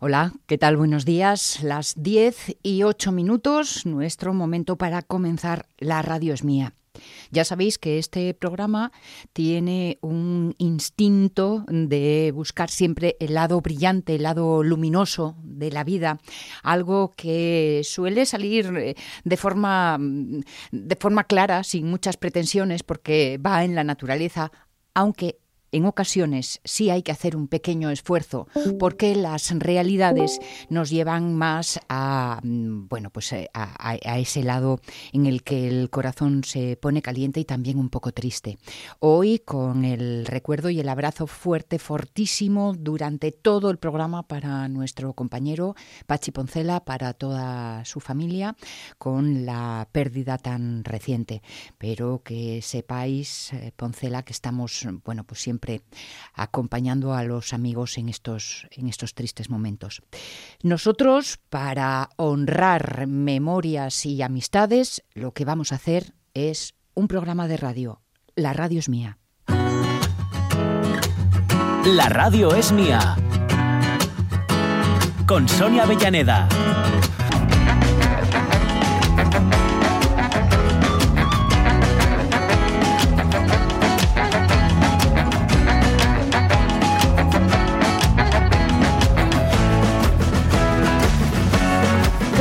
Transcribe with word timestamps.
Hola, 0.00 0.32
¿qué 0.46 0.58
tal? 0.58 0.76
Buenos 0.76 1.04
días. 1.04 1.60
Las 1.60 2.00
10 2.00 2.58
y 2.62 2.84
8 2.84 3.10
minutos, 3.10 3.84
nuestro 3.84 4.32
momento 4.32 4.78
para 4.78 5.02
comenzar 5.02 5.66
La 5.76 6.02
Radio 6.02 6.34
es 6.34 6.44
mía. 6.44 6.72
Ya 7.32 7.44
sabéis 7.44 7.78
que 7.78 7.98
este 7.98 8.32
programa 8.32 8.92
tiene 9.32 9.98
un 10.00 10.54
instinto 10.58 11.64
de 11.66 12.30
buscar 12.32 12.70
siempre 12.70 13.16
el 13.18 13.34
lado 13.34 13.60
brillante, 13.60 14.14
el 14.14 14.22
lado 14.22 14.62
luminoso 14.62 15.34
de 15.42 15.72
la 15.72 15.82
vida, 15.82 16.20
algo 16.62 17.10
que 17.16 17.80
suele 17.82 18.24
salir 18.24 18.72
eh, 18.76 18.94
de 19.24 19.36
forma, 19.36 19.98
de 20.70 20.94
forma 20.94 21.24
clara, 21.24 21.64
sin 21.64 21.90
muchas 21.90 22.16
pretensiones, 22.16 22.84
porque 22.84 23.40
va 23.44 23.64
en 23.64 23.74
la 23.74 23.82
naturaleza, 23.82 24.52
aunque 24.94 25.40
en 25.72 25.84
ocasiones 25.84 26.60
sí 26.64 26.90
hay 26.90 27.02
que 27.02 27.12
hacer 27.12 27.36
un 27.36 27.48
pequeño 27.48 27.90
esfuerzo 27.90 28.48
porque 28.78 29.14
las 29.14 29.50
realidades 29.58 30.40
nos 30.70 30.90
llevan 30.90 31.34
más 31.34 31.80
a 31.88 32.40
mm, 32.42 32.88
bueno 32.88 33.10
pues 33.10 33.32
eh, 33.32 33.50
a, 33.52 34.18
ese 34.18 34.42
lado 34.42 34.80
en 35.12 35.26
el 35.26 35.42
que 35.42 35.68
el 35.68 35.90
corazón 35.90 36.44
se 36.44 36.76
pone 36.76 37.02
caliente 37.02 37.40
y 37.40 37.44
también 37.44 37.78
un 37.78 37.90
poco 37.90 38.12
triste. 38.12 38.58
Hoy 38.98 39.40
con 39.40 39.84
el 39.84 40.26
recuerdo 40.26 40.70
y 40.70 40.80
el 40.80 40.88
abrazo 40.88 41.26
fuerte, 41.26 41.78
fortísimo 41.78 42.74
durante 42.74 43.32
todo 43.32 43.70
el 43.70 43.78
programa 43.78 44.26
para 44.26 44.68
nuestro 44.68 45.12
compañero 45.12 45.74
Pachi 46.06 46.30
Poncela, 46.30 46.84
para 46.84 47.12
toda 47.12 47.84
su 47.84 48.00
familia, 48.00 48.56
con 48.98 49.44
la 49.46 49.88
pérdida 49.92 50.38
tan 50.38 50.84
reciente. 50.84 51.42
Pero 51.78 52.22
que 52.24 52.60
sepáis, 52.62 53.52
eh, 53.52 53.72
Poncela, 53.76 54.22
que 54.22 54.32
estamos 54.32 54.86
bueno 55.04 55.24
pues 55.24 55.40
siempre 55.40 55.57
acompañando 56.34 57.14
a 57.14 57.24
los 57.24 57.52
amigos 57.52 57.98
en 57.98 58.08
estos, 58.08 58.66
en 58.70 58.88
estos 58.88 59.14
tristes 59.14 59.50
momentos. 59.50 60.02
Nosotros, 60.62 61.38
para 61.50 62.10
honrar 62.16 63.06
memorias 63.06 64.06
y 64.06 64.22
amistades, 64.22 65.02
lo 65.14 65.32
que 65.32 65.44
vamos 65.44 65.72
a 65.72 65.76
hacer 65.76 66.14
es 66.34 66.74
un 66.94 67.08
programa 67.08 67.48
de 67.48 67.56
radio. 67.56 68.00
La 68.34 68.52
radio 68.52 68.78
es 68.78 68.88
mía. 68.88 69.18
La 71.84 72.08
radio 72.08 72.54
es 72.54 72.72
mía. 72.72 73.16
Con 75.26 75.48
Sonia 75.48 75.84
Avellaneda. 75.84 76.48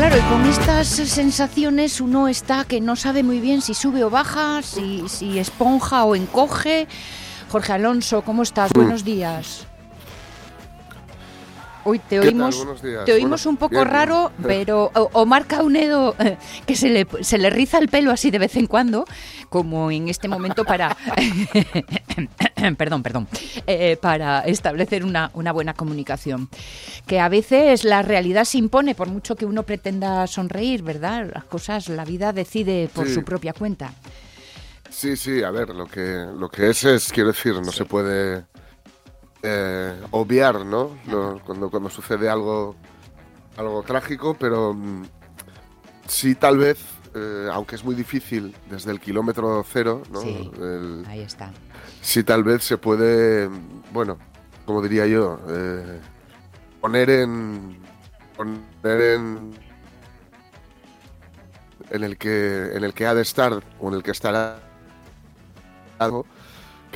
Claro, 0.07 0.25
y 0.25 0.31
con 0.31 0.45
estas 0.45 0.87
sensaciones 0.87 1.99
uno 1.99 2.29
está 2.29 2.63
que 2.63 2.79
no 2.79 2.95
sabe 2.95 3.23
muy 3.23 3.41
bien 3.41 3.61
si 3.61 3.73
sube 3.73 4.05
o 4.05 4.09
baja, 4.09 4.61
si, 4.61 5.03
si 5.09 5.37
esponja 5.37 6.05
o 6.05 6.15
encoge. 6.15 6.87
Jorge 7.49 7.73
Alonso, 7.73 8.21
¿cómo 8.21 8.43
estás? 8.43 8.71
Buenos 8.71 9.03
días. 9.03 9.67
Uy, 11.87 11.99
te 11.99 12.19
oímos, 12.19 12.65
te 13.05 13.13
oímos 13.13 13.45
un 13.45 13.55
poco 13.55 13.85
raro, 13.85 14.33
pero 14.43 14.91
Omar 15.13 15.45
Caunedo, 15.47 16.17
que 16.67 16.75
se 16.75 16.89
le, 16.89 17.07
se 17.21 17.37
le 17.37 17.49
riza 17.49 17.77
el 17.77 17.87
pelo 17.87 18.11
así 18.11 18.29
de 18.29 18.39
vez 18.39 18.57
en 18.57 18.67
cuando, 18.67 19.05
como 19.47 19.89
en 19.89 20.09
este 20.09 20.27
momento 20.27 20.65
para, 20.65 20.97
perdón, 22.77 23.03
perdón, 23.03 23.27
eh, 23.65 23.97
para 24.01 24.41
establecer 24.41 25.05
una, 25.05 25.31
una, 25.33 25.53
buena 25.53 25.73
comunicación. 25.73 26.49
Que 27.05 27.21
a 27.21 27.29
veces 27.29 27.85
la 27.85 28.01
realidad 28.01 28.43
se 28.43 28.57
impone, 28.57 28.93
por 28.93 29.07
mucho 29.07 29.37
que 29.37 29.45
uno 29.45 29.63
pretenda 29.63 30.27
sonreír, 30.27 30.83
¿verdad? 30.83 31.31
Las 31.33 31.45
cosas, 31.45 31.87
la 31.87 32.03
vida 32.03 32.33
decide 32.33 32.89
por 32.93 33.07
su 33.07 33.23
propia 33.23 33.53
cuenta. 33.53 33.93
Sí, 34.89 35.15
sí, 35.15 35.41
a 35.41 35.51
ver, 35.51 35.69
lo 35.69 35.85
que, 35.85 36.25
lo 36.37 36.49
que 36.49 36.69
es 36.69 36.83
es, 36.83 37.13
quiero 37.13 37.31
decir, 37.31 37.53
no 37.53 37.71
se 37.71 37.85
puede 37.85 38.43
eh, 39.43 40.01
obviar, 40.11 40.65
¿no? 40.65 40.97
cuando, 41.45 41.69
cuando 41.69 41.89
sucede 41.89 42.29
algo, 42.29 42.75
algo 43.55 43.83
trágico, 43.83 44.35
pero 44.39 44.73
mm, 44.73 45.03
sí 46.07 46.35
tal 46.35 46.57
vez, 46.57 46.79
eh, 47.15 47.47
aunque 47.51 47.75
es 47.75 47.83
muy 47.83 47.95
difícil 47.95 48.55
desde 48.69 48.91
el 48.91 48.99
kilómetro 48.99 49.63
cero, 49.69 50.03
¿no? 50.11 50.21
Sí, 50.21 50.51
ahí 51.07 51.21
está. 51.21 51.51
Sí 52.01 52.23
tal 52.23 52.43
vez 52.43 52.63
se 52.63 52.77
puede, 52.77 53.49
bueno, 53.91 54.17
como 54.65 54.81
diría 54.81 55.05
yo, 55.07 55.39
eh, 55.49 55.99
poner 56.81 57.09
en 57.09 57.77
poner 58.35 59.01
en 59.01 59.53
en 61.89 62.03
el 62.03 62.17
que 62.17 62.75
en 62.75 62.83
el 62.83 62.93
que 62.93 63.07
ha 63.07 63.13
de 63.13 63.21
estar 63.21 63.63
o 63.79 63.87
en 63.87 63.93
el 63.95 64.03
que 64.03 64.11
estará 64.11 64.59
algo 65.99 66.25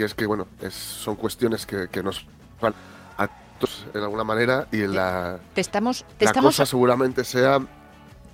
que 0.02 0.06
es 0.06 0.14
que, 0.16 0.26
bueno, 0.26 0.48
es, 0.62 0.74
son 0.74 1.16
cuestiones 1.16 1.68
que, 1.68 1.88
que 1.88 2.02
nos 2.02 2.26
van 2.60 2.74
a 3.20 3.28
todos 3.60 3.86
en 3.94 4.02
alguna 4.02 4.24
manera 4.24 4.68
y 4.72 4.82
en 4.82 4.96
la, 4.96 5.40
te 5.54 5.62
estamos, 5.62 6.06
te 6.18 6.26
la 6.26 6.34
cosa 6.34 6.66
seguramente 6.66 7.24
sea 7.24 7.60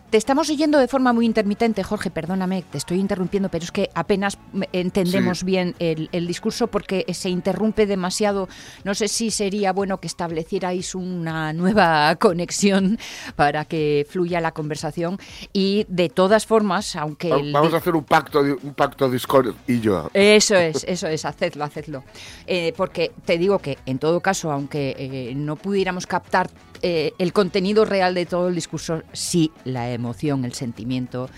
te 0.10 0.18
estamos 0.18 0.50
oyendo 0.50 0.80
de 0.80 0.88
forma 0.88 1.12
muy 1.12 1.26
intermitente, 1.26 1.84
Jorge, 1.84 2.10
perdóname, 2.10 2.64
te 2.64 2.78
estoy 2.78 3.00
interrumpiendo, 3.00 3.50
pero 3.50 3.66
es 3.66 3.72
que 3.72 3.90
apenas 3.94 4.38
entendemos 4.72 5.44
bien 5.44 5.76
el, 5.80 6.28
discurso 6.28 6.68
porque 6.68 7.06
se 7.14 7.30
interrumpe 7.30 7.86
demasiado. 7.86 8.48
No 8.84 8.96
sé 8.96 9.08
si 9.08 9.32
sería 9.32 9.74
bueno 9.74 9.98
que 10.00 10.08
establecierais 10.08 10.96
una 10.96 11.52
nueva 11.54 12.16
conexión 12.20 12.98
para 13.36 13.66
que 13.66 14.06
fluya 14.10 14.40
la 14.40 14.52
conversación 14.52 15.18
y 15.52 15.86
de 15.90 16.10
todas 16.10 16.46
formas, 16.46 16.96
aunque... 16.96 17.30
Vamos 17.30 17.74
a 17.74 17.78
hacer 17.78 17.96
un 17.96 18.04
pacto, 18.04 18.42
un 18.42 18.74
pacto 18.74 19.10
Discord 19.10 19.56
y 19.68 19.82
yo. 19.82 20.10
Eso 20.14 20.56
es, 20.56 20.84
eso 20.88 21.08
es, 21.08 21.26
hacedlo, 21.26 21.66
hacedlo. 21.66 22.04
Eh, 22.46 22.74
porque 22.78 23.12
te 23.26 23.38
digo 23.38 23.60
que 23.60 23.78
en 23.86 24.00
todo 24.00 24.22
caso, 24.22 24.52
aunque 24.52 24.96
eh, 24.98 25.34
no 25.36 25.56
pudiéramos 25.58 26.08
captar 26.08 26.50
eh, 26.82 27.14
el 27.18 27.34
contenido 27.34 27.86
real 27.86 28.14
de 28.14 28.26
todo 28.26 28.50
el 28.50 28.56
discurso, 28.56 29.02
sí 29.12 29.52
la 29.64 29.90
emoción, 29.98 30.46
el 30.46 30.54
sentimiento 30.54 31.30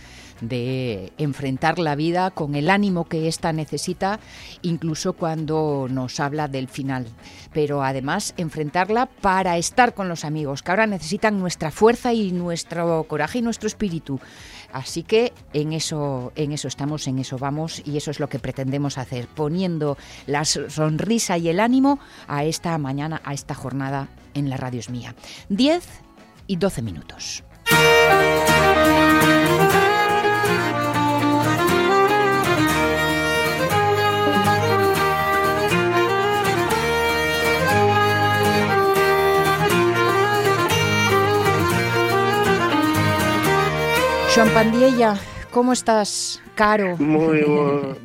de 0.42 1.12
enfrentar 1.18 1.80
la 1.80 1.96
vida 1.96 2.32
con 2.32 2.56
el 2.56 2.70
ánimo 2.70 3.06
que 3.06 3.28
ésta 3.28 3.54
necesita, 3.54 4.20
incluso 4.62 5.14
cuando 5.14 5.88
nos 5.90 6.20
habla 6.20 6.48
del 6.48 6.68
final. 6.68 7.08
Pero 7.54 7.84
además 7.84 8.34
enfrentarla 8.38 9.08
para 9.08 9.58
estar 9.58 9.94
con 9.94 10.08
los 10.08 10.26
amigos, 10.26 10.64
que 10.64 10.72
ahora 10.72 10.88
necesitan 10.88 11.40
nuestra 11.40 11.72
fuerza 11.72 12.14
y 12.14 12.32
nuestro 12.32 13.04
coraje 13.06 13.40
y 13.40 13.42
nuestro 13.42 13.68
espíritu. 13.68 14.20
Así 14.72 15.04
que 15.04 15.34
en 15.54 15.74
eso, 15.74 16.32
en 16.36 16.52
eso 16.52 16.68
estamos, 16.68 17.08
en 17.08 17.20
eso 17.20 17.38
vamos 17.38 17.82
y 17.86 17.98
eso 17.98 18.12
es 18.12 18.20
lo 18.20 18.30
que 18.30 18.40
pretendemos 18.40 18.98
hacer, 18.98 19.28
poniendo 19.28 19.98
la 20.28 20.46
sonrisa 20.46 21.38
y 21.38 21.50
el 21.50 21.60
ánimo 21.60 22.00
a 22.28 22.44
esta 22.44 22.78
mañana, 22.78 23.22
a 23.26 23.34
esta 23.34 23.56
jornada 23.56 24.10
en 24.36 24.50
la 24.50 24.58
radio 24.58 24.80
es 24.80 24.90
mía. 24.90 25.16
10 25.50 25.84
y 26.46 26.58
12 26.58 26.82
minutos. 26.84 27.44
Joan 44.40 44.54
Pandiella, 44.54 45.16
¿cómo 45.52 45.74
estás, 45.74 46.42
Caro? 46.56 46.96
Muy 46.98 47.44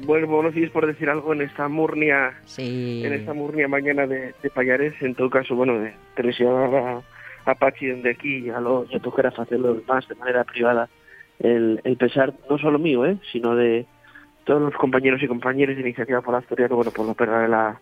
bueno, 0.04 0.26
buenos 0.26 0.52
días 0.52 0.68
por 0.72 0.84
decir 0.84 1.08
algo 1.08 1.32
en 1.32 1.42
esta 1.42 1.68
murnia, 1.68 2.34
en 2.56 3.12
esta 3.12 3.34
murnia 3.34 3.68
mañana 3.68 4.08
de, 4.08 4.34
de 4.42 4.50
Payares. 4.50 4.94
En 5.00 5.14
todo 5.14 5.30
caso, 5.30 5.54
bueno, 5.54 5.78
de 5.78 5.94
traicionar 6.16 7.02
a, 7.46 7.50
a 7.50 7.54
Pachi 7.54 7.86
desde 7.86 8.10
aquí, 8.10 8.42
ya 8.42 8.60
lo 8.60 8.84
ya 8.86 8.98
tocará 9.00 9.28
hacerlo 9.28 9.80
más 9.86 10.06
de 10.08 10.14
manera 10.14 10.44
privada. 10.44 10.88
El, 11.38 11.80
el 11.84 11.96
pesar 11.96 12.32
no 12.48 12.58
solo 12.58 12.78
mío, 12.78 13.04
¿eh? 13.04 13.18
sino 13.32 13.56
de 13.56 13.86
todos 14.44 14.62
los 14.62 14.74
compañeros 14.74 15.22
y 15.22 15.26
compañeras 15.26 15.76
de 15.76 15.82
Iniciativa 15.82 16.20
por 16.20 16.40
Historia, 16.40 16.68
bueno, 16.68 16.90
por 16.90 17.06
la 17.06 17.14
pérdida 17.14 17.40
de 17.40 17.48
la, 17.48 17.80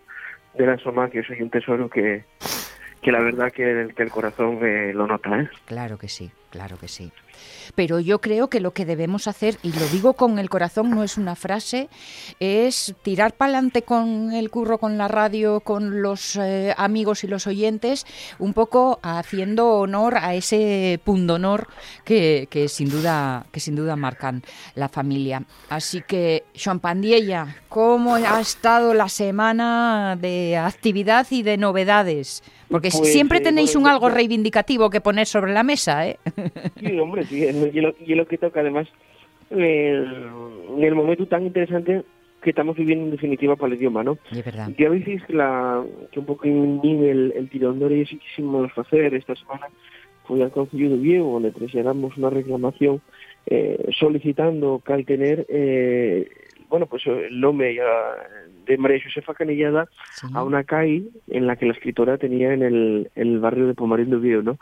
de 0.54 0.66
la 0.66 0.78
Soma, 0.78 1.10
que 1.10 1.22
soy 1.22 1.42
un 1.42 1.50
tesoro 1.50 1.90
que, 1.90 2.24
que 3.02 3.12
la 3.12 3.20
verdad 3.20 3.52
que 3.52 3.82
el, 3.82 3.94
que 3.94 4.04
el 4.04 4.10
corazón 4.10 4.58
eh, 4.62 4.92
lo 4.94 5.06
nota. 5.06 5.40
¿eh? 5.40 5.48
Claro 5.66 5.98
que 5.98 6.08
sí. 6.08 6.30
claro 6.50 6.76
que 6.78 6.88
sí. 6.88 7.12
Pero 7.74 8.00
yo 8.00 8.20
creo 8.20 8.48
que 8.48 8.60
lo 8.60 8.72
que 8.72 8.84
debemos 8.84 9.28
hacer, 9.28 9.58
y 9.62 9.72
lo 9.72 9.86
digo 9.88 10.12
con 10.14 10.38
el 10.38 10.50
corazón, 10.50 10.90
no 10.90 11.02
es 11.02 11.16
una 11.16 11.34
frase, 11.34 11.88
es 12.40 12.94
tirar 13.02 13.34
para 13.34 13.52
adelante 13.52 13.82
con 13.82 14.32
el 14.32 14.50
curro, 14.50 14.78
con 14.78 14.98
la 14.98 15.08
radio, 15.08 15.60
con 15.60 16.02
los 16.02 16.36
eh, 16.36 16.74
amigos 16.76 17.24
y 17.24 17.28
los 17.28 17.46
oyentes, 17.46 18.06
un 18.38 18.52
poco 18.52 19.00
haciendo 19.02 19.68
honor 19.68 20.18
a 20.18 20.34
ese 20.34 21.00
pundonor 21.04 21.68
que, 22.04 22.48
que 22.50 22.68
sin 22.68 22.88
duda 22.88 23.46
que 23.50 23.60
sin 23.60 23.74
duda 23.76 23.96
marcan 23.96 24.42
la 24.74 24.88
familia. 24.88 25.44
Así 25.68 26.02
que, 26.06 26.44
Joan 26.62 26.80
Pandiella, 26.80 27.56
¿cómo 27.68 28.16
ha 28.16 28.40
estado 28.40 28.94
la 28.94 29.08
semana 29.08 30.16
de 30.20 30.56
actividad 30.56 31.26
y 31.30 31.42
de 31.42 31.56
novedades? 31.56 32.42
Porque 32.70 32.90
pues, 32.90 33.12
siempre 33.12 33.38
eh, 33.38 33.42
tenéis 33.42 33.76
un 33.76 33.86
algo 33.86 34.08
reivindicativo 34.08 34.88
que 34.88 35.00
poner 35.00 35.26
sobre 35.26 35.52
la 35.52 35.62
mesa, 35.62 36.06
¿eh? 36.06 36.18
Sí, 36.80 36.98
hombre, 36.98 37.26
sí, 37.32 37.70
y 37.72 37.80
lo, 37.80 37.94
y 37.98 38.14
lo 38.14 38.26
que 38.26 38.38
toca 38.38 38.60
además 38.60 38.88
en 39.50 40.82
el 40.82 40.94
momento 40.94 41.26
tan 41.26 41.44
interesante 41.44 42.02
que 42.42 42.50
estamos 42.50 42.76
viviendo 42.76 43.04
en 43.04 43.12
definitiva 43.12 43.56
para 43.56 43.72
el 43.72 43.78
idioma, 43.78 44.02
¿no? 44.02 44.18
Es 44.30 44.44
verdad. 44.44 44.68
Y 44.76 44.84
a 44.84 44.90
veces 44.90 45.22
que, 45.24 45.32
la, 45.32 45.84
que 46.10 46.18
un 46.18 46.26
poco 46.26 46.46
en 46.46 46.80
el, 46.84 47.32
el 47.36 47.48
tirón 47.48 47.78
de 47.78 47.84
orejas 47.84 48.10
que 48.10 48.18
quisimos 48.18 48.70
hacer 48.76 49.14
esta 49.14 49.36
semana 49.36 49.68
fue 50.24 50.42
al 50.42 50.50
Consejo 50.50 50.90
de 50.90 50.96
Viego, 50.96 51.34
donde 51.34 51.52
trasladamos 51.52 52.16
una 52.16 52.30
reclamación 52.30 53.00
eh, 53.46 53.90
solicitando 53.98 54.82
que 54.84 54.92
al 54.92 55.04
tener, 55.04 55.46
eh, 55.48 56.28
bueno, 56.68 56.86
pues 56.86 57.06
el 57.06 57.40
nombre 57.40 57.76
de 58.66 58.78
María 58.78 59.02
Josefa 59.02 59.34
Canellada 59.34 59.88
a 60.32 60.42
una 60.42 60.64
calle 60.64 61.04
en 61.28 61.46
la 61.46 61.56
que 61.56 61.66
la 61.66 61.72
escritora 61.72 62.18
tenía 62.18 62.52
en 62.52 62.62
el, 62.62 63.10
el 63.14 63.38
barrio 63.38 63.66
de 63.66 63.74
Pomarín 63.74 64.10
de 64.10 64.16
Viego, 64.16 64.42
¿no? 64.42 64.58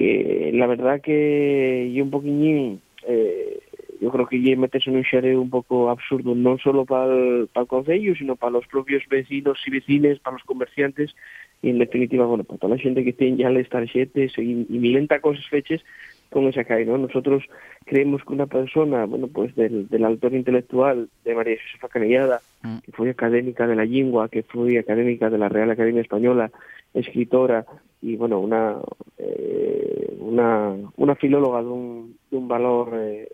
Que 0.00 0.50
la 0.54 0.66
verdad 0.66 1.02
que 1.02 1.92
yo 1.94 2.04
un 2.04 2.10
poquillín... 2.10 2.80
Eh, 3.06 3.60
yo 4.00 4.10
creo 4.10 4.26
que 4.26 4.40
ya 4.40 4.56
metes 4.56 4.86
en 4.86 4.96
un 4.96 5.04
xareo 5.04 5.42
un 5.42 5.50
poco 5.50 5.90
absurdo, 5.90 6.34
no 6.34 6.56
solo 6.56 6.86
para 6.86 7.12
el 7.12 7.66
Concello, 7.68 8.14
sino 8.14 8.34
para 8.34 8.52
los 8.52 8.66
propios 8.66 9.02
vecinos 9.10 9.58
y 9.66 9.70
vecines, 9.70 10.18
para 10.20 10.38
los 10.38 10.44
comerciantes, 10.44 11.14
y 11.60 11.68
en 11.68 11.78
definitiva, 11.78 12.24
bueno, 12.24 12.44
para 12.44 12.58
toda 12.58 12.76
la 12.76 12.80
gente 12.80 13.04
que 13.04 13.12
tiene 13.12 13.36
ya 13.36 13.50
las 13.50 13.68
tarjetas 13.68 14.38
y, 14.38 14.66
y 14.70 14.78
milenta 14.78 15.20
cosas 15.20 15.46
fechas 15.48 15.82
con 16.30 16.44
esa 16.46 16.64
calle, 16.64 16.86
¿no? 16.86 16.96
Nosotros 16.96 17.44
creemos 17.84 18.22
que 18.24 18.32
una 18.32 18.46
persona, 18.46 19.04
bueno, 19.04 19.26
pues 19.26 19.54
del, 19.56 19.88
del 19.88 20.04
autor 20.04 20.34
intelectual 20.34 21.08
de 21.24 21.34
María 21.34 21.56
Josefa 21.62 21.88
Canellada, 21.88 22.40
mm. 22.62 22.78
que 22.78 22.92
fue 22.92 23.10
académica 23.10 23.66
de 23.66 23.76
la 23.76 23.84
lengua, 23.84 24.28
que 24.28 24.42
fue 24.44 24.78
académica 24.78 25.28
de 25.28 25.38
la 25.38 25.48
Real 25.48 25.70
Academia 25.70 26.02
Española, 26.02 26.50
escritora 26.94 27.66
y, 28.00 28.16
bueno, 28.16 28.38
una, 28.38 28.76
eh, 29.18 30.16
una, 30.20 30.74
una 30.96 31.14
filóloga 31.16 31.62
de 31.62 31.68
un, 31.68 32.16
de 32.30 32.36
un 32.36 32.48
valor 32.48 32.90
eh, 32.94 33.28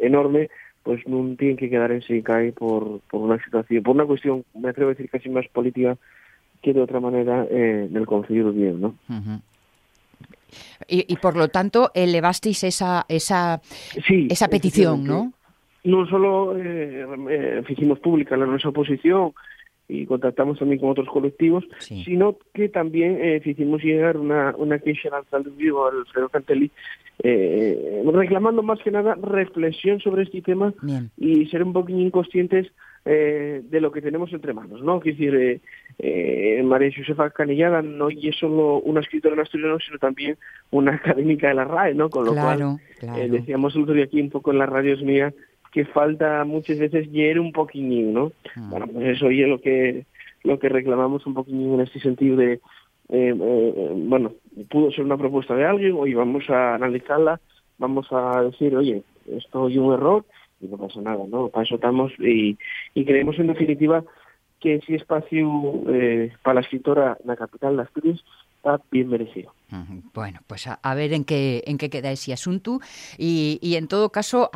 enorme, 0.00 0.50
pues 0.82 1.06
no 1.08 1.34
tiene 1.36 1.56
que 1.56 1.70
quedar 1.70 1.92
en 1.92 2.02
Sicai 2.02 2.52
por, 2.52 3.00
por 3.10 3.22
una 3.22 3.42
situación, 3.42 3.82
por 3.82 3.94
una 3.94 4.04
cuestión, 4.04 4.44
me 4.54 4.68
atrevo 4.68 4.90
a 4.90 4.94
decir 4.94 5.08
casi 5.08 5.30
más 5.30 5.48
política 5.48 5.96
que 6.62 6.74
de 6.74 6.80
otra 6.80 7.00
manera 7.00 7.46
eh, 7.50 7.88
del 7.90 8.06
Consejo 8.06 8.52
de 8.52 8.58
Bien, 8.58 8.80
¿no? 8.80 8.94
Y, 10.88 11.12
y, 11.12 11.16
por 11.16 11.36
lo 11.36 11.48
tanto 11.48 11.90
elevasteis 11.94 12.64
esa 12.64 13.06
esa 13.08 13.60
esa 14.28 14.48
petición, 14.48 15.04
¿no? 15.04 15.32
No 15.84 16.06
solo 16.06 16.56
eh, 16.56 17.06
eh, 17.30 17.62
hicimos 17.68 17.98
pública 17.98 18.36
la 18.36 18.46
nuestra 18.46 18.70
oposición 18.70 19.32
y 19.88 20.06
contactamos 20.06 20.58
también 20.58 20.80
con 20.80 20.90
otros 20.90 21.08
colectivos, 21.08 21.64
sino 21.78 22.38
que 22.54 22.68
también 22.68 23.18
eh, 23.20 23.42
hicimos 23.44 23.82
llegar 23.82 24.16
una, 24.16 24.54
una 24.56 24.78
queja 24.78 25.08
al 25.08 25.14
alcalde 25.16 25.50
vivo, 25.56 25.86
Alfredo 25.86 26.30
Cantelli, 26.30 26.70
eh, 27.22 28.02
reclamando 28.12 28.62
más 28.62 28.80
que 28.80 28.90
nada 28.90 29.14
reflexión 29.20 30.00
sobre 30.00 30.22
este 30.22 30.40
tema 30.40 30.72
y 31.18 31.46
ser 31.46 31.62
un 31.62 31.72
poquito 31.72 31.98
inconscientes 31.98 32.72
eh, 33.04 33.62
de 33.62 33.80
lo 33.80 33.92
que 33.92 34.00
tenemos 34.00 34.32
entre 34.32 34.54
manos, 34.54 34.82
¿no? 34.82 34.98
Es 34.98 35.04
decir, 35.04 35.34
eh, 35.34 35.60
eh, 35.98 36.62
María 36.64 36.90
Josefa 36.96 37.30
Canillada 37.30 37.82
no 37.82 38.08
es 38.08 38.36
solo 38.36 38.80
una 38.80 39.00
escritora 39.00 39.34
en 39.34 39.40
asturiano, 39.40 39.78
sino 39.78 39.98
también 39.98 40.36
una 40.70 40.94
académica 40.96 41.48
de 41.48 41.54
la 41.54 41.64
RAE, 41.64 41.94
¿no? 41.94 42.08
Con 42.10 42.24
lo 42.24 42.32
cual, 42.32 42.78
eh, 43.02 43.28
decíamos 43.30 43.74
el 43.76 43.82
otro 43.82 43.94
día 43.94 44.04
aquí 44.04 44.20
un 44.20 44.30
poco 44.30 44.52
en 44.52 44.58
las 44.58 44.68
radios 44.68 45.02
mías, 45.02 45.34
que 45.72 45.84
falta 45.84 46.44
muchas 46.44 46.78
veces 46.78 47.10
llegar 47.10 47.40
un 47.40 47.52
poquillín, 47.52 48.14
¿no? 48.14 48.32
Mm. 48.56 48.70
Bueno, 48.70 48.86
pues 48.86 49.16
eso 49.16 49.28
es 49.28 49.48
lo 49.48 49.60
que 49.60 50.06
lo 50.44 50.58
que 50.58 50.68
reclamamos 50.68 51.26
un 51.26 51.34
poquillín 51.34 51.74
en 51.74 51.80
este 51.80 52.00
sentido 52.00 52.36
de, 52.36 52.52
eh, 53.08 53.34
eh, 53.38 53.92
bueno, 53.94 54.32
pudo 54.70 54.90
ser 54.90 55.04
una 55.04 55.16
propuesta 55.16 55.54
de 55.54 55.64
alguien, 55.64 55.94
hoy 55.98 56.14
vamos 56.14 56.48
a 56.48 56.74
analizarla, 56.74 57.40
vamos 57.78 58.06
a 58.10 58.42
decir, 58.42 58.76
oye, 58.76 59.02
esto 59.26 59.68
es 59.68 59.76
un 59.76 59.94
error 59.94 60.24
y 60.64 60.68
no 60.68 60.78
pasa 60.78 61.00
nada, 61.00 61.24
¿no? 61.28 61.48
Para 61.48 61.64
eso 61.64 61.76
estamos 61.76 62.12
y, 62.18 62.56
creemos 62.94 63.38
en 63.38 63.48
definitiva 63.48 64.04
que 64.60 64.76
ese 64.76 64.96
espacio 64.96 65.48
eh, 65.88 66.32
para 66.42 66.54
la 66.54 66.60
escritora 66.62 67.18
la 67.24 67.36
capital 67.36 67.76
de 67.76 67.82
Asturias 67.82 68.24
está 68.56 68.80
bien 68.90 69.08
merecido. 69.08 69.52
Bueno, 70.12 70.40
pues 70.46 70.66
a, 70.66 70.94
ver 70.94 71.12
en 71.12 71.24
qué 71.24 71.62
en 71.66 71.78
qué 71.78 71.90
queda 71.90 72.10
ese 72.10 72.32
asunto 72.32 72.80
y, 73.18 73.58
y 73.62 73.76
en 73.76 73.88
todo 73.88 74.10
caso 74.10 74.50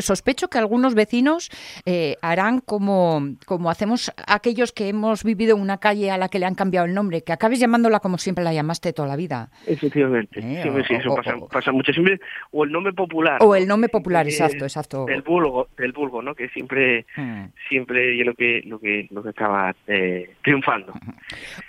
sospecho 0.00 0.48
que 0.48 0.58
algunos 0.58 0.94
vecinos 0.94 1.50
eh, 1.86 2.16
harán 2.22 2.60
como, 2.60 3.36
como 3.46 3.70
hacemos 3.70 4.12
aquellos 4.26 4.72
que 4.72 4.88
hemos 4.88 5.24
vivido 5.24 5.56
en 5.56 5.62
una 5.62 5.78
calle 5.78 6.10
a 6.10 6.18
la 6.18 6.28
que 6.28 6.38
le 6.38 6.46
han 6.46 6.54
cambiado 6.54 6.86
el 6.86 6.94
nombre, 6.94 7.22
que 7.22 7.32
acabes 7.32 7.60
llamándola 7.60 8.00
como 8.00 8.18
siempre 8.18 8.44
la 8.44 8.52
llamaste 8.52 8.92
toda 8.92 9.08
la 9.08 9.16
vida. 9.16 9.50
Efectivamente, 9.66 10.40
¿Eh? 10.40 10.62
sí, 10.86 10.94
eso 10.94 11.14
pasa, 11.14 11.34
pasa, 11.50 11.72
mucho 11.72 11.92
siempre, 11.92 12.20
o 12.50 12.64
el 12.64 12.72
nombre 12.72 12.92
popular. 12.92 13.38
O 13.40 13.54
el 13.54 13.66
nombre 13.66 13.88
popular, 13.88 14.26
exacto, 14.26 14.64
exacto. 14.64 15.04
Del 15.06 15.22
vulgo, 15.22 15.68
del 15.76 15.92
vulgo, 15.92 16.22
¿no? 16.22 16.34
Que 16.34 16.48
siempre, 16.48 17.06
hmm. 17.16 17.44
siempre 17.68 18.18
es 18.18 18.26
lo 18.26 18.34
que, 18.34 18.62
lo 18.64 18.78
que, 18.78 19.08
lo 19.10 19.22
que 19.22 19.30
estaba 19.30 19.74
eh, 19.86 20.34
triunfando. 20.42 20.92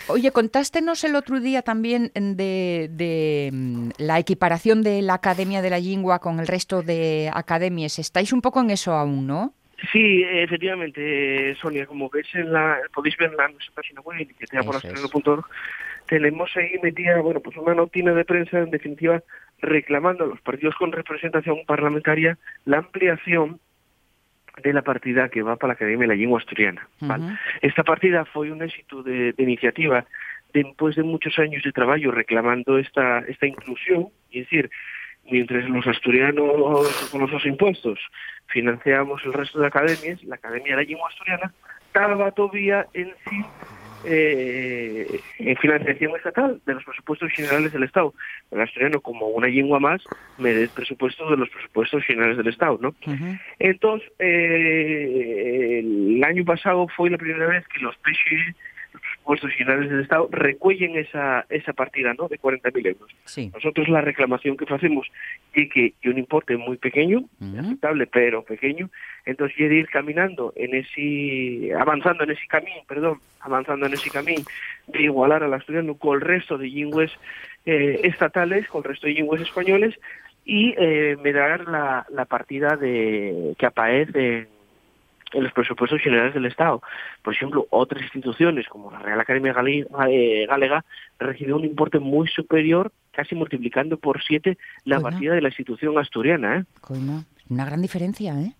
Oye, 0.07 0.31
contástenos 0.31 1.03
el 1.03 1.15
otro 1.15 1.39
día 1.39 1.61
también 1.61 2.11
de 2.13 2.50
de, 2.89 3.49
mm, 3.51 3.89
la 3.97 4.19
equiparación 4.19 4.81
de 4.83 5.01
la 5.01 5.15
Academia 5.15 5.61
de 5.61 5.69
la 5.69 5.79
Lingua 5.79 6.19
con 6.19 6.39
el 6.39 6.47
resto 6.47 6.81
de 6.81 7.29
academias. 7.33 7.99
Estáis 7.99 8.33
un 8.33 8.41
poco 8.41 8.61
en 8.61 8.71
eso 8.71 8.93
aún, 8.93 9.27
¿no? 9.27 9.53
Sí, 9.91 10.23
efectivamente, 10.23 11.55
Sonia, 11.55 11.87
como 11.87 12.09
ves 12.09 12.27
en 12.33 12.53
la, 12.53 12.77
podéis 12.93 13.17
ver 13.17 13.31
en 13.31 13.37
la 13.37 13.47
nuestra 13.47 13.73
página 13.73 14.01
web, 14.01 14.27
que 14.37 14.45
te 14.45 14.63
por 14.63 14.75
tenemos 16.07 16.51
ahí 16.57 16.77
metida, 16.83 17.21
bueno, 17.21 17.39
pues 17.39 17.55
una 17.57 17.73
notina 17.73 18.13
de 18.13 18.25
prensa, 18.25 18.59
en 18.59 18.69
definitiva, 18.69 19.23
reclamando 19.59 20.25
a 20.25 20.27
los 20.27 20.41
partidos 20.41 20.75
con 20.75 20.91
representación 20.91 21.59
parlamentaria 21.65 22.37
la 22.65 22.79
ampliación 22.79 23.59
de 24.61 24.73
la 24.73 24.81
partida 24.81 25.29
que 25.29 25.41
va 25.41 25.55
para 25.55 25.69
la 25.69 25.73
Academia 25.75 26.07
de 26.07 26.07
la 26.07 26.19
Lengua 26.19 26.39
Asturiana. 26.39 26.87
Esta 27.61 27.83
partida 27.83 28.25
fue 28.25 28.51
un 28.51 28.61
éxito 28.61 29.01
de, 29.01 29.31
de 29.31 29.43
iniciativa 29.43 30.05
después 30.53 30.95
de 30.95 31.03
muchos 31.03 31.37
años 31.39 31.63
de 31.63 31.71
trabajo 31.71 32.11
reclamando 32.11 32.77
esta, 32.77 33.19
esta 33.19 33.47
inclusión, 33.47 34.09
es 34.31 34.45
decir, 34.45 34.69
mientras 35.29 35.67
los 35.69 35.85
asturianos 35.87 37.09
con 37.11 37.21
los 37.21 37.45
impuestos 37.45 37.99
financiamos 38.47 39.21
el 39.25 39.33
resto 39.33 39.59
de 39.59 39.67
academias, 39.67 40.23
la 40.23 40.35
Academia 40.35 40.75
de 40.75 40.83
la 40.83 40.89
Lengua 40.89 41.09
Asturiana 41.09 41.53
estaba 41.87 42.31
todavía 42.31 42.87
en 42.93 43.13
sí 43.25 43.45
eh, 44.03 45.19
en 45.37 45.55
financiación 45.57 46.15
estatal 46.15 46.59
de 46.65 46.73
los 46.73 46.83
presupuestos 46.83 47.31
generales 47.33 47.71
del 47.71 47.83
Estado. 47.83 48.13
El 48.49 48.61
asturiano, 48.61 48.99
como 48.99 49.27
una 49.27 49.47
lengua 49.47 49.79
más, 49.79 50.01
merece 50.39 50.73
presupuestos 50.73 51.29
de 51.29 51.37
los 51.37 51.49
presupuestos 51.49 52.03
generales 52.05 52.37
del 52.37 52.47
Estado, 52.47 52.79
¿no? 52.81 52.95
Entonces, 53.59 54.11
eh, 54.17 55.81
el 55.83 56.23
año 56.23 56.43
pasado 56.45 56.87
fue 56.95 57.11
la 57.11 57.17
primera 57.17 57.47
vez 57.47 57.67
que 57.67 57.79
los 57.79 57.95
PSI 57.97 58.55
presupuestos 59.21 59.51
generales 59.51 59.89
del 59.89 60.01
Estado 60.01 60.27
recuellen 60.31 60.97
esa, 60.97 61.45
esa 61.49 61.73
partida 61.73 62.13
¿no? 62.17 62.27
de 62.27 62.39
40.000 62.39 62.87
euros. 62.87 63.51
Nosotros 63.53 63.87
la 63.89 64.01
reclamación 64.01 64.57
que 64.57 64.65
hacemos 64.73 65.07
y 65.53 65.69
que 65.69 65.93
y 66.01 66.09
un 66.09 66.17
importe 66.17 66.57
muy 66.57 66.77
pequeño, 66.77 67.23
aceptable, 67.57 68.07
pero 68.07 68.43
pequeño, 68.43 68.89
entonces 69.25 69.59
y 69.59 69.65
de 69.65 69.75
ir 69.75 69.89
caminando 69.89 70.53
en 70.55 70.75
ese, 70.75 71.73
avanzando 71.73 72.23
en 72.23 72.31
ese 72.31 72.47
camino, 72.47 72.81
perdón, 72.87 73.19
avanzando 73.41 73.85
en 73.85 73.93
ese 73.93 74.09
camino 74.09 74.41
de 74.87 75.03
igualar 75.03 75.43
al 75.43 75.53
asturiano 75.53 75.95
con 75.95 76.15
el 76.15 76.21
resto 76.21 76.57
de 76.57 76.67
lingües 76.67 77.11
eh, 77.65 77.99
estatales, 78.03 78.67
con 78.67 78.83
el 78.83 78.89
resto 78.89 79.07
de 79.07 79.13
lingües 79.13 79.41
españoles, 79.41 79.95
y 80.43 80.73
eh, 80.77 81.17
me 81.23 81.31
dar 81.31 81.67
la, 81.67 82.05
la 82.09 82.25
partida 82.25 82.75
de 82.75 83.53
que 83.59 83.65
aparece 83.65 84.39
en 84.39 84.47
los 85.33 85.53
presupuestos 85.53 86.01
generales 86.01 86.33
del 86.33 86.45
Estado. 86.45 86.81
Por 87.23 87.33
ejemplo, 87.33 87.67
otras 87.69 88.01
instituciones 88.01 88.67
como 88.67 88.91
la 88.91 88.99
Real 88.99 89.19
Academia 89.19 89.55
eh, 90.09 90.45
Galega 90.47 90.83
recibió 91.19 91.55
un 91.55 91.65
importe 91.65 91.99
muy 91.99 92.27
superior, 92.27 92.91
casi 93.11 93.35
multiplicando 93.35 93.97
por 93.97 94.21
siete 94.21 94.57
la 94.83 94.99
partida 94.99 95.33
de 95.33 95.41
la 95.41 95.49
institución 95.49 95.97
asturiana. 95.97 96.57
¿eh? 96.57 96.63
Una 97.49 97.65
gran 97.65 97.81
diferencia, 97.81 98.33
¿eh? 98.39 98.53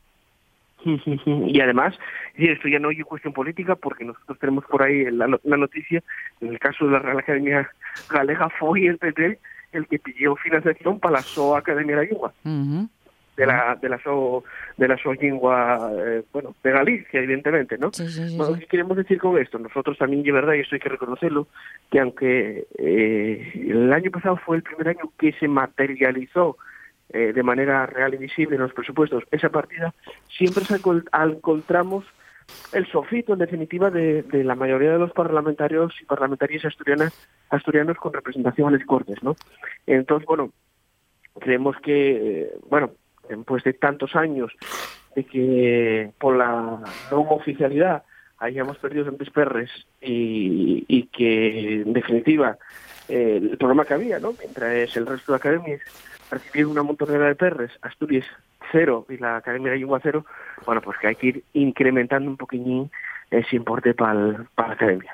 y 0.86 1.60
además, 1.60 1.94
esto 2.36 2.68
ya 2.68 2.80
no 2.80 2.90
es 2.90 3.04
cuestión 3.06 3.34
política 3.34 3.76
porque 3.76 4.04
nosotros 4.04 4.40
tenemos 4.40 4.66
por 4.66 4.82
ahí 4.82 5.06
la, 5.12 5.28
noticia, 5.28 6.02
en 6.40 6.50
el 6.50 6.60
caso 6.60 6.86
de 6.86 6.92
la 6.92 7.00
Real 7.00 7.20
Academia 7.20 7.70
Galega 8.10 8.50
fue 8.50 8.88
el 8.88 8.98
PP 8.98 9.38
el 9.74 9.88
que 9.88 10.00
pidió 10.00 10.36
financiación 10.36 11.00
para 11.00 11.18
la 11.18 11.22
SOA 11.22 11.60
Academia 11.60 11.98
de 11.98 12.08
la 12.08 12.10
de 13.38 13.46
la 13.46 13.78
de 13.82 13.90
la 13.90 14.02
so, 14.04 14.44
de 14.78 14.88
la 14.88 14.98
so 14.98 15.14
lengua 15.14 15.92
eh, 15.98 16.24
bueno 16.34 16.56
de 16.64 16.72
Galicia 16.72 17.20
evidentemente 17.20 17.78
no 17.78 17.92
bueno, 18.36 18.60
¿qué 18.60 18.66
queremos 18.68 18.98
decir 18.98 19.20
con 19.20 19.38
esto 19.38 19.58
nosotros 19.58 19.98
también 19.98 20.24
de 20.24 20.32
verdad 20.32 20.54
y 20.54 20.60
esto 20.60 20.76
hay 20.76 20.82
que 20.82 20.90
reconocerlo 20.90 21.48
que 21.90 22.00
aunque 22.00 22.68
eh, 22.78 23.52
el 23.70 23.92
año 23.94 24.12
pasado 24.12 24.38
fue 24.38 24.58
el 24.58 24.64
primer 24.64 24.90
año 24.90 25.12
que 25.18 25.32
se 25.34 25.48
materializó 25.48 26.58
eh, 27.14 27.34
de 27.34 27.44
manera 27.44 27.86
real 27.86 28.14
y 28.14 28.18
visible 28.18 28.56
en 28.56 28.64
los 28.64 28.74
presupuestos 28.74 29.24
esa 29.32 29.50
partida 29.50 29.94
siempre 30.30 30.66
se 30.66 30.76
encontramos 30.76 32.06
el 32.74 32.86
sofito 32.88 33.34
en 33.34 33.40
definitiva 33.40 33.90
de, 33.90 34.24
de, 34.24 34.44
la 34.44 34.56
mayoría 34.56 34.92
de 34.92 35.00
los 35.00 35.12
parlamentarios 35.14 35.94
y 36.02 36.06
parlamentarias 36.06 36.66
asturianas 36.66 37.14
asturianos 37.50 37.98
con 37.98 38.12
representación 38.12 38.68
a 38.68 38.78
las 38.78 38.86
cortes 38.86 39.24
no 39.24 39.38
entonces 39.88 40.28
bueno 40.28 40.52
creemos 41.40 41.78
que 41.82 42.52
bueno 42.70 42.92
después 43.36 43.64
de 43.64 43.74
tantos 43.74 44.16
años 44.16 44.52
de 45.16 45.24
que 45.26 46.12
por 46.20 46.38
la 46.38 46.82
no 47.12 47.22
oficialidad 47.22 48.04
hayamos 48.40 48.78
perdido 48.78 49.06
tantos 49.06 49.30
perres 49.30 49.70
y, 50.02 51.04
que 51.12 51.82
en 51.82 51.94
definitiva 51.94 52.58
eh, 53.08 53.40
el 53.42 53.58
problema 53.58 53.86
que 53.86 53.94
había, 53.94 54.20
¿no? 54.20 54.34
mientras 54.40 54.96
el 54.96 55.06
resto 55.06 55.32
de 55.32 55.36
academias 55.38 55.82
recibieron 56.32 56.72
una 56.72 56.84
montonera 56.84 57.28
de 57.28 57.36
perres, 57.36 57.72
Asturias 57.82 58.26
cero 58.72 59.06
y 59.10 59.18
la 59.18 59.38
Academia 59.38 59.72
de 59.72 59.80
Lengua 59.80 60.00
cero, 60.02 60.26
bueno, 60.66 60.82
pues 60.82 60.98
que 60.98 61.08
hay 61.08 61.16
que 61.16 61.28
ir 61.28 61.44
incrementando 61.54 62.30
un 62.30 62.38
poquillín 62.38 62.90
es 63.32 63.52
importante 63.54 63.94
para 63.94 64.14
la 64.14 64.46
academia. 64.58 65.14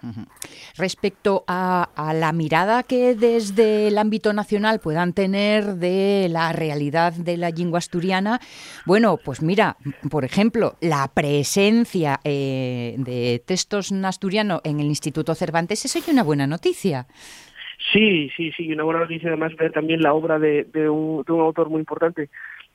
Respecto 0.76 1.44
a, 1.48 1.88
la 2.16 2.34
mirada 2.34 2.82
que 2.82 3.14
desde 3.16 3.88
el 3.88 3.98
ámbito 4.00 4.34
nacional 4.34 4.80
puedan 4.80 5.14
tener 5.14 5.76
de 5.76 6.28
la 6.30 6.52
realidad 6.52 7.14
de 7.14 7.38
la 7.38 7.52
lengua 7.52 7.78
asturiana, 7.78 8.40
bueno, 8.86 9.18
pues 9.24 9.42
mira, 9.42 9.78
por 10.10 10.26
ejemplo, 10.26 10.76
la 10.82 11.08
presencia 11.14 12.20
eh, 12.24 12.96
de 12.98 13.42
textos 13.46 13.92
en 13.92 14.04
asturiano 14.04 14.62
en 14.64 14.80
el 14.80 14.88
Instituto 14.88 15.36
Cervantes, 15.36 15.86
eso 15.86 16.00
es 16.00 16.08
una 16.08 16.24
buena 16.24 16.48
noticia. 16.48 17.06
Sí, 17.94 18.32
sí, 18.36 18.52
sí, 18.58 18.74
una 18.74 18.84
buena 18.84 19.02
noticia 19.02 19.30
además 19.30 19.56
ver 19.56 19.72
también 19.72 20.02
la 20.02 20.14
obra 20.14 20.40
de, 20.40 20.66
un, 20.90 21.24
de 21.24 21.32
un 21.32 21.42
autor 21.42 21.70
muy 21.70 21.80
importante 21.80 22.30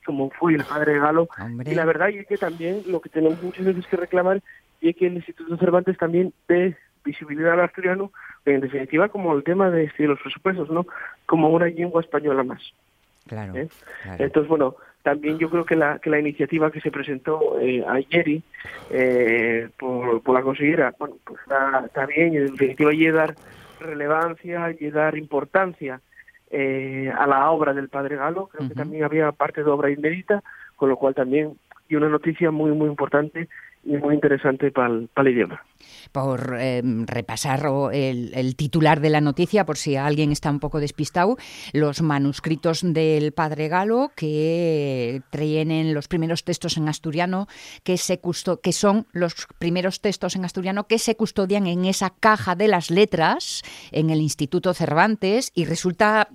como 0.05 0.29
fue 0.31 0.55
el 0.55 0.63
padre 0.63 0.99
Galo. 0.99 1.27
Y 1.65 1.75
la 1.75 1.85
verdad 1.85 2.09
es 2.09 2.27
que 2.27 2.37
también 2.37 2.81
lo 2.87 2.99
que 2.99 3.09
tenemos 3.09 3.41
muchas 3.41 3.65
veces 3.65 3.87
que 3.87 3.97
reclamar 3.97 4.41
y 4.83 4.93
que 4.93 5.07
el 5.07 5.15
Instituto 5.15 5.55
Cervantes 5.57 5.97
también 5.97 6.33
dé 6.47 6.75
visibilidad 7.05 7.53
al 7.53 7.61
asturiano, 7.61 8.11
en 8.45 8.59
definitiva 8.59 9.07
como 9.07 9.33
el 9.33 9.43
tema 9.43 9.69
de, 9.69 9.89
los 9.99 10.19
presupuestos, 10.19 10.69
¿no? 10.69 10.85
Como 11.25 11.49
una 11.49 11.67
lengua 11.67 12.01
española 12.01 12.43
más. 12.43 12.61
Claro, 13.27 13.55
¿Eh? 13.55 13.69
Entonces, 14.19 14.49
bueno, 14.49 14.75
también 15.03 15.37
yo 15.39 15.49
creo 15.49 15.65
que 15.65 15.77
la, 15.77 15.99
que 15.99 16.09
la 16.09 16.19
iniciativa 16.19 16.69
que 16.69 16.81
se 16.81 16.91
presentó 16.91 17.59
eh, 17.61 17.83
ayer 17.87 18.41
eh, 18.89 19.69
por, 19.79 20.21
por, 20.21 20.35
la 20.35 20.41
consejera, 20.41 20.93
bueno, 20.99 21.15
pues 21.23 21.39
está, 21.41 22.05
bien, 22.05 22.35
en 22.35 22.47
definitiva, 22.47 22.93
y 22.93 23.09
dar 23.09 23.35
relevancia 23.79 24.75
y 24.77 24.89
dar 24.91 25.17
importancia 25.17 26.01
eh, 26.51 27.09
a 27.17 27.25
la 27.25 27.49
obra 27.51 27.73
del 27.73 27.87
Padre 27.87 28.17
Galo, 28.17 28.47
creo 28.47 28.67
que 28.67 28.75
también 28.75 29.05
había 29.05 29.31
parte 29.31 29.63
de 29.63 29.69
obra 29.69 29.89
inédita, 29.89 30.43
con 30.75 30.89
lo 30.89 30.97
cual 30.97 31.15
también, 31.15 31.57
y 31.87 31.95
una 31.95 32.09
noticia 32.09 32.51
muy, 32.51 32.71
muy 32.71 32.89
importante 32.89 33.47
y 33.85 33.97
muy 33.97 34.15
interesante 34.15 34.71
para 34.71 34.93
el, 34.93 35.27
idioma. 35.27 35.61
Por 36.11 36.55
em, 36.59 37.05
repasar 37.05 37.65
el, 37.91 38.55
titular 38.55 39.01
de 39.01 39.09
la 39.09 39.19
noticia, 39.19 39.65
por 39.65 39.77
si 39.77 39.97
alguien 39.97 40.31
está 40.31 40.49
un 40.49 40.59
poco 40.59 40.79
despistado, 40.79 41.37
los 41.73 42.01
manuscritos 42.01 42.81
del 42.83 43.33
Padre 43.33 43.67
Galo 43.67 44.11
que 44.15 45.21
tienen 45.31 45.93
los 45.93 46.07
primeros 46.07 46.45
textos 46.45 46.77
en 46.77 46.87
asturiano, 46.87 47.47
que, 47.83 47.97
se 47.97 48.21
que 48.61 48.71
son 48.71 49.05
los 49.11 49.47
primeros 49.59 49.99
textos 49.99 50.35
en 50.35 50.45
asturiano 50.45 50.87
que 50.87 50.99
se 50.99 51.17
custodian 51.17 51.67
en 51.67 51.85
esa 51.85 52.11
caja 52.11 52.55
de 52.55 52.69
las 52.69 52.89
letras 52.89 53.63
en 53.91 54.09
el 54.09 54.21
Instituto 54.21 54.73
Cervantes 54.73 55.51
y 55.53 55.65
resulta 55.65 56.29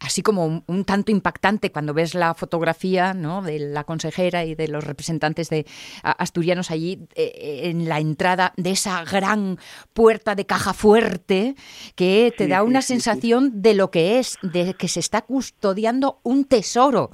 así 0.00 0.22
como 0.22 0.62
un, 0.66 0.84
tanto 0.84 1.12
impactante 1.12 1.72
cuando 1.72 1.94
ves 1.94 2.14
la 2.14 2.34
fotografía 2.34 3.14
¿no? 3.14 3.42
de 3.42 3.58
la 3.58 3.84
consejera 3.84 4.44
y 4.44 4.54
de 4.54 4.68
los 4.68 4.84
representantes 4.84 5.48
de 5.48 5.66
asturianos 6.02 6.70
allí 6.70 6.89
eh, 7.14 7.60
en 7.64 7.88
la 7.88 8.00
entrada 8.00 8.52
de 8.56 8.70
esa 8.70 9.04
gran 9.04 9.58
puerta 9.92 10.34
de 10.34 10.46
caja 10.46 10.72
fuerte 10.72 11.54
que 11.94 12.32
te 12.36 12.48
da 12.48 12.62
una 12.62 12.82
sensación 12.82 13.62
de 13.62 13.74
lo 13.74 13.90
que 13.90 14.18
es, 14.18 14.38
de 14.42 14.74
que 14.74 14.88
se 14.88 15.00
está 15.00 15.22
custodiando 15.22 16.18
un 16.22 16.44
tesoro. 16.44 17.10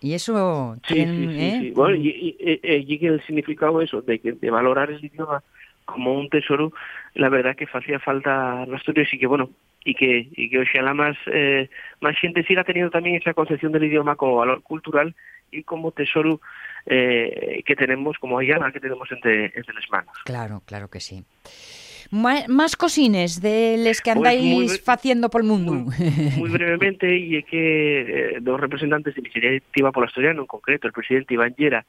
Y 0.00 0.14
eso... 0.14 0.76
Sí, 0.86 0.94
sí, 0.94 1.02
¿eh? 1.04 1.72
Bueno, 1.74 1.96
y, 1.96 2.36
y, 2.38 3.06
el 3.06 3.24
significado 3.26 3.82
eso, 3.82 4.00
de, 4.02 4.20
que, 4.20 4.32
de 4.32 4.50
valorar 4.50 4.90
el 4.90 5.04
idioma 5.04 5.42
como 5.88 6.12
un 6.12 6.28
tesoro, 6.28 6.72
la 7.14 7.30
verdad 7.30 7.56
que 7.56 7.66
hacía 7.72 7.98
falta 7.98 8.66
las 8.66 8.80
historias 8.80 9.12
y 9.12 9.18
que, 9.18 9.26
bueno, 9.26 9.50
y 9.84 9.94
que, 9.94 10.28
y 10.32 10.50
que 10.50 10.60
ojalá 10.60 10.92
más, 10.92 11.16
eh, 11.32 11.70
más 12.00 12.16
gente 12.18 12.44
siga 12.44 12.62
teniendo 12.62 12.90
también 12.90 13.16
esa 13.16 13.32
concepción 13.32 13.72
del 13.72 13.84
idioma 13.84 14.16
como 14.16 14.36
valor 14.36 14.62
cultural 14.62 15.14
y 15.50 15.62
como 15.62 15.92
tesoro 15.92 16.42
eh, 16.84 17.62
que 17.64 17.74
tenemos, 17.74 18.18
como 18.18 18.38
Ayala, 18.38 18.70
que 18.70 18.80
tenemos 18.80 19.10
entre, 19.10 19.46
entre 19.46 19.74
las 19.74 19.88
manos. 19.90 20.14
Claro, 20.24 20.62
claro 20.66 20.88
que 20.88 21.00
sí. 21.00 21.24
Más 22.10 22.76
cosines 22.76 23.40
de 23.40 23.76
los 23.78 24.00
que 24.00 24.12
pues 24.14 24.16
andáis 24.16 24.82
haciendo 24.86 25.30
por 25.30 25.40
el 25.40 25.46
mundo. 25.46 25.72
Muy, 25.72 26.50
brevemente, 26.50 27.16
y 27.16 27.36
es 27.36 27.44
que 27.46 28.00
eh, 28.00 28.38
dos 28.40 28.60
representantes 28.60 29.14
de 29.14 29.20
Iniciativa 29.20 29.90
por 29.90 30.04
la 30.04 30.08
Asturiano, 30.08 30.42
en 30.42 30.46
concreto 30.46 30.86
el 30.86 30.92
presidente 30.92 31.34
Iván 31.34 31.54
Llera 31.56 31.84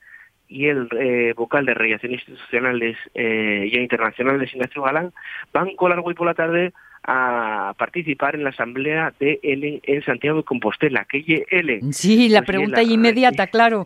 y 0.49 0.65
el 0.65 0.89
eh, 0.99 1.33
vocal 1.37 1.65
de 1.65 1.73
Relaciones 1.73 2.21
Institucionales 2.27 2.97
y 3.13 3.77
Internacionales, 3.77 4.53
Ignacio 4.53 4.81
Galán, 4.81 5.13
van 5.53 5.75
con 5.75 5.91
largo 5.91 6.11
y 6.11 6.15
por 6.15 6.27
la 6.27 6.33
tarde 6.33 6.73
a 7.03 7.73
participar 7.77 8.35
en 8.35 8.43
la 8.43 8.49
asamblea 8.49 9.13
de 9.19 9.39
Ellen 9.41 9.79
en 9.83 10.03
Santiago 10.03 10.37
de 10.37 10.43
Compostela. 10.43 11.05
¿Qué 11.05 11.23
es 11.25 11.43
Ellen? 11.49 11.93
Sí, 11.93 12.29
la 12.29 12.39
pues 12.41 12.47
pregunta 12.47 12.83
inmediata, 12.83 13.47
claro. 13.47 13.85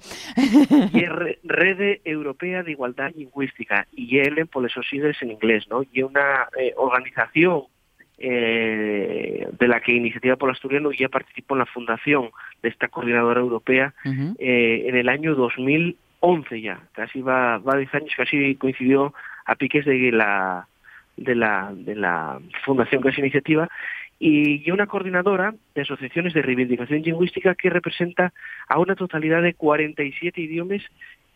Y 0.93 1.05
Red 1.43 1.99
Europea 2.03 2.63
de 2.63 2.71
Igualdad 2.71 3.11
Lingüística, 3.15 3.87
y 3.91 4.19
Ellen 4.19 4.47
por 4.47 4.65
eso 4.65 4.81
siglas 4.83 5.21
en 5.21 5.31
inglés, 5.31 5.65
¿no? 5.69 5.83
Y 5.91 6.01
una 6.01 6.47
eh, 6.59 6.73
organización 6.75 7.63
eh, 8.17 9.47
de 9.59 9.67
la 9.67 9.79
que 9.79 9.93
Iniciativa 9.93 10.35
por 10.35 10.51
Asturiano 10.51 10.91
ya 10.91 11.09
participó 11.09 11.55
en 11.55 11.59
la 11.59 11.65
fundación 11.65 12.29
de 12.61 12.69
esta 12.69 12.87
coordinadora 12.87 13.41
europea 13.41 13.93
eh, 14.05 14.85
en 14.87 14.95
el 14.95 15.09
año 15.09 15.35
2011 16.23 16.61
ya, 16.61 16.79
casi 16.93 17.21
va, 17.21 17.57
va 17.57 17.73
a 17.73 17.77
10 17.77 17.93
años, 17.95 18.13
casi 18.15 18.55
coincidió 18.55 19.13
a 19.45 19.55
piques 19.55 19.85
de 19.85 20.11
la 20.11 20.67
de 21.17 21.35
la, 21.35 21.71
de 21.75 21.95
la 21.95 22.39
Fundación 22.65 23.03
que 23.03 23.09
es 23.09 23.17
Iniciativa 23.19 23.69
y 24.19 24.71
una 24.71 24.87
coordinadora 24.87 25.53
de 25.75 25.81
asociaciones 25.81 26.33
de 26.33 26.41
reivindicación 26.41 27.01
lingüística 27.01 27.55
que 27.55 27.69
representa 27.69 28.33
a 28.67 28.79
una 28.79 28.95
totalidad 28.95 29.41
de 29.41 29.53
47 29.53 30.39
idiomas 30.39 30.81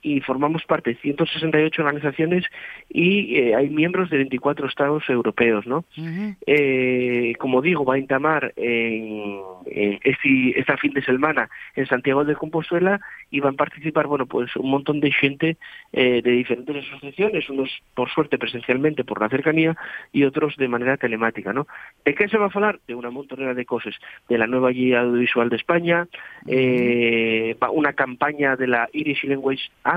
y 0.07 0.21
formamos 0.21 0.63
parte 0.63 0.91
de 0.91 0.95
168 0.97 1.81
organizaciones 1.81 2.45
y 2.89 3.35
eh, 3.35 3.55
hay 3.55 3.69
miembros 3.69 4.09
de 4.09 4.17
24 4.17 4.67
estados 4.67 5.03
europeos, 5.09 5.67
¿no? 5.67 5.83
eh, 6.45 7.33
como 7.39 7.61
digo, 7.61 7.83
va 7.83 7.95
a 7.95 7.97
entamar 7.97 8.53
en, 8.55 9.39
este, 9.65 10.59
esta 10.59 10.77
fin 10.77 10.93
de 10.93 11.01
semana 11.01 11.49
en 11.75 11.85
Santiago 11.87 12.23
de 12.23 12.35
Compostela 12.35 13.01
y 13.29 13.41
van 13.41 13.55
a 13.55 13.57
participar, 13.57 14.07
bueno, 14.07 14.25
pues 14.25 14.55
un 14.55 14.69
montón 14.69 15.01
de 15.01 15.11
gente 15.11 15.57
eh, 15.91 16.21
de 16.21 16.31
diferentes 16.31 16.85
asociaciones, 16.85 17.49
unos 17.49 17.69
por 17.93 18.09
suerte 18.09 18.37
presencialmente 18.37 19.03
por 19.03 19.19
la 19.19 19.27
cercanía 19.27 19.75
y 20.13 20.23
otros 20.23 20.55
de 20.55 20.69
manera 20.69 20.95
telemática, 20.95 21.51
¿no? 21.51 21.67
¿De 22.05 22.15
qué 22.15 22.29
se 22.29 22.37
va 22.37 22.45
a 22.45 22.51
hablar? 22.53 22.79
De 22.87 22.95
una 22.95 23.09
montonera 23.09 23.53
de 23.53 23.65
cosas, 23.65 23.95
de 24.29 24.37
la 24.37 24.47
nueva 24.47 24.69
guía 24.69 25.01
audiovisual 25.01 25.49
de 25.49 25.57
España, 25.57 26.07
eh, 26.47 27.57
una 27.73 27.93
campaña 27.93 28.55
de 28.55 28.67
la 28.67 28.87
Irish 28.93 29.25
Language 29.25 29.69
Act 29.83 29.96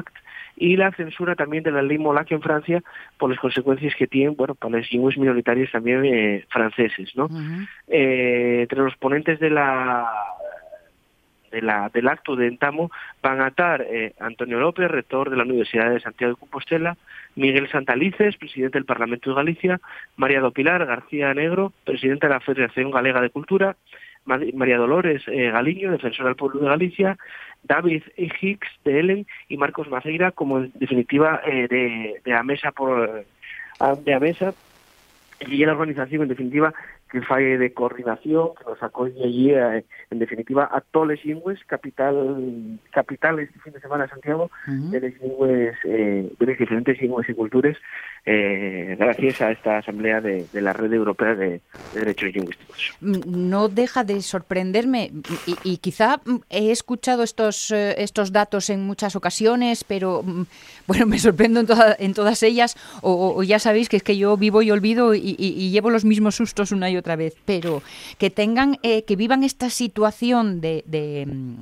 y 0.57 0.76
la 0.76 0.92
censura 0.92 1.35
también 1.35 1.64
de 1.64 1.71
la 1.71 1.83
ley 1.83 1.99
Molac 1.99 2.30
en 2.33 2.42
Francia 2.42 2.83
por 3.19 3.30
las 3.30 3.38
consecuencias 3.38 3.95
que 3.95 4.07
tienen, 4.07 4.37
bueno, 4.37 4.54
para 4.54 4.76
los 4.76 4.92
lenguas 4.92 5.16
minoritarios 5.16 5.71
también 5.73 6.04
eh, 6.04 6.45
franceses, 6.50 7.16
¿no? 7.16 7.28
eh, 7.88 8.61
entre 8.62 8.80
los 8.80 8.97
ponentes 8.97 9.40
de 9.40 9.50
la 9.50 10.09
de 11.50 11.62
la, 11.62 11.90
del 11.92 12.09
acto 12.09 12.37
de 12.37 12.47
Entamo 12.47 12.90
van 13.23 13.40
a 13.40 13.49
estar 13.49 13.83
eh, 13.83 14.14
Antonio 14.21 14.61
López, 14.61 14.88
rector 14.88 15.30
de 15.30 15.37
la 15.37 15.42
Universidad 15.42 15.90
de 15.90 15.99
Santiago 16.00 16.35
de 16.35 16.40
Compostela, 16.40 16.97
Miguel 17.35 17.69
Santalices, 17.71 18.37
presidente 18.37 18.78
del 18.78 18.85
Parlamento 18.85 19.30
de 19.30 19.37
Galicia, 19.37 19.80
María 20.16 20.40
do 20.40 20.52
Pilar 20.52 20.87
García 20.87 21.35
Negro, 21.35 21.73
presidente 21.85 22.28
de 22.28 22.35
la 22.35 22.40
Federación 22.40 22.90
Galega 22.90 23.21
de 23.21 23.30
Cultura, 23.30 23.76
María 24.25 24.77
Dolores 24.77 25.23
eh, 25.27 25.50
Galiño, 25.50 25.93
defensora 25.93 26.29
del 26.29 26.37
pueblo 26.37 26.61
de 26.61 26.69
Galicia, 26.69 27.19
David 27.62 28.03
Hicks 28.17 28.69
de 28.85 29.00
Ellen 29.00 29.27
y 29.49 29.57
Marcos 29.57 29.89
Maceira 29.89 30.31
como 30.31 30.59
en 30.59 30.73
definitiva 30.75 31.41
eh, 31.47 31.67
de, 31.69 32.21
de 32.25 32.43
mesa 32.43 32.71
por 32.73 33.25
de 34.05 34.11
la 34.12 34.21
mesa 34.21 34.53
y 35.41 35.65
la 35.65 35.73
organización 35.73 36.23
en 36.23 36.29
definitiva 36.29 36.75
que 37.11 37.21
falle 37.23 37.59
de 37.59 37.73
coordinación, 37.73 38.50
que 38.57 38.64
nos 38.64 38.81
acoge 38.83 39.12
allí, 39.23 39.50
eh, 39.50 39.85
en 40.11 40.19
definitiva, 40.19 40.69
a 40.71 40.81
todos 40.81 41.09
los 41.09 41.25
lingües, 41.25 41.59
capital, 41.67 42.79
capital 42.93 43.40
este 43.40 43.59
fin 43.59 43.73
de 43.73 43.81
semana 43.81 44.09
Santiago, 44.09 44.50
de 44.67 45.00
los 45.00 45.21
lingües, 45.21 45.76
eh, 45.85 46.31
de 46.38 46.47
los 46.47 46.59
diferentes 46.59 47.00
lingües 47.00 47.29
y 47.29 47.35
culturas, 47.35 47.76
eh, 48.25 48.97
gracias 48.99 49.40
a 49.40 49.50
esta 49.50 49.79
asamblea 49.79 50.21
de, 50.21 50.47
la 50.52 50.73
Red 50.73 50.93
Europea 50.93 51.35
de, 51.35 51.61
Derechos 51.95 52.33
Lingüísticos. 52.33 52.97
Mm, 53.00 53.49
no 53.49 53.69
deja 53.69 54.05
de 54.05 54.21
sorprenderme, 54.23 55.11
y, 55.64 55.79
quizá 55.79 56.19
mm, 56.25 56.37
he 56.49 56.71
escuchado 56.71 57.25
estos, 57.25 57.73
estos 57.73 58.31
datos 58.31 58.71
en 58.71 58.85
muchas 58.85 59.17
ocasiones, 59.17 59.83
pero 59.83 60.23
mm, 60.23 60.43
bueno, 60.87 61.07
me 61.07 61.19
sorprendo 61.19 61.59
en, 61.59 61.67
en 61.99 62.14
todas 62.14 62.43
ellas, 62.45 62.76
o, 63.02 63.43
ya 63.43 63.59
sabéis 63.59 63.88
que 63.88 63.97
es 63.97 64.05
que 64.05 64.17
yo 64.17 64.37
vivo 64.37 64.62
y 64.62 64.71
olvido 64.71 65.14
y, 65.14 65.35
y 65.38 65.71
llevo 65.71 65.90
los 65.90 66.05
mismos 66.05 66.37
sustos 66.37 66.71
una 66.71 66.88
y 66.88 66.97
otra 66.97 67.00
vez, 67.16 67.37
pero 67.45 67.83
que 68.19 68.30
tengan, 68.30 68.76
eh, 68.83 69.04
que 69.04 69.16
vivan 69.16 69.42
esta 69.42 69.71
situación 69.71 70.61
de, 70.61 70.85
de, 70.87 71.57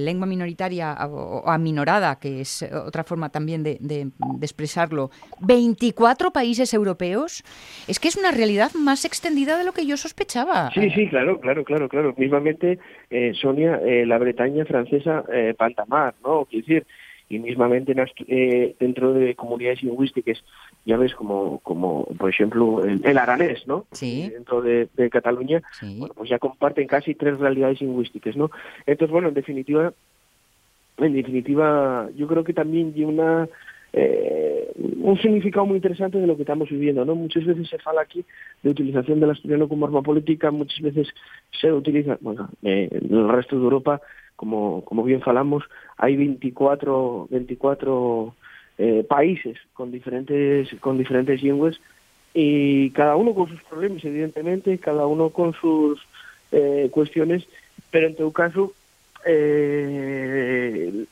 lengua 0.00 0.26
minoritaria 0.26 0.96
o 1.10 1.50
aminorada, 1.50 2.18
que 2.18 2.40
es 2.40 2.62
otra 2.62 3.02
forma 3.04 3.28
también 3.28 3.62
de, 3.62 3.76
de, 3.80 4.08
expresarlo, 4.40 5.10
24 5.40 6.30
países 6.30 6.72
europeos, 6.72 7.42
es 7.88 7.98
que 7.98 8.08
es 8.08 8.16
una 8.16 8.30
realidad 8.30 8.70
más 8.74 9.04
extendida 9.04 9.58
de 9.58 9.64
lo 9.64 9.72
que 9.72 9.86
yo 9.86 9.96
sospechaba. 9.96 10.70
Sí, 10.74 10.90
sí, 10.90 11.08
claro, 11.08 11.40
claro, 11.40 11.64
claro, 11.64 11.88
claro. 11.88 12.14
Mismamente, 12.16 12.78
eh, 13.10 13.32
Sonia, 13.34 13.80
eh, 13.84 14.06
la 14.06 14.18
Bretaña 14.18 14.64
francesa, 14.64 15.24
Pantamar, 15.56 16.14
¿no? 16.22 16.44
Quiero 16.44 16.66
decir, 16.66 16.86
y 17.28 17.38
mismamente 17.38 17.94
dentro 18.78 19.12
de 19.12 19.34
comunidades 19.34 19.82
lingüísticas 19.82 20.42
ya 20.84 20.96
ves, 20.96 21.14
como, 21.14 21.58
como 21.58 22.06
por 22.16 22.30
ejemplo 22.30 22.82
el, 22.82 23.18
aranés, 23.18 23.66
¿no? 23.66 23.84
Sí. 23.92 24.30
Dentro 24.30 24.62
de, 24.62 24.88
Cataluña, 25.10 25.62
bueno, 25.82 26.14
pues 26.14 26.30
ya 26.30 26.38
comparten 26.38 26.86
casi 26.86 27.14
tres 27.14 27.38
realidades 27.38 27.80
lingüísticas, 27.80 28.36
¿no? 28.36 28.50
Entonces, 28.86 29.12
bueno, 29.12 29.28
en 29.28 29.34
definitiva, 29.34 29.92
en 30.96 31.12
definitiva, 31.12 32.08
yo 32.16 32.26
creo 32.26 32.44
que 32.44 32.54
también 32.54 32.92
hay 32.96 33.04
una 33.04 33.48
eh, 33.92 34.72
un 34.76 35.18
significado 35.20 35.66
muy 35.66 35.76
interesante 35.76 36.18
de 36.18 36.26
lo 36.26 36.36
que 36.36 36.42
estamos 36.42 36.68
viviendo, 36.68 37.04
¿no? 37.04 37.14
Muchas 37.14 37.44
veces 37.44 37.68
se 37.68 37.78
fala 37.78 38.02
aquí 38.02 38.24
de 38.62 38.70
utilización 38.70 39.20
del 39.20 39.30
asturiano 39.30 39.68
como 39.68 39.86
arma 39.86 40.02
política, 40.02 40.50
muchas 40.50 40.80
veces 40.80 41.08
se 41.60 41.72
utiliza, 41.72 42.18
bueno, 42.20 42.50
eh, 42.62 42.88
en 42.90 43.14
el 43.14 43.28
resto 43.28 43.56
de 43.56 43.62
Europa, 43.62 44.00
como, 44.36 44.84
como 44.84 45.02
bien 45.02 45.20
falamos, 45.20 45.64
hay 45.96 46.16
24, 46.16 47.28
24 47.30 48.34
eh, 48.80 49.04
países 49.08 49.58
con 49.72 49.90
diferentes 49.90 50.68
con 50.78 50.98
diferentes 50.98 51.42
lenguas 51.42 51.80
y 52.32 52.90
cada 52.90 53.16
uno 53.16 53.34
con 53.34 53.48
sus 53.48 53.60
problemas 53.64 54.04
evidentemente 54.04 54.78
cada 54.78 55.04
uno 55.08 55.30
con 55.30 55.52
sus 55.54 56.00
eh, 56.52 56.88
cuestiones 56.92 57.44
pero 57.90 58.06
en 58.06 58.14
todo 58.14 58.32
caso 58.32 58.72
eh, 59.30 61.06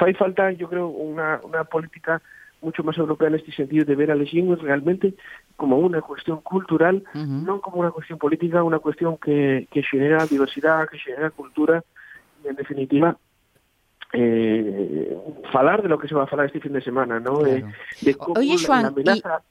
hay 0.00 0.14
falta 0.14 0.50
yo 0.52 0.68
creo 0.68 0.88
una, 0.88 1.40
una 1.44 1.64
política 1.64 2.20
mucho 2.60 2.82
más 2.82 2.98
europea 2.98 3.28
en 3.28 3.36
este 3.36 3.52
sentido 3.52 3.84
de 3.84 3.94
ver 3.94 4.10
a 4.10 4.16
las 4.16 4.32
lenguas 4.32 4.60
realmente 4.60 5.14
como 5.56 5.78
una 5.78 6.00
cuestión 6.00 6.40
cultural, 6.40 7.04
no 7.14 7.60
como 7.60 7.80
una 7.80 7.90
cuestión 7.90 8.18
política, 8.18 8.62
una 8.62 8.80
cuestión 8.80 9.16
que, 9.18 9.68
que 9.70 9.82
genera 9.82 10.26
diversidad, 10.26 10.88
que 10.88 10.98
genera 10.98 11.30
cultura 11.30 11.84
y 12.44 12.48
en 12.48 12.56
definitiva 12.56 13.16
eh, 14.18 15.14
falar 15.52 15.82
de 15.82 15.88
lo 15.88 15.98
que 15.98 16.08
se 16.08 16.14
va 16.14 16.24
a 16.24 16.26
falar 16.26 16.46
este 16.46 16.60
fin 16.60 16.72
de 16.72 16.80
semana, 16.80 17.20
¿no? 17.20 17.38
De, 17.40 17.64
Oye, 18.36 18.56
Juan, 18.64 18.94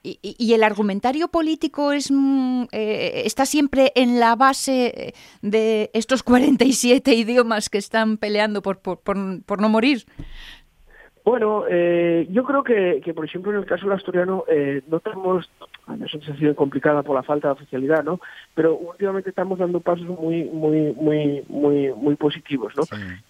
y, 0.01 0.53
el 0.53 0.63
argumentario 0.63 1.27
político 1.27 1.91
es 1.91 2.09
mm, 2.11 2.63
eh, 2.71 3.21
está 3.25 3.45
siempre 3.45 3.91
en 3.95 4.19
la 4.19 4.35
base 4.35 5.13
de 5.41 5.91
estos 5.93 6.23
47 6.23 7.13
idiomas 7.13 7.69
que 7.69 7.77
están 7.77 8.17
peleando 8.17 8.63
por, 8.63 8.79
por, 8.79 8.99
por, 8.99 9.61
no 9.61 9.69
morir? 9.69 10.05
Bueno, 11.25 11.65
eh, 11.67 12.27
yo 12.29 12.43
creo 12.43 12.63
que, 12.63 13.01
que, 13.03 13.15
por 13.15 13.25
ejemplo, 13.25 13.51
en 13.51 13.57
el 13.57 13.65
caso 13.65 13.85
del 13.85 13.95
asturiano, 13.95 14.43
eh, 14.47 14.83
no 14.87 14.99
tenemos 14.99 15.49
una 15.87 16.07
sensación 16.07 16.53
complicada 16.53 17.01
por 17.01 17.15
la 17.15 17.23
falta 17.23 17.47
de 17.47 17.53
oficialidad, 17.53 18.03
¿no? 18.03 18.19
Pero 18.53 18.75
últimamente 18.75 19.31
estamos 19.31 19.57
dando 19.57 19.79
pasos 19.79 20.05
muy, 20.05 20.43
muy, 20.43 20.93
muy, 20.93 21.43
muy, 21.47 21.91
muy 21.93 22.15
positivos, 22.15 22.73
¿no? 22.77 22.83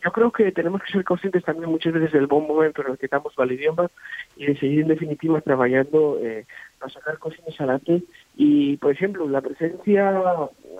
Yo 0.03 0.11
creo 0.11 0.29
que 0.29 0.51
tenemos 0.51 0.83
que 0.83 0.91
ser 0.91 1.05
conscientes 1.05 1.45
también 1.45 1.69
muchas 1.69 1.93
veces 1.93 2.11
del 2.11 2.27
buen 2.27 2.45
momento 2.45 2.81
en 2.81 2.91
el 2.91 2.97
que 2.97 3.05
estamos 3.05 3.33
para 3.33 3.49
el 3.49 3.57
idioma 3.57 3.89
y 4.35 4.45
de 4.45 4.57
seguir 4.57 4.81
en 4.81 4.89
definitiva 4.89 5.39
trabajando 5.39 6.19
eh, 6.21 6.45
para 6.77 6.91
sacar 6.91 7.17
cosas 7.17 7.39
adelante 7.57 8.03
y, 8.35 8.75
por 8.75 8.91
ejemplo, 8.91 9.25
la 9.29 9.39
presencia, 9.39 10.11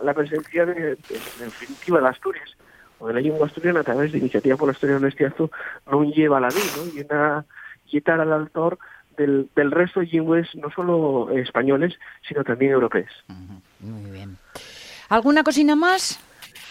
la 0.04 0.14
presencia 0.14 0.66
de, 0.66 0.90
en 0.90 0.98
definitiva 1.40 2.02
de 2.02 2.08
Asturias 2.10 2.58
o 3.00 3.08
de 3.08 3.14
la 3.14 3.22
lengua 3.22 3.48
asturiana 3.48 3.82
a 3.82 3.84
través 3.84 4.12
de 4.12 4.20
Iniciativa 4.20 4.58
por 4.58 4.68
la 4.68 4.74
Historia 4.74 5.00
de 5.00 5.08
Estiazo 5.08 5.52
no 5.90 6.04
lleva 6.04 6.40
la 6.40 6.50
vida, 6.50 6.72
¿no? 6.78 7.00
Y 7.00 7.04
una 7.04 7.46
quitar 7.86 8.20
al 8.20 8.34
autor 8.34 8.78
del, 9.18 9.50
del 9.56 9.72
resto 9.72 10.00
de 10.00 10.08
lingües, 10.08 10.48
no 10.56 10.70
solo 10.72 11.30
españoles, 11.32 11.98
sino 12.28 12.44
también 12.44 12.72
europeos. 12.72 13.12
Muy 13.80 14.12
bien. 14.12 14.38
¿Alguna 15.10 15.44
cocina 15.44 15.76
más? 15.76 16.20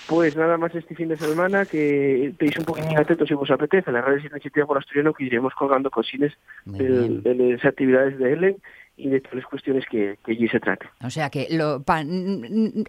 Pues 0.06 0.36
nada 0.36 0.58
más 0.58 0.74
este 0.74 0.94
fin 0.94 1.08
de 1.08 1.16
semana 1.16 1.64
que 1.64 2.34
hice 2.38 2.58
un 2.58 2.66
poquito 2.66 2.88
atentos 2.98 3.26
si 3.26 3.34
vos 3.34 3.50
apetece, 3.50 3.90
las 3.90 4.04
redes 4.04 4.22
de 4.24 4.28
Iniciativa 4.28 4.66
por 4.66 4.76
Asturiano 4.76 5.14
que 5.14 5.24
iremos 5.24 5.54
colgando 5.54 5.90
cosines 5.90 6.34
de, 6.66 7.08
de, 7.20 7.34
las 7.34 7.64
actividades 7.64 8.18
de 8.18 8.32
Ellen 8.32 8.56
y 8.96 9.08
de 9.08 9.20
todas 9.20 9.36
las 9.36 9.46
cuestiones 9.46 9.84
que, 9.90 10.18
allí 10.24 10.48
se 10.48 10.60
trate. 10.60 10.86
O 11.04 11.10
sea 11.10 11.30
que 11.30 11.48
lo, 11.50 11.84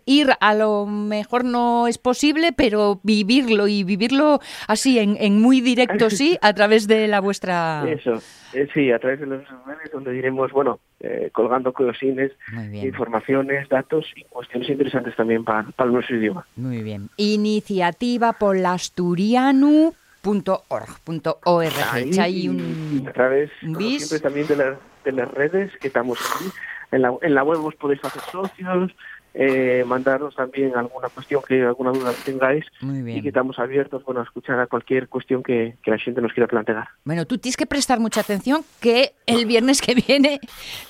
ir 0.05 0.29
a 0.39 0.53
lo 0.53 0.85
mejor 0.85 1.45
no 1.45 1.87
es 1.87 1.97
posible, 1.97 2.53
pero 2.55 2.99
vivirlo 3.03 3.67
y 3.67 3.83
vivirlo 3.83 4.39
así 4.67 4.99
en, 4.99 5.17
en 5.19 5.41
muy 5.41 5.61
directo 5.61 6.09
sí, 6.09 6.37
a 6.41 6.53
través 6.53 6.87
de 6.87 7.07
la 7.07 7.21
vuestra... 7.21 7.83
Eso, 7.87 8.21
eh, 8.53 8.67
sí, 8.73 8.91
a 8.91 8.99
través 8.99 9.19
de 9.19 9.25
los 9.25 9.43
redes 9.65 9.91
donde 9.91 10.11
diremos, 10.11 10.51
bueno, 10.51 10.79
eh, 10.99 11.29
colgando 11.33 11.73
cosines, 11.73 12.31
informaciones, 12.71 13.67
datos 13.67 14.05
y 14.15 14.23
cuestiones 14.25 14.69
interesantes 14.69 15.15
también 15.15 15.43
para, 15.43 15.63
para 15.71 15.89
nuestro 15.89 16.17
idioma. 16.17 16.45
Muy 16.55 16.83
bien. 16.83 17.09
Iniciativa 17.17 18.33
polasturiano 18.33 19.93
.org.org. 20.25 22.19
Ahí, 22.19 22.49
un, 22.49 23.05
a 23.07 23.13
través 23.13 23.51
siempre 23.59 24.19
también 24.19 24.47
de, 24.47 24.75
de 25.05 25.11
las 25.11 25.31
redes 25.31 25.71
que 25.79 25.87
estamos 25.87 26.17
aquí. 26.19 26.45
En 26.91 27.01
la, 27.01 27.13
en 27.21 27.35
la 27.35 27.43
web 27.43 27.59
vos 27.59 27.75
podéis 27.75 28.03
hacer 28.05 28.21
socios, 28.31 28.91
eh, 29.37 29.83
mandarnos 29.85 30.33
también 30.35 30.75
alguna 30.75 31.09
cuestión 31.09 31.41
que 31.45 31.61
alguna 31.63 31.91
duda 31.91 32.13
tengáis 32.23 32.65
y 32.81 33.21
que 33.21 33.27
estamos 33.27 33.59
abiertos 33.59 34.03
bueno, 34.05 34.21
a 34.21 34.23
escuchar 34.23 34.59
a 34.59 34.67
cualquier 34.67 35.09
cuestión 35.09 35.43
que, 35.43 35.75
la 35.85 35.97
gente 35.97 36.21
nos 36.21 36.33
quiera 36.33 36.47
plantear. 36.47 36.87
Bueno, 37.03 37.25
tú 37.25 37.37
tienes 37.37 37.57
que 37.57 37.65
prestar 37.65 37.99
mucha 37.99 38.21
atención 38.21 38.63
que 38.79 39.11
el 39.25 39.45
viernes 39.45 39.81
que 39.81 39.93
viene 39.95 40.39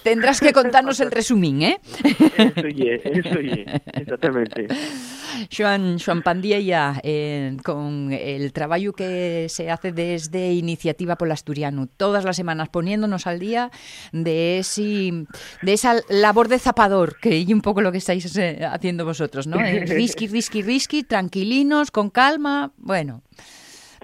tendrás 0.03 0.39
que 0.39 0.53
contarnos 0.53 0.99
el 0.99 1.11
resumín, 1.11 1.63
¿eh? 1.63 1.79
Eso 2.37 2.67
ye, 2.67 3.01
eso 3.03 3.39
exactamente. 3.93 4.67
Joan, 5.55 5.99
Joan 5.99 6.21
Pandilla, 6.21 6.99
eh, 7.03 7.57
con 7.63 8.11
el 8.11 8.53
trabajo 8.53 8.93
que 8.93 9.47
se 9.49 9.69
hace 9.69 9.91
desde 9.91 10.53
Iniciativa 10.53 11.17
por 11.17 11.27
el 11.27 11.33
Asturiano, 11.33 11.87
todas 11.87 12.23
las 12.23 12.35
semanas 12.35 12.69
poniéndonos 12.69 13.27
al 13.27 13.39
día 13.39 13.71
de, 14.11 14.59
ese, 14.59 15.25
de 15.61 15.73
esa 15.73 15.95
labor 16.09 16.47
de 16.47 16.59
zapador, 16.59 17.17
que 17.19 17.39
es 17.39 17.47
un 17.49 17.61
poco 17.61 17.81
lo 17.81 17.91
que 17.91 17.97
estáis 17.97 18.34
haciendo 18.37 19.05
vosotros, 19.05 19.47
¿no? 19.47 19.59
Eh, 19.59 19.85
risky, 19.87 20.27
risky, 20.27 20.61
risky, 20.61 21.03
tranquilinos, 21.03 21.91
con 21.91 22.09
calma, 22.09 22.71
bueno. 22.77 23.21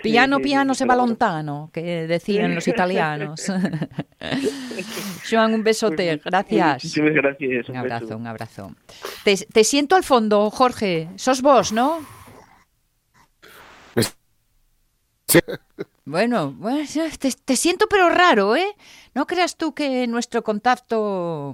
Piano, 0.02 0.40
piano, 0.40 0.74
se 0.74 0.86
va 0.86 0.96
lontano, 0.96 1.70
que 1.72 2.08
decían 2.08 2.56
los 2.56 2.68
italianos. 2.68 3.46
Joan, 5.30 5.54
un 5.54 5.64
besote, 5.64 6.20
gracias. 6.26 6.86
Muchas 6.86 7.14
gracias. 7.14 7.70
Un, 7.70 7.78
abrazo, 7.78 8.18
un 8.18 8.28
abrazo. 8.28 8.76
Te, 9.24 9.38
te, 9.38 9.64
siento 9.64 9.96
al 9.96 10.04
fondo, 10.04 10.50
Jorge. 10.50 11.10
Sos 11.18 11.44
vos, 11.44 11.72
¿no? 11.72 12.00
Sí. 15.28 15.40
Bueno, 16.04 16.58
te, 17.46 17.56
siento 17.56 17.86
pero 17.88 18.10
raro, 18.10 18.56
¿eh? 18.56 18.76
No 19.14 19.28
creas 19.28 19.56
tú 19.56 19.76
que 19.76 20.08
nuestro 20.08 20.44
contacto 20.44 21.54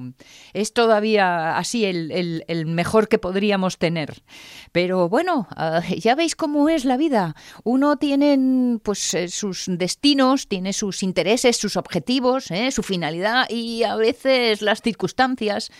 es 0.53 0.71
todavía 0.71 1.57
así 1.57 1.83
el, 1.83 2.43
el, 2.47 2.65
mejor 2.65 3.09
que 3.09 3.19
podríamos 3.19 3.77
tener. 3.77 4.23
Pero 4.71 5.09
bueno, 5.09 5.49
ah, 5.51 5.81
ya 5.97 6.15
veis 6.15 6.37
cómo 6.37 6.69
es 6.69 6.85
la 6.85 6.95
vida. 6.95 7.35
Uno 7.65 7.97
tiene 7.97 8.79
pues 8.83 9.13
eh, 9.15 9.27
sus 9.27 9.65
destinos, 9.67 10.47
tiene 10.47 10.71
sus 10.71 11.03
intereses, 11.03 11.57
sus 11.57 11.75
objetivos, 11.75 12.49
¿eh? 12.49 12.71
su 12.71 12.83
finalidad 12.83 13.49
y 13.49 13.83
a 13.83 13.97
veces 13.97 14.61
las 14.61 14.81
circunstancias, 14.81 15.71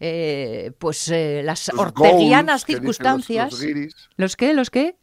eh, 0.00 0.72
pues 0.78 1.08
las 1.08 1.68
orteguianas 1.68 2.64
circunstancias. 2.64 3.52
Los, 3.52 3.62
los, 3.62 4.08
¿Los 4.16 4.36
qué? 4.36 4.54
¿Los 4.54 4.70
qué? 4.70 4.96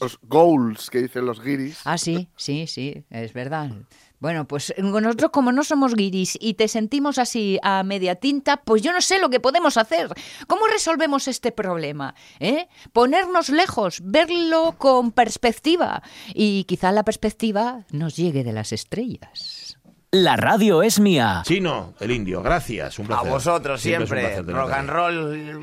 Los 0.00 0.18
goals 0.22 0.90
que 0.90 1.02
dicen 1.02 1.26
los 1.26 1.42
guiris. 1.42 1.80
Ah, 1.84 1.98
sí, 1.98 2.28
sí, 2.36 2.66
sí, 2.66 3.04
es 3.10 3.32
verdad. 3.32 3.70
Bueno, 4.18 4.48
pues 4.48 4.72
nosotros 4.78 5.30
como 5.30 5.52
no 5.52 5.62
somos 5.62 5.94
guiris 5.94 6.38
y 6.40 6.54
te 6.54 6.68
sentimos 6.68 7.18
así 7.18 7.58
a 7.62 7.82
media 7.82 8.14
tinta, 8.14 8.56
pues 8.56 8.80
yo 8.80 8.92
no 8.92 9.02
sé 9.02 9.18
lo 9.18 9.28
que 9.28 9.40
podemos 9.40 9.76
hacer. 9.76 10.08
¿Cómo 10.46 10.66
resolvemos 10.66 11.28
este 11.28 11.52
problema? 11.52 12.14
¿Eh? 12.40 12.68
Ponernos 12.92 13.50
lejos, 13.50 14.00
verlo 14.02 14.76
con 14.78 15.12
perspectiva 15.12 16.02
y 16.32 16.64
quizá 16.64 16.92
la 16.92 17.04
perspectiva 17.04 17.84
nos 17.90 18.16
llegue 18.16 18.42
de 18.42 18.52
las 18.54 18.72
estrellas. 18.72 19.78
La 20.12 20.36
radio 20.36 20.82
es 20.82 20.98
mía. 20.98 21.42
Chino, 21.44 21.92
el 22.00 22.10
indio, 22.10 22.40
gracias. 22.40 22.98
Un 22.98 23.08
placer. 23.08 23.28
A 23.28 23.30
vosotros 23.30 23.80
siempre. 23.82 24.40
Rock 24.40 24.72
and 24.72 24.88
roll. 24.88 25.62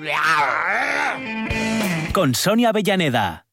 Con 2.14 2.36
Sonia 2.36 2.70
Avellaneda. 2.70 3.48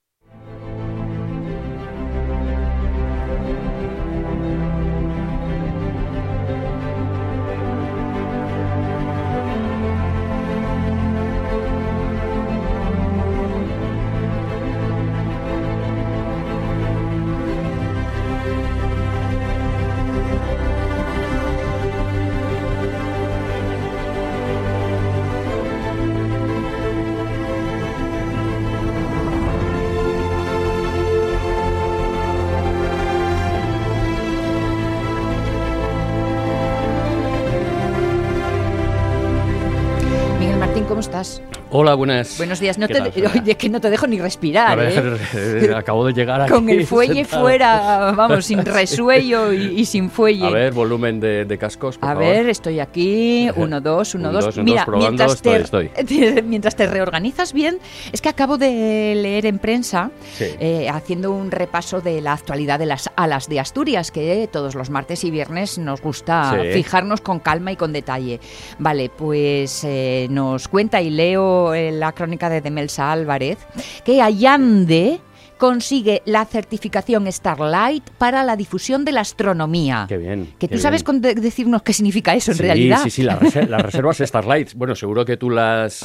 Hola, 41.72 41.94
buenas. 41.94 42.36
Buenos 42.36 42.58
días. 42.58 42.78
No 42.78 42.88
te, 42.88 43.00
oye, 43.00 43.54
que 43.54 43.68
no 43.68 43.80
te 43.80 43.90
dejo 43.90 44.08
ni 44.08 44.18
respirar. 44.18 44.72
A 44.72 44.74
ver, 44.74 45.20
¿eh? 45.36 45.72
acabo 45.76 46.04
de 46.04 46.12
llegar 46.12 46.40
aquí. 46.40 46.50
Con 46.50 46.68
el 46.68 46.84
fuelle 46.84 47.24
fuera, 47.24 48.12
vamos, 48.16 48.46
sin 48.46 48.64
resuello 48.64 49.52
y, 49.52 49.84
sin 49.84 50.10
fuelle. 50.10 50.46
A 50.46 50.50
ver, 50.50 50.72
volumen 50.72 51.20
de, 51.20 51.56
cascos. 51.60 51.96
Por 51.96 52.08
a 52.08 52.14
ver, 52.14 52.48
estoy 52.48 52.80
aquí. 52.80 53.48
Uno, 53.56 53.80
dos, 53.80 54.16
uno, 54.16 54.32
dos. 54.32 54.56
Mira, 54.58 54.84
mientras, 54.90 55.40
te, 55.42 56.42
mientras 56.42 56.74
te 56.74 56.88
reorganizas 56.88 57.52
bien, 57.52 57.78
es 58.10 58.20
que 58.20 58.28
acabo 58.28 58.58
de 58.58 59.14
leer 59.14 59.46
en 59.46 59.60
prensa, 59.60 60.10
eh, 60.40 60.88
haciendo 60.88 61.30
un 61.30 61.52
repaso 61.52 62.00
de 62.00 62.20
la 62.20 62.32
actualidad 62.32 62.80
de 62.80 62.86
las 62.86 63.10
alas 63.14 63.48
de 63.48 63.60
Asturias, 63.60 64.10
que 64.10 64.48
todos 64.50 64.74
los 64.74 64.90
martes 64.90 65.22
y 65.22 65.30
viernes 65.30 65.78
nos 65.78 66.00
gusta 66.00 66.58
fijarnos 66.72 67.20
con 67.20 67.38
calma 67.38 67.70
y 67.70 67.76
con 67.76 67.92
detalle. 67.92 68.40
Vale, 68.80 69.08
pues 69.08 69.84
eh, 69.84 70.26
nos 70.30 70.66
cuenta 70.66 71.00
y 71.00 71.10
leo 71.10 71.59
la 71.92 72.12
crónica 72.12 72.48
de 72.48 72.60
Demelsa 72.60 73.12
Álvarez, 73.12 73.58
que 74.04 74.22
Allande 74.22 75.20
consigue 75.60 76.22
la 76.24 76.46
certificación 76.46 77.30
Starlight 77.30 78.08
para 78.16 78.42
la 78.44 78.56
difusión 78.56 79.04
de 79.04 79.12
la 79.12 79.20
astronomía. 79.20 80.06
Qué 80.08 80.16
bien. 80.16 80.54
Que 80.58 80.66
tú 80.68 80.78
sabes 80.78 81.04
decirnos 81.04 81.82
qué 81.82 81.92
significa 81.92 82.34
eso 82.34 82.52
en 82.52 82.58
realidad. 82.58 83.00
Sí, 83.02 83.10
sí, 83.10 83.22
las, 83.22 83.38
reservas 83.38 84.16
Starlight. 84.16 84.72
Bueno, 84.74 84.94
seguro 84.94 85.26
que 85.26 85.36
tú 85.36 85.50
las 85.50 86.00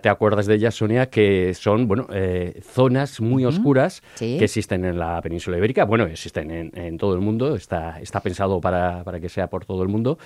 te 0.00 0.08
acuerdas 0.08 0.46
de 0.46 0.54
ellas, 0.54 0.76
Sonia, 0.76 1.10
que 1.10 1.54
son 1.54 1.88
bueno 1.88 2.06
eh, 2.12 2.60
zonas 2.62 3.20
muy 3.20 3.44
oscuras 3.44 4.00
que 4.16 4.44
existen 4.44 4.84
en 4.84 4.96
la 4.96 5.20
península 5.20 5.58
ibérica. 5.58 5.84
Bueno, 5.84 6.04
existen 6.04 6.70
en, 6.72 6.96
todo 6.96 7.14
el 7.14 7.20
mundo. 7.20 7.56
Está, 7.56 8.00
está 8.00 8.20
pensado 8.20 8.60
para, 8.60 9.02
para 9.02 9.18
que 9.18 9.28
sea 9.28 9.48
por 9.48 9.64
todo 9.64 9.82
el 9.82 9.88
mundo 9.88 10.18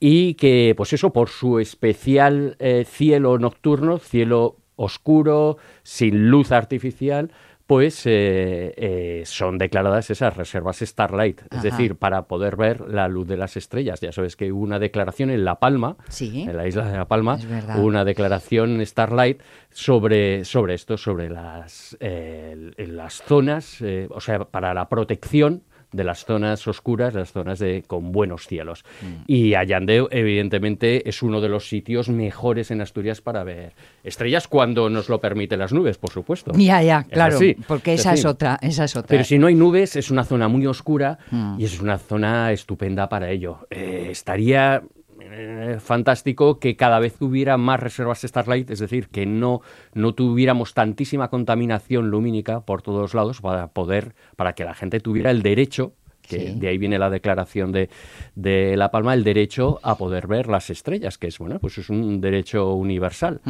y 0.00 0.34
que, 0.34 0.74
pues 0.76 0.92
eso, 0.92 1.12
por 1.12 1.28
su 1.28 1.58
especial 1.58 2.56
eh, 2.58 2.84
cielo 2.86 3.38
nocturno, 3.38 3.98
cielo 3.98 4.56
oscuro, 4.76 5.56
sin 5.82 6.30
luz 6.30 6.52
artificial, 6.52 7.30
pues 7.66 8.04
eh, 8.04 8.74
eh, 8.76 9.22
son 9.24 9.56
declaradas 9.56 10.10
esas 10.10 10.36
reservas 10.36 10.80
Starlight, 10.80 11.40
es 11.50 11.62
decir, 11.62 11.96
para 11.96 12.26
poder 12.26 12.56
ver 12.56 12.82
la 12.82 13.08
luz 13.08 13.26
de 13.26 13.38
las 13.38 13.56
estrellas. 13.56 14.00
Ya 14.00 14.12
sabes 14.12 14.36
que 14.36 14.52
hubo 14.52 14.62
una 14.62 14.78
declaración 14.78 15.30
en 15.30 15.46
La 15.46 15.58
Palma, 15.58 15.96
en 16.20 16.56
la 16.56 16.68
isla 16.68 16.84
de 16.90 16.98
La 16.98 17.08
Palma, 17.08 17.38
una 17.78 18.04
declaración 18.04 18.84
Starlight 18.84 19.40
sobre, 19.70 20.44
sobre 20.44 20.74
esto, 20.74 20.98
sobre 20.98 21.30
las, 21.30 21.96
las 22.00 23.22
zonas, 23.22 23.78
o 24.10 24.20
sea, 24.20 24.44
para 24.44 24.74
la 24.74 24.90
protección 24.90 25.62
de 25.94 26.04
las 26.04 26.24
zonas 26.24 26.66
oscuras, 26.66 27.14
las 27.14 27.32
zonas 27.32 27.58
de, 27.58 27.84
con 27.86 28.12
buenos 28.12 28.46
cielos. 28.46 28.84
Mm. 29.00 29.22
Y 29.26 29.54
Allande, 29.54 30.06
evidentemente, 30.10 31.08
es 31.08 31.22
uno 31.22 31.40
de 31.40 31.48
los 31.48 31.68
sitios 31.68 32.08
mejores 32.08 32.70
en 32.70 32.80
Asturias 32.80 33.20
para 33.20 33.44
ver 33.44 33.72
estrellas 34.02 34.48
cuando 34.48 34.90
nos 34.90 35.08
lo 35.08 35.20
permiten 35.20 35.60
las 35.60 35.72
nubes, 35.72 35.96
por 35.96 36.10
supuesto. 36.10 36.52
Ya, 36.56 36.82
ya, 36.82 37.04
claro, 37.04 37.38
porque 37.68 37.94
esa 37.94 38.14
es, 38.14 38.24
otra, 38.24 38.58
esa 38.60 38.84
es 38.84 38.96
otra. 38.96 39.08
Pero 39.08 39.24
si 39.24 39.38
no 39.38 39.46
hay 39.46 39.54
nubes, 39.54 39.96
es 39.96 40.10
una 40.10 40.24
zona 40.24 40.48
muy 40.48 40.66
oscura 40.66 41.18
mm. 41.30 41.60
y 41.60 41.64
es 41.64 41.80
una 41.80 41.98
zona 41.98 42.52
estupenda 42.52 43.08
para 43.08 43.30
ello. 43.30 43.66
Eh, 43.70 44.08
estaría 44.10 44.82
eh, 45.30 45.78
fantástico 45.80 46.58
que 46.58 46.76
cada 46.76 46.98
vez 46.98 47.20
hubiera 47.20 47.56
más 47.56 47.80
reservas 47.80 48.22
Starlight, 48.22 48.70
es 48.70 48.78
decir, 48.78 49.08
que 49.08 49.26
no, 49.26 49.60
no 49.94 50.14
tuviéramos 50.14 50.74
tantísima 50.74 51.28
contaminación 51.28 52.10
lumínica 52.10 52.60
por 52.60 52.82
todos 52.82 53.14
lados 53.14 53.40
para 53.40 53.68
poder, 53.68 54.14
para 54.36 54.54
que 54.54 54.64
la 54.64 54.74
gente 54.74 55.00
tuviera 55.00 55.30
el 55.30 55.42
derecho 55.42 55.94
que 56.26 56.54
de 56.54 56.68
ahí 56.68 56.78
viene 56.78 56.98
la 56.98 57.10
declaración 57.10 57.72
de, 57.72 57.88
de, 58.34 58.76
La 58.76 58.90
Palma, 58.90 59.14
el 59.14 59.24
derecho 59.24 59.78
a 59.82 59.96
poder 59.96 60.26
ver 60.26 60.48
las 60.48 60.70
estrellas, 60.70 61.18
que 61.18 61.28
es 61.28 61.38
bueno, 61.38 61.58
pues 61.58 61.78
es 61.78 61.90
un 61.90 62.20
derecho 62.20 62.74
universal. 62.74 63.40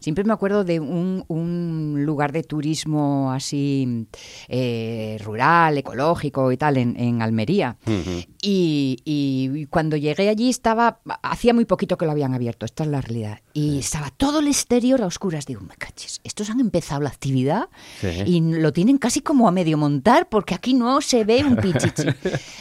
Siempre 0.00 0.24
me 0.24 0.32
acuerdo 0.32 0.64
de 0.64 0.80
un, 0.80 1.24
un 1.28 2.04
lugar 2.04 2.32
de 2.32 2.42
turismo 2.42 3.32
así 3.32 4.06
eh, 4.48 5.18
rural, 5.24 5.78
ecológico 5.78 6.52
y 6.52 6.56
tal, 6.56 6.76
en, 6.76 6.98
en 6.98 7.22
Almería. 7.22 7.76
y, 8.42 8.98
y, 9.04 9.66
cuando 9.66 9.96
llegué 9.96 10.28
allí 10.28 10.48
estaba, 10.50 11.00
hacía 11.22 11.54
muy 11.54 11.64
poquito 11.64 11.96
que 11.96 12.04
lo 12.04 12.12
habían 12.12 12.34
abierto, 12.34 12.66
esta 12.66 12.84
es 12.84 12.90
la 12.90 13.00
realidad. 13.00 13.40
Y 13.52 13.78
estaba 13.78 14.10
todo 14.10 14.40
el 14.40 14.48
exterior 14.48 15.02
a 15.02 15.06
oscuras. 15.06 15.46
Digo, 15.46 15.60
me 15.62 15.74
caches, 15.76 16.20
estos 16.24 16.50
han 16.50 16.60
empezado 16.60 17.00
la 17.00 17.10
actividad 17.10 17.68
y 18.26 18.40
lo 18.40 18.72
tienen 18.72 18.98
casi 18.98 19.20
como 19.20 19.48
a 19.48 19.52
medio 19.52 19.78
montar 19.78 20.28
porque 20.28 20.54
aquí 20.54 20.74
no 20.74 21.00
se 21.00 21.24
ve 21.24 21.44
un 21.44 21.56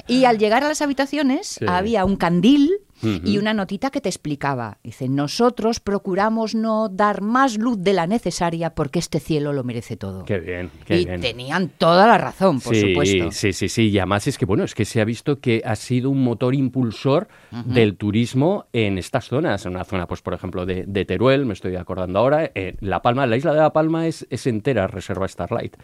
y 0.08 0.26
al 0.26 0.38
llegar 0.38 0.64
a 0.64 0.68
las 0.68 0.82
habitaciones 0.82 1.60
había 1.68 2.06
un 2.06 2.16
candil 2.16 2.72
y 3.02 3.38
una 3.38 3.54
notita 3.54 3.90
que 3.90 4.02
te 4.02 4.10
explicaba. 4.10 4.78
Dice, 4.84 5.10
nosotros 5.10 5.80
procuramos 5.80 6.56
no 6.56 6.90
dar 6.90 7.22
más 7.22 7.58
luz 7.58 7.78
de 7.80 7.94
la 7.94 8.08
necesaria 8.08 8.76
porque 8.76 9.00
este 9.00 9.20
cielo 9.20 9.54
lo 9.54 9.64
merece 9.64 9.98
todo. 9.98 10.26
Qué 10.26 10.40
bien, 10.40 10.70
qué 10.86 11.00
y 11.00 11.06
tenían 11.06 11.70
toda 11.70 12.06
la 12.08 12.18
razón, 12.18 12.60
por 12.60 12.76
supuesto. 12.76 13.32
Sí, 13.32 13.54
sí, 13.54 13.70
sí. 13.70 13.90
Y 13.90 14.00
además 14.00 14.28
es 14.28 14.38
que, 14.38 14.46
bueno, 14.46 14.64
es 14.64 14.76
que 14.76 14.86
se 14.86 15.02
ha 15.02 15.06
visto 15.06 15.40
que 15.40 15.62
ha 15.66 15.76
sido 15.76 16.10
un 16.10 16.24
motor 16.24 16.54
impulsor 16.54 17.28
del 17.66 17.98
turismo 17.98 18.68
en 18.74 18.98
estas 18.98 19.26
zonas. 19.26 19.66
En 19.66 19.72
una 19.72 19.84
zona, 19.84 20.08
pues, 20.08 20.22
por 20.22 20.34
ejemplo, 20.34 20.66
de, 20.66 21.06
Teruel, 21.06 21.46
me 21.46 21.54
estoy 21.54 21.76
acordando 21.76 22.20
ahora. 22.20 22.52
Eh, 22.54 22.76
la 22.80 23.02
Palma, 23.02 23.26
la 23.26 23.38
isla 23.38 23.54
de 23.54 23.60
La 23.60 23.74
Palma 23.74 24.08
es, 24.08 24.28
es 24.30 24.46
entera 24.48 24.88
reserva 24.88 25.28
Starlight. 25.28 25.76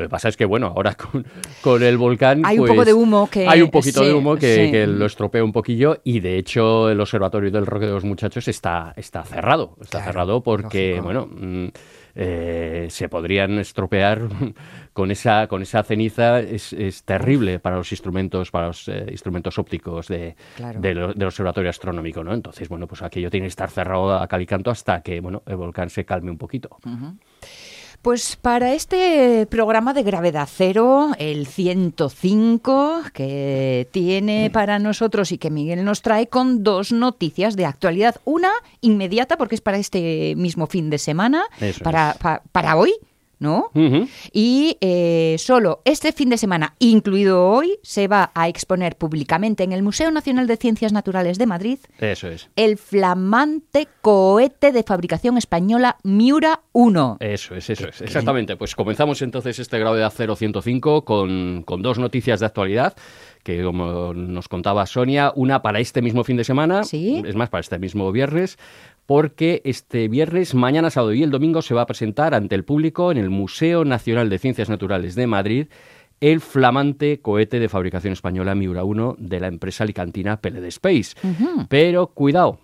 Lo 0.00 0.06
que 0.06 0.10
pasa 0.10 0.28
es 0.28 0.36
que, 0.36 0.46
bueno, 0.46 0.72
ahora 0.74 0.96
con, 1.62 1.82
el 1.82 1.98
volcán. 1.98 2.42
Hay 2.44 2.58
un 2.58 2.66
poco 2.66 2.76
pues, 2.76 2.86
de 2.86 2.94
humo 2.94 3.28
que. 3.30 3.46
Hay 3.46 3.60
un 3.60 3.70
poquito 3.70 4.02
de 4.02 4.14
humo 4.14 4.36
que, 4.36 4.86
lo 4.86 5.06
estropea 5.06 5.44
un 5.44 5.52
poquillo 5.52 6.00
y, 6.04 6.20
de 6.20 6.38
hecho, 6.38 6.88
el 6.88 7.00
Observatorio 7.00 7.50
del 7.50 7.66
Roque 7.66 7.86
de 7.86 7.92
los 7.92 8.04
Muchachos 8.04 8.48
está, 8.48 8.94
está 8.96 9.22
cerrado. 9.24 9.76
Está 9.80 10.02
cerrado 10.02 10.42
porque, 10.42 11.00
bueno. 11.02 11.28
Mm, 11.30 11.68
eh, 12.16 12.88
se 12.90 13.08
podrían 13.08 13.58
estropear 13.60 14.22
con 14.92 15.12
esa 15.12 15.46
con 15.46 15.62
esa 15.62 15.84
ceniza 15.84 16.40
es, 16.40 16.74
terrible 17.04 17.60
para 17.60 17.76
los 17.76 17.92
instrumentos 17.92 18.50
para 18.50 18.66
los 18.66 18.88
eh, 18.88 19.06
instrumentos 19.12 19.60
ópticos 19.60 20.08
de, 20.08 20.34
del 20.80 21.22
observatorio 21.22 21.70
astronómico 21.70 22.24
no 22.24 22.34
entonces 22.34 22.68
bueno 22.68 22.88
pues 22.88 23.02
aquello 23.02 23.30
tiene 23.30 23.44
que 23.44 23.50
estar 23.50 23.70
cerrado 23.70 24.12
a 24.12 24.26
calicanto 24.26 24.72
hasta 24.72 25.02
que 25.02 25.20
bueno 25.20 25.44
el 25.46 25.54
volcán 25.54 25.88
se 25.88 26.04
calme 26.04 26.32
un 26.32 26.38
poquito 26.38 26.78
pues 28.02 28.36
para 28.36 28.72
este 28.72 29.46
programa 29.50 29.92
de 29.92 30.02
gravedad 30.02 30.48
cero, 30.50 31.10
el 31.18 31.46
105, 31.46 33.02
que 33.12 33.88
tiene 33.90 34.50
para 34.50 34.78
nosotros 34.78 35.32
y 35.32 35.38
que 35.38 35.50
Miguel 35.50 35.84
nos 35.84 36.00
trae 36.00 36.26
con 36.26 36.62
dos 36.62 36.92
noticias 36.92 37.56
de 37.56 37.66
actualidad. 37.66 38.16
Una 38.24 38.50
inmediata, 38.80 39.36
porque 39.36 39.54
es 39.54 39.60
para 39.60 39.76
este 39.76 40.34
mismo 40.36 40.66
fin 40.66 40.88
de 40.88 40.98
semana, 40.98 41.44
para, 41.82 42.16
para, 42.52 42.76
hoy, 42.76 42.94
¿no? 43.40 43.70
Y 44.32 44.76
eh, 44.80 45.36
solo 45.38 45.80
este 45.84 46.12
fin 46.12 46.28
de 46.28 46.38
semana, 46.38 46.74
incluido 46.78 47.48
hoy, 47.48 47.78
se 47.82 48.06
va 48.06 48.30
a 48.34 48.48
exponer 48.48 48.96
públicamente 48.96 49.64
en 49.64 49.72
el 49.72 49.82
Museo 49.82 50.10
Nacional 50.10 50.46
de 50.46 50.56
Ciencias 50.56 50.92
Naturales 50.92 51.38
de 51.38 51.46
Madrid. 51.46 51.78
Eso 51.98 52.28
es. 52.28 52.48
El 52.54 52.76
flamante 52.76 53.88
cohete 54.02 54.72
de 54.72 54.82
fabricación 54.82 55.38
española 55.38 55.96
Miura 56.04 56.60
1. 56.72 57.16
Eso 57.20 57.54
es, 57.56 57.70
eso 57.70 57.88
es. 57.88 58.00
Exactamente. 58.02 58.56
Pues 58.56 58.76
comenzamos 58.76 59.22
entonces 59.22 59.58
este 59.58 59.78
grado 59.78 59.96
de 59.96 60.04
acero 60.04 60.36
105 60.36 61.04
con, 61.04 61.62
con 61.64 61.82
dos 61.82 61.98
noticias 61.98 62.40
de 62.40 62.46
actualidad 62.46 62.94
que 63.42 63.62
como 63.62 64.12
nos 64.14 64.48
contaba 64.48 64.86
Sonia, 64.86 65.32
una 65.34 65.62
para 65.62 65.80
este 65.80 66.02
mismo 66.02 66.24
fin 66.24 66.36
de 66.36 66.44
semana, 66.44 66.82
es 66.82 67.34
más, 67.34 67.48
para 67.48 67.60
este 67.60 67.78
mismo 67.78 68.12
viernes, 68.12 68.58
porque 69.10 69.60
este 69.64 70.06
viernes, 70.06 70.54
mañana, 70.54 70.88
sábado 70.88 71.12
y 71.14 71.24
el 71.24 71.32
domingo 71.32 71.62
se 71.62 71.74
va 71.74 71.82
a 71.82 71.86
presentar 71.86 72.32
ante 72.32 72.54
el 72.54 72.62
público 72.62 73.10
en 73.10 73.18
el 73.18 73.28
Museo 73.28 73.84
Nacional 73.84 74.30
de 74.30 74.38
Ciencias 74.38 74.68
Naturales 74.68 75.16
de 75.16 75.26
Madrid 75.26 75.66
el 76.20 76.40
flamante 76.40 77.18
cohete 77.18 77.58
de 77.58 77.68
fabricación 77.68 78.12
española 78.12 78.54
Miura 78.54 78.84
1 78.84 79.16
de 79.18 79.40
la 79.40 79.48
empresa 79.48 79.82
alicantina 79.82 80.40
Peled 80.40 80.62
Space. 80.66 81.16
Pero 81.68 82.06
cuidado, 82.06 82.60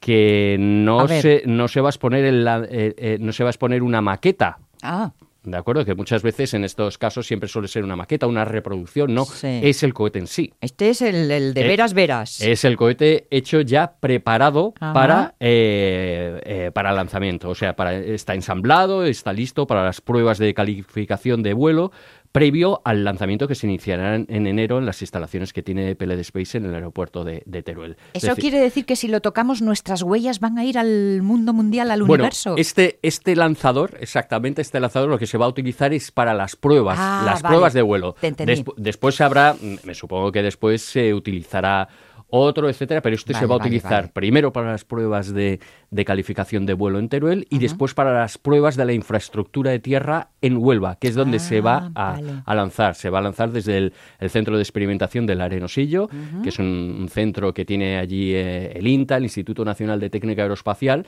que 0.00 0.56
no 0.58 1.06
se, 1.06 1.44
no 1.46 1.68
se 1.68 1.80
va 1.80 1.90
a 1.90 1.90
exponer 1.90 2.24
eh, 2.24 2.94
eh, 2.98 3.18
no 3.20 3.32
se 3.32 3.44
va 3.44 3.50
a 3.50 3.52
exponer 3.52 3.84
una 3.84 4.00
maqueta. 4.00 4.58
Ah. 4.82 5.12
¿De 5.44 5.58
acuerdo? 5.58 5.84
Que 5.84 5.94
muchas 5.94 6.22
veces 6.22 6.54
en 6.54 6.64
estos 6.64 6.96
casos 6.96 7.26
siempre 7.26 7.48
suele 7.48 7.68
ser 7.68 7.84
una 7.84 7.96
maqueta, 7.96 8.26
una 8.26 8.46
reproducción, 8.46 9.12
no 9.12 9.26
es 9.42 9.82
el 9.82 9.92
cohete 9.92 10.18
en 10.18 10.26
sí. 10.26 10.54
Este 10.60 10.88
es 10.88 11.02
el, 11.02 11.28
de 11.28 11.60
eh, 11.60 11.68
veras 11.68 11.92
veras. 11.92 12.40
Es 12.40 12.64
el 12.64 12.76
cohete 12.76 13.26
hecho 13.30 13.60
ya 13.60 13.96
preparado 14.00 14.72
para, 14.72 15.34
eh, 15.40 16.40
eh, 16.44 16.70
para 16.72 16.92
lanzamiento. 16.92 17.50
O 17.50 17.54
sea, 17.54 17.76
para, 17.76 17.94
está 17.94 18.34
ensamblado, 18.34 19.04
está 19.04 19.34
listo 19.34 19.66
para 19.66 19.84
las 19.84 20.00
pruebas 20.00 20.38
de 20.38 20.54
calificación 20.54 21.42
de 21.42 21.52
vuelo, 21.52 21.92
previo 22.34 22.82
al 22.84 23.04
lanzamiento 23.04 23.46
que 23.46 23.54
se 23.54 23.68
iniciará 23.68 24.16
en 24.16 24.46
enero 24.48 24.78
en 24.78 24.86
las 24.86 25.00
instalaciones 25.02 25.52
que 25.52 25.62
tiene 25.62 25.94
Peled 25.94 26.18
Space 26.18 26.58
en 26.58 26.64
el 26.64 26.74
aeropuerto 26.74 27.22
de, 27.22 27.40
Teruel. 27.62 27.96
¿Eso 28.12 28.34
quiere 28.34 28.58
decir 28.58 28.84
que 28.86 28.96
si 28.96 29.06
lo 29.06 29.20
tocamos 29.20 29.62
nuestras 29.62 30.02
huellas 30.02 30.40
van 30.40 30.58
a 30.58 30.64
ir 30.64 30.76
al 30.76 31.22
mundo 31.22 31.52
mundial, 31.52 31.92
al 31.92 32.00
bueno, 32.00 32.24
universo? 32.24 32.56
Este, 32.58 32.98
este 33.02 33.36
lanzador, 33.36 33.96
exactamente 34.00 34.62
este 34.62 34.80
lanzador, 34.80 35.08
lo 35.10 35.18
que 35.20 35.28
se 35.28 35.38
va 35.38 35.46
a 35.46 35.48
utilizar 35.48 35.94
es 35.94 36.10
para 36.10 36.34
las 36.34 36.56
pruebas, 36.56 36.98
ah, 37.00 37.22
las 37.24 37.40
pruebas 37.40 37.72
de 37.72 37.82
vuelo. 37.82 38.16
después 38.78 39.20
habrá, 39.20 39.54
me 39.84 39.94
supongo 39.94 40.32
que 40.32 40.42
después 40.42 40.82
se 40.82 41.14
utilizará 41.14 41.88
otro, 42.40 42.68
etcétera, 42.68 43.00
pero 43.00 43.14
este 43.14 43.34
se 43.34 43.46
va 43.46 43.54
a 43.54 43.58
utilizar 43.58 44.12
primero 44.12 44.52
para 44.52 44.72
las 44.72 44.84
pruebas 44.84 45.32
de, 45.32 45.60
calificación 46.04 46.66
de 46.66 46.74
vuelo 46.74 46.98
en 46.98 47.08
Teruel 47.08 47.46
y 47.50 47.58
después 47.58 47.94
para 47.94 48.12
las 48.12 48.38
pruebas 48.38 48.76
de 48.76 48.84
la 48.84 48.92
infraestructura 48.92 49.70
de 49.70 49.78
tierra 49.78 50.30
en 50.40 50.56
Huelva, 50.56 50.96
que 50.96 51.08
es 51.08 51.14
donde 51.14 51.38
se 51.38 51.60
va 51.60 51.92
ah, 51.94 52.18
a, 52.44 52.54
lanzar. 52.54 52.94
Se 52.94 53.10
va 53.10 53.18
a 53.18 53.22
lanzar 53.22 53.52
desde 53.52 53.78
el, 53.78 53.92
Centro 54.28 54.56
de 54.56 54.62
Experimentación 54.62 55.26
del 55.26 55.40
Arenosillo, 55.40 56.08
que 56.42 56.48
es 56.48 56.58
un, 56.58 57.08
centro 57.10 57.54
que 57.54 57.64
tiene 57.64 57.98
allí 57.98 58.34
eh, 58.34 58.72
el 58.74 58.86
INTA, 58.86 59.16
el 59.16 59.24
Instituto 59.24 59.64
Nacional 59.64 60.00
de 60.00 60.10
Técnica 60.10 60.42
Aeroespacial, 60.42 61.06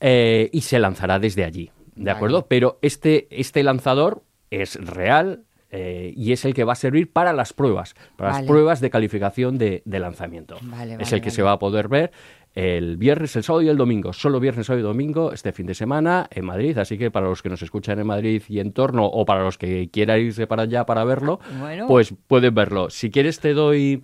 eh, 0.00 0.50
y 0.52 0.60
se 0.60 0.78
lanzará 0.78 1.18
desde 1.18 1.44
allí. 1.44 1.70
¿De 1.94 2.10
acuerdo? 2.10 2.46
Pero 2.46 2.78
este, 2.82 3.26
este 3.30 3.62
lanzador 3.62 4.22
es 4.50 4.74
real, 4.74 5.44
eh, 5.76 6.14
y 6.16 6.32
es 6.32 6.44
el 6.46 6.54
que 6.54 6.64
va 6.64 6.72
a 6.72 6.76
servir 6.76 7.12
para 7.12 7.34
las 7.34 7.52
pruebas, 7.52 7.94
para 8.16 8.32
las 8.32 8.42
pruebas 8.44 8.80
de 8.80 8.88
calificación 8.88 9.58
de, 9.58 9.82
lanzamiento. 9.84 10.56
es 10.98 11.12
el 11.12 11.20
que 11.20 11.30
se 11.30 11.42
va 11.42 11.52
a 11.52 11.58
poder 11.58 11.88
ver 11.88 12.12
el 12.54 12.96
viernes, 12.96 13.36
el 13.36 13.42
sábado 13.42 13.60
y 13.60 13.68
el 13.68 13.76
domingo. 13.76 14.14
Solo 14.14 14.40
viernes, 14.40 14.66
sábado 14.66 14.80
y 14.80 14.82
domingo 14.82 15.32
este 15.32 15.52
fin 15.52 15.66
de 15.66 15.74
semana 15.74 16.26
en 16.30 16.46
Madrid. 16.46 16.78
Así 16.78 16.96
que 16.96 17.10
para 17.10 17.28
los 17.28 17.42
que 17.42 17.50
nos 17.50 17.60
escuchan 17.60 17.98
en 17.98 18.06
Madrid 18.06 18.42
y 18.48 18.60
en 18.60 18.72
torno 18.72 19.04
o 19.04 19.26
para 19.26 19.42
los 19.42 19.58
que 19.58 19.90
quieran 19.90 20.20
irse 20.20 20.46
para 20.46 20.62
allá 20.62 20.86
para 20.86 21.04
verlo, 21.04 21.38
pues 21.86 22.14
pueden 22.26 22.54
verlo. 22.54 22.88
Si 22.88 23.10
quieres 23.10 23.40
te 23.40 23.52
doy 23.52 24.02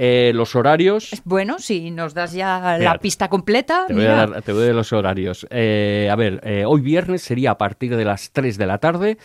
eh, 0.00 0.30
los 0.32 0.54
horarios. 0.54 1.10
Bueno, 1.24 1.58
si 1.58 1.90
nos 1.90 2.14
das 2.14 2.32
ya 2.32 2.78
la 2.78 2.98
pista 2.98 3.28
completa. 3.28 3.86
Te 3.88 3.94
voy, 3.94 4.04
a 4.04 4.12
dar, 4.12 4.42
te 4.42 4.52
voy 4.52 4.72
los 4.72 4.92
horarios. 4.92 5.44
Eh, 5.50 6.08
a 6.08 6.14
ver, 6.14 6.40
eh, 6.44 6.62
hoy 6.64 6.82
viernes 6.82 7.22
sería 7.22 7.50
a 7.50 7.58
partir 7.58 7.96
de 7.96 8.04
las 8.04 8.30
3 8.30 8.56
de 8.58 8.66
la 8.68 8.78
tarde. 8.78 9.18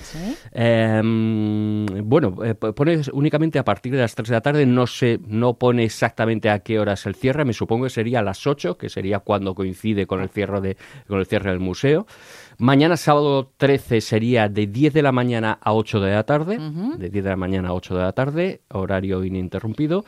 Em, 0.52 1.86
bueno, 2.04 2.36
pone 2.76 3.02
únicamente 3.12 3.60
a 3.60 3.64
partir 3.64 3.92
de 3.92 4.00
las 4.00 4.16
3 4.16 4.30
de 4.30 4.34
la 4.34 4.42
tarde. 4.42 4.66
No, 4.66 4.88
sé, 4.88 5.20
no 5.28 5.60
pone 5.60 5.84
exactamente 5.84 6.50
a 6.50 6.58
qué 6.58 6.80
horas 6.80 7.06
el 7.06 7.14
cierre. 7.14 7.46
Me 7.46 7.54
supongo 7.54 7.84
que 7.84 7.92
sería 7.92 8.22
a 8.22 8.24
las 8.24 8.48
8, 8.48 8.76
que 8.76 8.90
sería 8.90 9.20
cuando 9.20 9.54
coincide 9.54 10.08
con 10.08 10.22
el 10.22 10.30
cierre, 10.30 10.60
de, 10.60 10.78
con 11.08 11.20
el 11.20 11.28
cierre 11.28 11.52
del 11.52 11.60
museo. 11.60 12.08
Mañana 12.58 12.98
sábado 12.98 13.52
13 13.58 14.02
sería 14.02 14.50
de 14.50 14.68
10 14.68 14.94
de 14.94 15.02
la 15.04 15.12
mañana 15.12 15.60
a 15.62 15.74
8 15.74 16.00
de 16.00 16.12
la 16.14 16.24
tarde, 16.24 16.58
de 16.98 17.10
10 17.10 17.24
de 17.24 17.30
la 17.30 17.36
mañana 17.36 17.70
a 17.70 17.74
8 17.74 17.96
de 17.96 18.02
la 18.02 18.12
tarde, 18.12 18.62
horario 18.70 19.24
ininterrumpido 19.24 20.06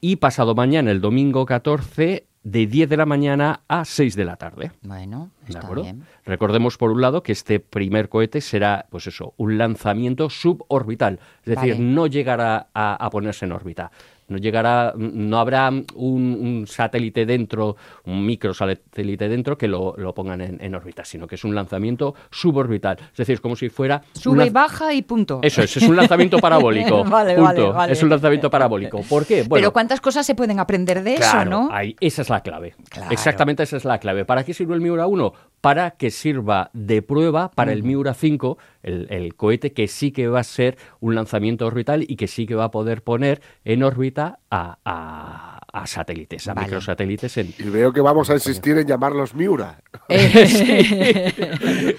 y 0.00 0.16
pasado 0.16 0.54
mañana, 0.54 0.90
el 0.90 1.00
domingo 1.00 1.44
14, 1.46 2.26
de 2.42 2.66
10 2.66 2.88
de 2.88 2.96
la 2.96 3.06
mañana 3.06 3.62
a 3.68 3.84
6 3.84 4.16
de 4.16 4.24
la 4.24 4.36
tarde. 4.36 4.72
Bueno, 4.82 5.30
está 5.46 5.70
bien. 5.72 6.04
Recordemos 6.24 6.78
por 6.78 6.90
un 6.90 7.00
lado 7.00 7.22
que 7.22 7.32
este 7.32 7.60
primer 7.60 8.08
cohete 8.08 8.40
será, 8.40 8.86
pues 8.90 9.06
eso, 9.06 9.34
un 9.36 9.58
lanzamiento 9.58 10.30
suborbital, 10.30 11.20
es 11.44 11.56
decir, 11.56 11.78
no 11.78 12.06
llegará 12.06 12.68
a, 12.72 13.08
ponerse 13.10 13.44
en 13.44 13.52
órbita 13.52 13.90
no 14.28 14.38
llegará, 14.38 14.92
no 14.96 15.38
habrá 15.38 15.70
un, 15.94 16.64
satélite 16.66 17.26
dentro, 17.26 17.76
un 18.04 18.24
microsatélite 18.24 19.28
dentro 19.28 19.56
que 19.58 19.68
lo, 19.68 19.94
pongan 20.14 20.40
en, 20.40 20.74
órbita, 20.74 21.04
sino 21.04 21.26
que 21.26 21.34
es 21.34 21.44
un 21.44 21.54
lanzamiento 21.54 22.14
suborbital. 22.30 22.98
Es 23.10 23.16
decir, 23.16 23.34
es 23.34 23.40
como 23.40 23.56
si 23.56 23.68
fuera... 23.68 24.02
Sube 24.12 24.46
y 24.46 24.50
baja 24.50 24.92
y 24.94 25.02
punto. 25.02 25.40
Eso 25.42 25.62
es, 25.62 25.76
es 25.76 25.82
un 25.82 25.96
lanzamiento 25.96 26.38
parabólico. 26.40 27.04
vale, 27.04 27.36
Vale, 27.36 27.92
es 27.92 28.02
un 28.02 28.10
lanzamiento 28.10 28.50
parabólico. 28.50 29.02
¿Por 29.02 29.26
qué? 29.26 29.46
Pero 29.48 29.72
¿cuántas 29.72 30.00
cosas 30.00 30.26
se 30.26 30.34
pueden 30.34 30.60
aprender 30.60 31.02
de 31.02 31.14
eso, 31.14 31.44
no? 31.44 31.70
esa 32.00 32.22
es 32.22 32.30
la 32.30 32.40
clave. 32.40 32.74
Exactamente 33.10 33.62
esa 33.62 33.76
es 33.76 33.84
la 33.84 33.98
clave. 33.98 34.24
¿Para 34.24 34.44
qué 34.44 34.54
sirve 34.54 34.74
el 34.74 34.80
Miura 34.80 35.06
1? 35.06 35.32
Para 35.60 35.92
que 35.92 36.10
sirva 36.10 36.70
de 36.72 37.02
prueba 37.02 37.50
para 37.50 37.72
el 37.72 37.82
Miura 37.82 38.14
5, 38.14 38.58
el, 38.82 39.34
cohete 39.34 39.72
que 39.72 39.88
sí 39.88 40.12
que 40.12 40.28
va 40.28 40.40
a 40.40 40.44
ser 40.44 40.78
un 41.00 41.14
lanzamiento 41.14 41.66
orbital 41.66 42.04
y 42.06 42.16
que 42.16 42.28
sí 42.28 42.46
que 42.46 42.54
va 42.54 42.64
a 42.64 42.70
poder 42.70 43.02
poner 43.02 43.42
en 43.64 43.82
órbita 43.82 44.38
a, 44.50 45.58
satélites, 45.84 46.48
a 46.48 46.54
microsatélites. 46.54 47.36
Y 47.36 47.68
veo 47.70 47.92
que 47.92 48.00
vamos 48.00 48.30
a 48.30 48.34
insistir 48.34 48.78
en 48.78 48.86
llamarlos 48.86 49.34
Miura. 49.34 49.80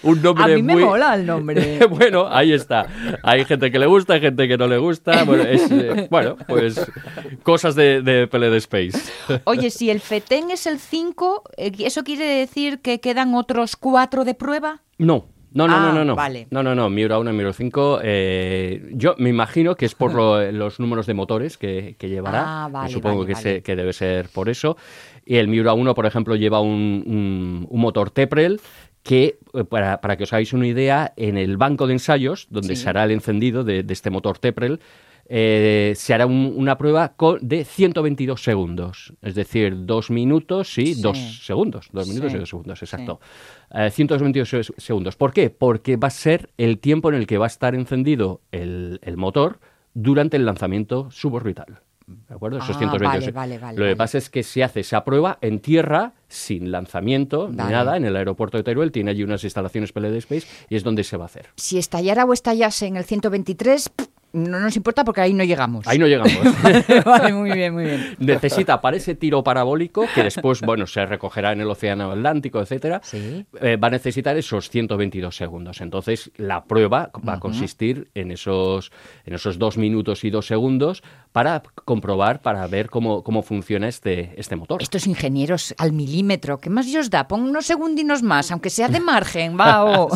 un 0.03 0.21
nombre 0.21 0.43
a 0.43 0.47
mí 0.47 0.63
me 0.63 0.75
mola 0.77 1.15
el 1.15 1.25
nombre. 1.25 1.79
bueno, 1.89 2.27
ahí 2.29 2.53
está. 2.53 2.87
Hay 3.23 3.45
gente 3.45 3.71
que 3.71 3.79
le 3.79 3.85
gusta, 3.85 4.13
hay 4.15 4.21
gente 4.21 4.47
que 4.47 4.57
no 4.57 4.67
le 4.67 4.77
gusta. 4.77 5.23
Bueno, 5.23 5.43
eh, 5.45 6.07
pues 6.47 6.91
cosas 7.43 7.75
de, 7.75 8.01
de 8.01 8.27
de 8.27 8.57
Space. 8.57 8.99
Oye, 9.43 9.69
si 9.69 9.89
el 9.89 9.99
FETEN 9.99 10.51
es 10.51 10.65
el 10.65 10.79
5, 10.79 11.43
eh, 11.57 11.71
¿eso 11.79 12.03
quiere 12.03 12.25
decir 12.25 12.79
que 12.79 12.99
quedan 12.99 13.35
otros 13.35 13.48
otros 13.49 13.75
cuatro 13.75 14.25
de 14.25 14.35
prueba? 14.35 14.81
No, 14.97 15.27
no, 15.53 15.67
no, 15.67 15.79
no, 15.79 15.91
no, 15.91 16.05
no. 16.05 16.15
Vale. 16.15 16.47
No, 16.51 16.61
no, 16.61 16.75
no. 16.75 16.89
Miura 16.89 17.17
1 17.17 17.31
y 17.31 17.33
Miura 17.33 17.53
5. 17.53 17.99
Eh, 18.03 18.91
yo 18.93 19.15
me 19.17 19.29
imagino 19.29 19.75
que 19.75 19.85
es 19.85 19.95
por 19.95 20.13
los 20.53 20.79
números 20.79 21.07
de 21.07 21.13
motores 21.15 21.57
que, 21.57 21.95
llevará. 21.99 22.65
Ah, 22.65 22.69
vale, 22.71 22.93
Supongo 22.93 23.25
que, 23.25 23.61
que, 23.63 23.75
debe 23.75 23.93
ser 23.93 24.29
por 24.29 24.49
eso. 24.49 24.77
Y 25.25 25.37
el 25.37 25.47
Miura 25.47 25.73
1, 25.73 25.95
por 25.95 26.05
ejemplo, 26.05 26.35
lleva 26.35 26.61
un, 26.61 27.67
motor 27.71 28.11
Teprel 28.11 28.61
que, 29.01 29.39
eh, 29.53 29.63
para, 29.63 30.01
para, 30.01 30.17
que 30.17 30.23
os 30.23 30.33
hagáis 30.33 30.53
una 30.53 30.67
idea, 30.67 31.13
en 31.15 31.37
el 31.37 31.57
banco 31.57 31.87
de 31.87 31.93
ensayos, 31.93 32.47
donde 32.51 32.75
se 32.75 32.87
hará 32.87 33.05
el 33.05 33.11
encendido 33.11 33.63
de, 33.63 33.81
de 33.81 33.93
este 33.93 34.11
motor 34.11 34.37
Teprel, 34.37 34.79
eh, 35.31 35.93
se 35.95 36.15
hará 36.15 36.25
una 36.25 36.75
prueba 36.79 37.13
de 37.41 37.63
122 37.63 38.43
segundos, 38.43 39.13
es 39.21 39.35
decir, 39.35 39.85
dos 39.85 40.09
minutos 40.09 40.75
y 40.79 40.99
dos 40.99 41.45
segundos, 41.45 41.89
dos 41.91 42.07
minutos 42.07 42.33
y 42.33 42.37
dos 42.39 42.49
segundos, 42.49 42.81
exacto. 42.81 43.19
122 43.91 44.53
eh, 44.53 44.63
segundos. 44.77 45.15
¿Por 45.15 45.31
qué? 45.31 45.51
Porque 45.51 45.97
va 45.97 46.07
a 46.07 46.11
ser 46.11 46.49
el 46.57 46.79
tiempo 46.79 47.09
en 47.09 47.15
el 47.15 47.27
que 47.27 47.37
va 47.37 47.45
a 47.45 47.47
estar 47.47 47.75
encendido 47.75 48.41
el, 48.51 48.99
motor 49.17 49.59
durante 49.93 50.35
el 50.35 50.47
lanzamiento 50.47 51.11
suborbital. 51.11 51.81
¿De 52.07 52.33
acuerdo? 52.33 52.57
Esos 52.57 52.75
ah, 52.75 52.79
122. 52.79 53.77
Lo 53.77 53.85
que 53.85 53.95
pasa 53.95 54.17
es 54.17 54.31
que 54.31 54.41
se 54.41 54.63
hace 54.63 54.79
esa 54.79 55.03
prueba 55.03 55.37
en 55.41 55.59
tierra, 55.59 56.13
sin 56.27 56.71
lanzamiento 56.71 57.49
ni 57.49 57.57
nada, 57.57 57.97
en 57.97 58.05
el 58.05 58.15
aeropuerto 58.15 58.57
de 58.57 58.63
Teruel. 58.63 58.91
Tiene 58.91 59.11
allí 59.11 59.21
unas 59.21 59.43
instalaciones 59.43 59.91
PLD 59.91 60.15
Space 60.15 60.47
y 60.69 60.75
es 60.75 60.83
donde 60.83 61.03
se 61.03 61.17
va 61.17 61.25
a 61.25 61.27
hacer. 61.27 61.49
Si 61.55 61.77
estallara 61.77 62.25
o 62.25 62.33
estallase 62.33 62.87
en 62.87 62.97
el 62.97 63.03
123, 63.03 63.91
no 64.33 64.59
nos 64.59 64.75
importa 64.75 65.03
porque 65.03 65.21
ahí 65.21 65.33
no 65.33 65.43
llegamos. 65.43 65.87
Ahí 65.87 65.97
no 65.97 66.07
llegamos. 66.07 66.33
vale, 67.05 67.33
muy 67.33 67.51
bien, 67.51 67.73
muy 67.73 67.85
bien. 67.85 68.15
Necesita 68.19 68.79
para 68.79 68.97
ese 68.97 69.15
tiro 69.15 69.43
parabólico, 69.43 70.05
que 70.13 70.23
después, 70.23 70.61
bueno, 70.65 70.85
se 70.85 71.05
recogerá 71.05 71.51
en 71.53 71.61
el 71.61 71.69
Océano 71.69 72.11
Atlántico, 72.11 72.59
etcétera, 72.59 73.01
eh, 73.13 73.77
va 73.77 73.87
a 73.87 73.91
necesitar 73.91 74.37
esos 74.37 74.69
122 74.69 75.35
segundos. 75.35 75.81
Entonces, 75.81 76.31
la 76.37 76.63
prueba 76.65 77.11
va 77.27 77.33
a 77.33 77.39
consistir 77.39 78.09
en 78.13 78.31
esos, 78.31 78.91
en 79.25 79.33
esos 79.33 79.57
dos 79.57 79.77
minutos 79.77 80.23
y 80.23 80.29
dos 80.29 80.45
segundos 80.45 81.03
para 81.31 81.61
comprobar, 81.85 82.41
para 82.41 82.65
ver 82.67 82.89
cómo, 82.89 83.23
cómo 83.23 83.41
funciona 83.41 83.87
este, 83.87 84.33
este 84.37 84.55
motor. 84.55 84.81
Estos 84.81 85.07
ingenieros 85.07 85.73
al 85.77 85.91
milímetro, 85.91 86.59
¿qué 86.59 86.69
más 86.69 86.87
os 86.95 87.09
da? 87.09 87.27
Pon 87.27 87.41
unos 87.43 87.65
segundinos 87.65 88.23
más, 88.23 88.51
aunque 88.51 88.69
sea 88.69 88.87
de 88.87 88.99
margen, 88.99 89.57
va. 89.59 89.85
o... 89.85 90.09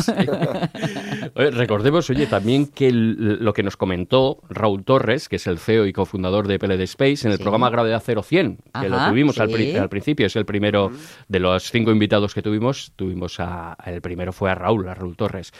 recordemos, 1.34 2.08
oye, 2.10 2.26
también 2.26 2.66
que 2.66 2.90
lo 2.92 3.52
que 3.52 3.62
nos 3.62 3.76
comentó 3.76 4.03
Raúl 4.48 4.84
Torres, 4.84 5.28
que 5.28 5.36
es 5.36 5.46
el 5.46 5.58
CEO 5.58 5.86
y 5.86 5.92
cofundador 5.92 6.48
de 6.48 6.58
PLD 6.58 6.82
Space, 6.82 7.26
en 7.26 7.32
el 7.32 7.38
programa 7.38 7.70
Gravedad 7.70 8.02
0100, 8.02 8.58
que 8.80 8.88
lo 8.88 9.08
tuvimos 9.08 9.38
al, 9.38 9.48
principio, 9.88 10.26
es 10.26 10.36
el 10.36 10.44
primero 10.44 10.90
de 11.28 11.40
los 11.40 11.70
cinco 11.70 11.90
invitados 11.90 12.34
que 12.34 12.42
tuvimos, 12.42 12.92
tuvimos 12.96 13.40
a, 13.40 13.76
el 13.86 14.00
primero 14.00 14.32
fue 14.32 14.50
a 14.50 14.54
Raúl, 14.54 14.88
a 14.88 14.94
Raúl 14.94 15.16
Torres. 15.16 15.52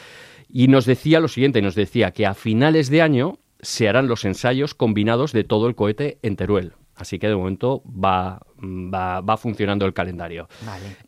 Y 0.47 0.67
nos 0.67 0.85
decía 0.85 1.19
lo 1.19 1.27
siguiente, 1.27 1.61
nos 1.61 1.75
decía 1.75 2.11
que 2.11 2.25
a 2.25 2.33
finales 2.33 2.89
de 2.89 3.01
año 3.01 3.39
se 3.61 3.89
harán 3.89 4.07
los 4.07 4.25
ensayos 4.25 4.73
combinados 4.75 5.31
de 5.31 5.43
todo 5.43 5.67
el 5.67 5.75
cohete 5.75 6.19
en 6.21 6.35
Teruel. 6.35 6.73
Así 6.95 7.19
que 7.19 7.27
de 7.27 7.35
momento 7.35 7.83
va, 7.85 8.41
va, 8.63 9.37
funcionando 9.37 9.85
el 9.85 9.93
calendario. 9.93 10.47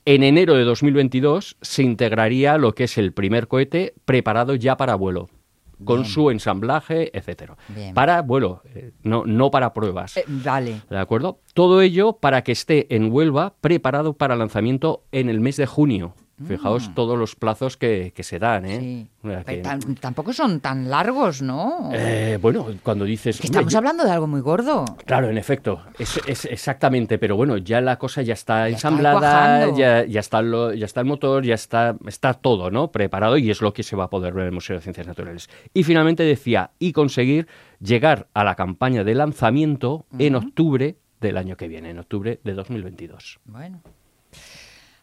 En 0.03 0.23
enero 0.23 0.55
de 0.55 0.63
2022 0.63 1.57
se 1.61 1.83
integraría 1.83 2.57
lo 2.57 2.75
que 2.75 2.85
es 2.85 2.97
el 2.97 3.13
primer 3.13 3.47
cohete 3.47 3.93
preparado 4.03 4.55
ya 4.55 4.75
para 4.75 4.95
vuelo 4.95 5.29
con 5.83 6.05
su 6.05 6.31
ensamblaje, 6.31 7.15
etcétera. 7.17 7.57
Para 7.93 8.21
vuelo, 8.21 8.61
eh, 8.73 8.91
no, 9.03 9.25
no 9.25 9.51
para 9.51 9.73
pruebas. 9.73 10.17
Eh, 10.17 10.23
vale. 10.27 10.81
¿De 10.89 10.97
acuerdo? 10.97 11.39
Todo 11.53 11.81
ello 11.81 12.13
para 12.13 12.43
que 12.43 12.51
esté 12.51 12.95
en 12.95 13.11
Huelva 13.11 13.55
preparado 13.61 14.13
para 14.13 14.35
lanzamiento 14.35 15.03
en 15.11 15.29
el 15.29 15.39
mes 15.39 15.57
de 15.57 15.65
junio. 15.65 16.15
Fijaos 16.45 16.89
mm. 16.89 16.93
todos 16.93 17.17
los 17.17 17.35
plazos 17.35 17.77
que, 17.77 18.13
se 18.19 18.37
dan, 18.37 18.65
¿eh? 18.65 19.07
tampoco 19.99 20.33
son 20.33 20.59
tan 20.59 20.87
largos, 20.87 21.41
¿no? 21.41 21.89
Eh, 21.93 22.37
bueno, 22.39 22.67
cuando 22.83 23.05
dices... 23.05 23.43
estamos 23.43 23.73
hablando 23.73 24.03
de 24.03 24.11
algo 24.11 24.27
muy 24.27 24.41
gordo. 24.41 24.85
Claro, 25.05 25.29
en 25.29 25.37
efecto, 25.39 25.81
es, 25.97 26.45
exactamente, 26.45 27.17
pero 27.17 27.35
bueno, 27.35 27.57
ya 27.57 27.81
la 27.81 27.97
cosa 27.97 28.21
ya 28.21 28.33
está 28.33 28.69
ensamblada, 28.69 29.75
ya, 29.75 30.05
ya, 30.05 30.19
está 30.19 30.43
ya 30.75 30.85
está 30.85 30.99
el 30.99 31.07
motor, 31.07 31.43
ya 31.43 31.55
está, 31.55 31.95
está 32.05 32.35
todo, 32.35 32.69
¿no? 32.69 32.91
Preparado 32.91 33.37
y 33.39 33.49
es 33.49 33.61
lo 33.61 33.73
que 33.73 33.81
se 33.81 33.95
va 33.95 34.03
a 34.03 34.09
poder 34.11 34.33
ver 34.33 34.43
en 34.43 34.49
el 34.49 34.53
Museo 34.53 34.75
de 34.75 34.83
Ciencias 34.83 35.07
Naturales. 35.07 35.49
Y 35.73 35.83
finalmente 35.83 36.21
decía, 36.21 36.69
y 36.77 36.91
conseguir 36.91 37.47
llegar 37.79 38.27
a 38.35 38.43
la 38.43 38.53
campaña 38.53 39.03
de 39.03 39.15
lanzamiento 39.15 40.05
en 40.19 40.35
octubre 40.35 40.97
del 41.19 41.37
año 41.37 41.57
que 41.57 41.67
viene, 41.67 41.89
en 41.89 41.97
octubre 41.97 42.39
de 42.43 42.53
2022. 42.53 43.39
Bueno. 43.45 43.81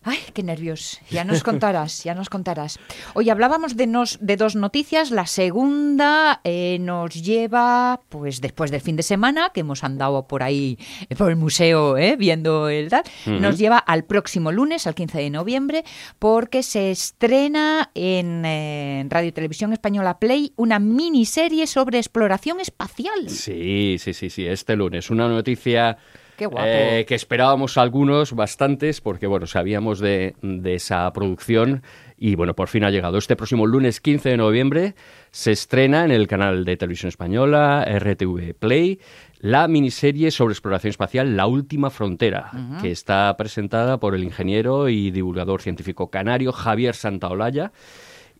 Ay, 0.06 0.18
qué 0.34 0.42
nervios. 0.42 1.00
Ya 1.10 1.24
nos 1.24 1.42
contarás, 1.42 2.04
ya 2.04 2.14
nos 2.14 2.28
contarás. 2.28 2.78
Hoy 3.14 3.30
hablábamos 3.30 3.74
de, 3.74 3.86
nos, 3.86 4.18
de 4.20 4.36
dos 4.36 4.54
noticias. 4.54 5.10
La 5.10 5.26
segunda 5.26 6.42
eh, 6.44 6.76
nos 6.78 7.14
lleva, 7.14 8.02
pues 8.10 8.42
después 8.42 8.70
del 8.70 8.82
fin 8.82 8.96
de 8.96 9.02
semana, 9.02 9.50
que 9.54 9.60
hemos 9.60 9.82
andado 9.82 10.28
por 10.28 10.42
ahí, 10.42 10.78
eh, 11.08 11.16
por 11.16 11.30
el 11.30 11.36
museo, 11.36 11.96
eh, 11.96 12.16
viendo 12.16 12.68
el 12.68 12.90
tal, 12.90 13.02
nos 13.24 13.56
lleva 13.56 13.78
al 13.78 14.04
próximo 14.04 14.52
lunes, 14.52 14.86
al 14.86 14.94
15 14.94 15.18
de 15.18 15.30
noviembre, 15.30 15.84
porque 16.18 16.62
se 16.62 16.90
estrena 16.90 17.90
en, 17.94 18.44
en 18.44 19.08
Radio 19.08 19.32
Televisión 19.32 19.72
Española 19.72 20.18
Play 20.18 20.52
una 20.56 20.78
miniserie 20.78 21.66
sobre 21.66 21.96
exploración 21.96 22.60
espacial. 22.60 23.30
Sí, 23.30 23.96
sí, 23.98 24.12
sí, 24.12 24.28
sí, 24.28 24.46
este 24.46 24.76
lunes. 24.76 25.08
Una 25.08 25.28
noticia 25.28 25.96
Qué 26.36 26.46
guapo. 26.46 26.66
Eh, 26.66 27.04
que 27.06 27.14
esperábamos 27.14 27.78
algunos, 27.78 28.32
bastantes, 28.32 29.00
porque 29.00 29.26
bueno, 29.26 29.46
sabíamos 29.46 30.00
de, 30.00 30.34
esa 30.64 31.12
producción 31.12 31.82
y 32.16 32.34
bueno, 32.34 32.54
por 32.54 32.68
fin 32.68 32.84
ha 32.84 32.90
llegado. 32.90 33.18
Este 33.18 33.36
próximo 33.36 33.66
lunes 33.66 34.00
15 34.00 34.30
de 34.30 34.36
noviembre 34.36 34.94
se 35.30 35.52
estrena 35.52 36.04
en 36.04 36.10
el 36.10 36.26
canal 36.26 36.64
de 36.64 36.76
televisión 36.76 37.08
española 37.08 37.84
RTV 37.86 38.54
Play 38.58 39.00
la 39.44 39.68
miniserie 39.68 40.30
sobre 40.30 40.52
exploración 40.52 40.88
espacial 40.88 41.36
La 41.36 41.46
Última 41.46 41.90
Frontera, 41.90 42.50
que 42.80 42.90
está 42.90 43.36
presentada 43.36 44.00
por 44.00 44.14
el 44.14 44.24
ingeniero 44.24 44.88
y 44.88 45.10
divulgador 45.10 45.60
científico 45.60 46.08
canario 46.10 46.50
Javier 46.50 46.94
Santaolalla. 46.94 47.70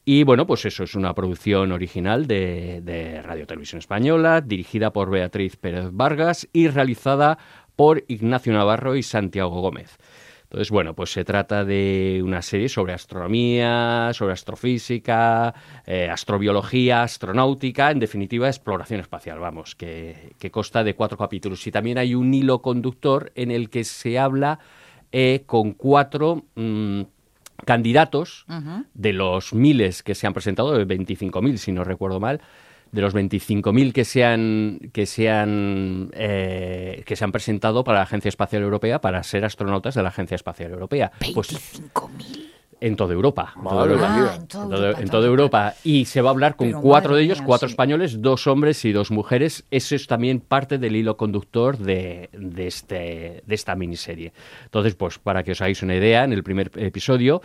Y 0.07 0.23
bueno, 0.25 0.47
pues 0.47 0.65
eso 0.65 0.85
es 0.85 0.95
una 0.95 1.15
producción 1.15 1.73
original 1.73 2.27
de, 2.27 2.81
de 2.83 3.21
Radio 3.21 3.47
Televisión 3.47 3.81
Española, 3.81 4.41
dirigida 4.41 4.95
por 4.95 5.11
Beatriz 5.11 5.57
Pérez 5.57 5.91
Vargas 5.93 6.49
y 6.55 6.69
realizada 6.69 7.39
por 7.77 8.05
Ignacio 8.09 8.53
Navarro 8.53 8.97
y 8.97 9.03
Santiago 9.03 9.61
Gómez. 9.61 9.99
Entonces, 10.45 10.71
bueno, 10.71 10.95
pues 10.95 11.11
se 11.11 11.25
trata 11.25 11.65
de 11.65 12.21
una 12.25 12.41
serie 12.41 12.69
sobre 12.69 12.93
astronomía, 12.93 14.11
sobre 14.13 14.35
astrofísica, 14.35 15.53
eh, 15.85 16.09
astrobiología, 16.09 17.03
astronáutica, 17.03 17.91
en 17.91 17.99
definitiva, 17.99 18.47
exploración 18.47 19.01
espacial, 19.01 19.41
vamos, 19.41 19.75
que, 19.75 20.35
consta 20.53 20.85
de 20.85 20.95
cuatro 20.95 21.19
capítulos. 21.19 21.67
Y 21.67 21.73
también 21.73 21.99
hay 21.99 22.15
un 22.15 22.33
hilo 22.33 22.63
conductor 22.63 23.33
en 23.35 23.51
el 23.51 23.69
que 23.69 23.83
se 23.83 24.17
habla 24.17 24.61
eh, 25.11 25.43
con 25.45 25.73
cuatro 25.73 26.45
mm, 26.55 27.03
candidatos 27.65 28.47
de 28.95 29.13
los 29.13 29.55
miles 29.55 30.05
que 30.05 30.15
se 30.15 30.29
han 30.29 30.35
presentado, 30.35 30.79
de 30.79 30.87
25.000, 30.87 31.57
si 31.57 31.73
no 31.73 31.83
recuerdo 31.83 32.21
mal, 32.21 32.41
de 32.95 33.01
los 33.03 33.15
25.000 33.15 33.93
que 33.93 34.05
se 34.05 34.25
han 34.25 34.79
que 34.93 35.05
se 35.07 35.29
han 35.29 36.11
eh, 36.13 37.03
que 37.05 37.17
se 37.17 37.25
han 37.25 37.33
presentado 37.33 37.83
para 37.83 37.99
la 37.99 38.05
Agencia 38.05 38.29
Espacial 38.29 38.63
Europea 38.63 39.01
para 39.01 39.23
ser 39.25 39.45
astronautas 39.45 39.95
de 39.97 40.03
la 40.03 40.11
Agencia 40.11 40.37
Espacial 40.37 40.71
Europea. 40.71 41.11
25.000. 41.21 41.35
Pues, 41.35 41.51
en 42.81 42.97
toda 42.97 43.15
Europa. 43.15 43.55
en, 43.57 45.09
toda 45.09 45.27
Europa. 45.27 45.75
Y 45.85 46.05
se 46.05 46.21
va 46.21 46.29
a 46.29 46.33
hablar 46.33 46.55
con 46.55 46.71
cuatro 46.73 47.17
de 47.17 47.23
ellos, 47.23 47.41
cuatro 47.41 47.67
españoles, 47.67 48.21
dos 48.21 48.47
hombres 48.47 48.85
y 48.85 48.93
dos 48.93 49.11
mujeres. 49.11 49.65
Eso 49.71 49.95
es 49.95 50.07
también 50.07 50.41
parte 50.41 50.77
del 50.77 50.95
hilo 50.95 51.17
conductor 51.17 51.79
de, 51.79 52.29
de, 52.33 52.67
este, 52.67 53.43
de 53.47 53.55
esta 53.55 53.75
miniserie. 53.75 54.35
Entonces, 54.65 54.97
pues 54.97 55.19
para 55.19 55.43
que 55.43 55.53
os 55.53 55.61
hagáis 55.63 55.83
una 55.83 55.95
idea, 55.95 56.25
en 56.25 56.35
el 56.35 56.43
primer 56.43 56.71
episodio 56.77 57.41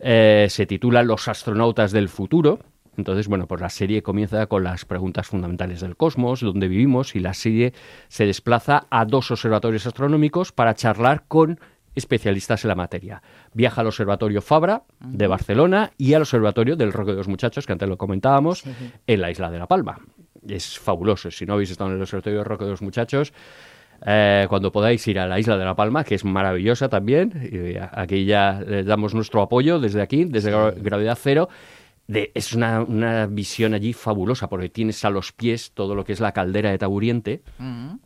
eh, 0.00 0.46
se 0.48 0.64
titula 0.64 1.02
Los 1.02 1.28
astronautas 1.28 1.92
del 1.92 2.08
futuro 2.08 2.60
entonces, 2.98 3.28
bueno, 3.28 3.46
pues 3.46 3.60
la 3.60 3.70
serie 3.70 4.02
comienza 4.02 4.46
con 4.46 4.64
las 4.64 4.84
preguntas 4.84 5.26
fundamentales 5.26 5.80
del 5.80 5.96
cosmos, 5.96 6.40
dónde 6.40 6.66
vivimos, 6.66 7.14
y 7.14 7.20
la 7.20 7.32
serie 7.32 7.72
se 8.08 8.26
desplaza 8.26 8.86
a 8.90 9.04
dos 9.04 9.30
observatorios 9.30 9.86
astronómicos 9.86 10.52
para 10.52 10.74
charlar 10.74 11.24
con 11.28 11.60
especialistas 11.94 12.64
en 12.64 12.68
la 12.68 12.74
materia. 12.74 13.22
Viaja 13.54 13.80
al 13.80 13.86
Observatorio 13.86 14.42
Fabra 14.42 14.82
de 15.00 15.26
Barcelona 15.26 15.92
y 15.96 16.14
al 16.14 16.22
Observatorio 16.22 16.76
del 16.76 16.92
Roque 16.92 17.12
de 17.12 17.18
los 17.18 17.28
Muchachos, 17.28 17.66
que 17.66 17.72
antes 17.72 17.88
lo 17.88 17.96
comentábamos, 17.96 18.64
en 19.06 19.20
la 19.20 19.30
isla 19.30 19.50
de 19.50 19.58
La 19.58 19.66
Palma. 19.66 20.00
Es 20.46 20.78
fabuloso. 20.78 21.30
Si 21.30 21.46
no 21.46 21.54
habéis 21.54 21.70
estado 21.70 21.90
en 21.90 21.96
el 21.96 22.02
Observatorio 22.02 22.40
del 22.40 22.46
Roque 22.46 22.64
de 22.64 22.70
los 22.70 22.82
Muchachos, 22.82 23.32
eh, 24.06 24.46
cuando 24.48 24.70
podáis 24.70 25.06
ir 25.08 25.18
a 25.18 25.26
la 25.26 25.38
isla 25.38 25.56
de 25.56 25.64
La 25.64 25.74
Palma, 25.74 26.04
que 26.04 26.14
es 26.14 26.24
maravillosa 26.24 26.88
también, 26.88 27.32
y 27.50 27.76
aquí 27.76 28.24
ya 28.24 28.60
les 28.66 28.86
damos 28.86 29.14
nuestro 29.14 29.42
apoyo 29.42 29.80
desde 29.80 30.02
aquí, 30.02 30.24
desde 30.24 30.50
Gravedad 30.50 31.18
Cero 31.20 31.48
es 32.08 32.54
una, 32.54 32.80
una, 32.80 33.26
visión 33.26 33.74
allí 33.74 33.92
fabulosa, 33.92 34.48
porque 34.48 34.70
tienes 34.70 35.04
a 35.04 35.10
los 35.10 35.32
pies 35.32 35.72
todo 35.74 35.94
lo 35.94 36.04
que 36.04 36.14
es 36.14 36.20
la 36.20 36.32
caldera 36.32 36.70
de 36.70 36.78
Taburiente 36.78 37.42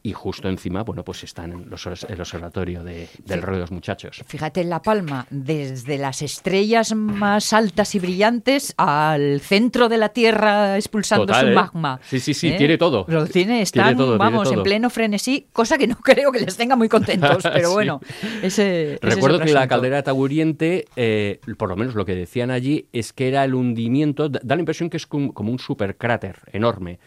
y 0.02 0.12
justo 0.12 0.48
encima, 0.48 0.82
bueno, 0.82 1.04
pues 1.04 1.22
están 1.22 1.70
los, 1.70 1.86
el 1.86 2.20
observatorio 2.20 2.82
de, 2.82 3.08
del 3.24 3.42
Rey 3.42 3.54
de 3.54 3.60
los 3.60 3.70
Muchachos. 3.70 4.22
Fíjate 4.26 4.62
en 4.62 4.70
La 4.70 4.82
Palma, 4.82 5.26
desde 5.30 5.98
las 5.98 6.22
estrellas 6.22 6.94
más 6.94 7.52
altas 7.52 7.94
y 7.94 8.00
brillantes 8.00 8.74
al 8.76 9.40
centro 9.40 9.88
de 9.88 9.98
la 9.98 10.08
Tierra 10.08 10.76
expulsando 10.76 11.32
su 11.32 11.46
¿eh? 11.46 11.54
magma. 11.54 12.00
Sí, 12.02 12.18
sí, 12.18 12.34
sí, 12.34 12.48
¿Eh? 12.48 12.56
tiene 12.58 12.78
todo. 12.78 13.04
Lo 13.06 13.26
tiene, 13.26 13.62
están, 13.62 13.96
vamos, 14.18 14.50
en 14.50 14.64
pleno 14.64 14.90
frenesí, 14.90 15.46
cosa 15.52 15.78
que 15.78 15.86
no 15.86 15.96
creo 16.02 16.32
que 16.32 16.40
les 16.40 16.56
tenga 16.56 16.74
muy 16.74 16.88
contentos, 16.88 17.44
pero 17.52 17.70
bueno, 17.70 18.00
ese, 18.42 18.98
Recuerdo 19.00 19.38
que 19.38 19.52
la 19.52 19.68
caldera 19.68 19.96
de 19.96 20.02
Taburiente, 20.02 20.86
eh, 20.96 21.40
por 21.56 21.68
lo 21.68 21.76
menos 21.76 21.94
lo 21.94 22.04
que 22.04 22.16
decían 22.16 22.50
allí, 22.50 22.86
es 22.92 23.12
que 23.12 23.28
era 23.28 23.44
el 23.44 23.54
hundimiento 23.54 23.91
da 24.14 24.56
la 24.56 24.60
impresión 24.60 24.90
que 24.90 24.96
es 24.96 25.06
como 25.06 25.32
un 25.36 25.58
supercráter 25.58 26.36
enorme, 26.52 26.98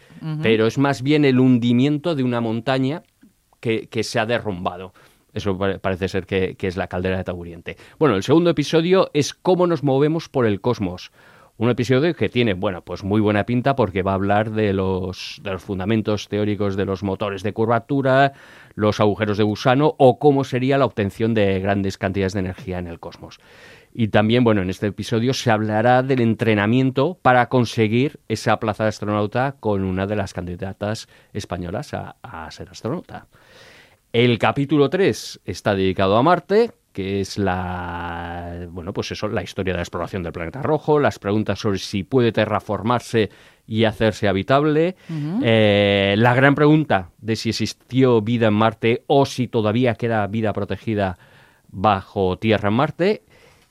pero 0.42 0.66
es 0.66 0.78
más 0.78 1.02
bien 1.02 1.24
el 1.24 1.40
hundimiento 1.40 2.14
de 2.14 2.22
una 2.22 2.40
montaña 2.40 3.02
que, 3.60 4.02
se 4.02 4.18
ha 4.18 4.26
derrumbado. 4.26 4.92
Eso 5.32 5.58
parece 5.58 6.08
ser 6.08 6.26
que, 6.26 6.56
es 6.58 6.76
la 6.76 6.86
caldera 6.86 7.18
de 7.18 7.24
Taburiente. 7.24 7.76
Bueno, 7.98 8.16
el 8.16 8.22
segundo 8.22 8.50
episodio 8.50 9.10
es 9.12 9.34
cómo 9.34 9.66
nos 9.66 9.82
movemos 9.82 10.28
por 10.28 10.46
el 10.46 10.60
cosmos. 10.60 11.12
Un 11.58 11.70
episodio 11.70 12.14
que 12.14 12.28
tiene, 12.28 12.52
bueno, 12.52 12.82
pues 12.82 13.02
muy 13.02 13.18
buena 13.18 13.46
pinta 13.46 13.76
porque 13.76 14.02
va 14.02 14.12
a 14.12 14.16
hablar 14.16 14.50
de 14.50 14.74
los, 14.74 15.40
de 15.42 15.52
los 15.52 15.62
fundamentos 15.62 16.28
teóricos 16.28 16.76
de 16.76 16.84
los 16.84 17.02
motores 17.02 17.42
de 17.42 17.54
curvatura, 17.54 18.34
los 18.74 19.00
agujeros 19.00 19.38
de 19.38 19.44
gusano 19.44 19.94
o 19.96 20.18
cómo 20.18 20.44
sería 20.44 20.76
la 20.76 20.84
obtención 20.84 21.32
de 21.32 21.58
grandes 21.60 21.96
cantidades 21.96 22.34
de 22.34 22.40
energía 22.40 22.78
en 22.78 22.88
el 22.88 23.00
cosmos. 23.00 23.40
Y 23.98 24.08
también, 24.08 24.44
bueno, 24.44 24.60
en 24.60 24.68
este 24.68 24.88
episodio 24.88 25.32
se 25.32 25.50
hablará 25.50 26.02
del 26.02 26.20
entrenamiento 26.20 27.18
para 27.22 27.48
conseguir 27.48 28.20
esa 28.28 28.60
plaza 28.60 28.82
de 28.82 28.90
astronauta 28.90 29.56
con 29.58 29.84
una 29.84 30.06
de 30.06 30.16
las 30.16 30.34
candidatas 30.34 31.08
españolas 31.32 31.94
a, 31.94 32.16
a 32.20 32.50
ser 32.50 32.68
astronauta. 32.68 33.26
El 34.12 34.38
capítulo 34.38 34.90
3 34.90 35.40
está 35.46 35.74
dedicado 35.74 36.18
a 36.18 36.22
Marte, 36.22 36.72
que 36.92 37.22
es 37.22 37.38
la 37.38 38.66
bueno 38.68 38.92
pues 38.92 39.12
eso 39.12 39.28
la 39.28 39.42
historia 39.42 39.72
de 39.72 39.78
la 39.78 39.82
exploración 39.82 40.22
del 40.22 40.32
planeta 40.32 40.60
rojo 40.60 40.98
las 40.98 41.18
preguntas 41.18 41.58
sobre 41.58 41.78
si 41.78 42.02
puede 42.02 42.32
terraformarse 42.32 43.30
y 43.66 43.84
hacerse 43.84 44.28
habitable. 44.28 44.96
Eh, 45.42 46.16
la 46.18 46.34
gran 46.34 46.54
pregunta 46.54 47.12
de 47.16 47.34
si 47.34 47.48
existió 47.48 48.20
vida 48.20 48.48
en 48.48 48.54
Marte 48.54 49.04
o 49.06 49.24
si 49.24 49.48
todavía 49.48 49.94
queda 49.94 50.26
vida 50.26 50.52
protegida 50.52 51.16
bajo 51.68 52.38
tierra 52.38 52.68
en 52.68 52.74
Marte 52.74 53.22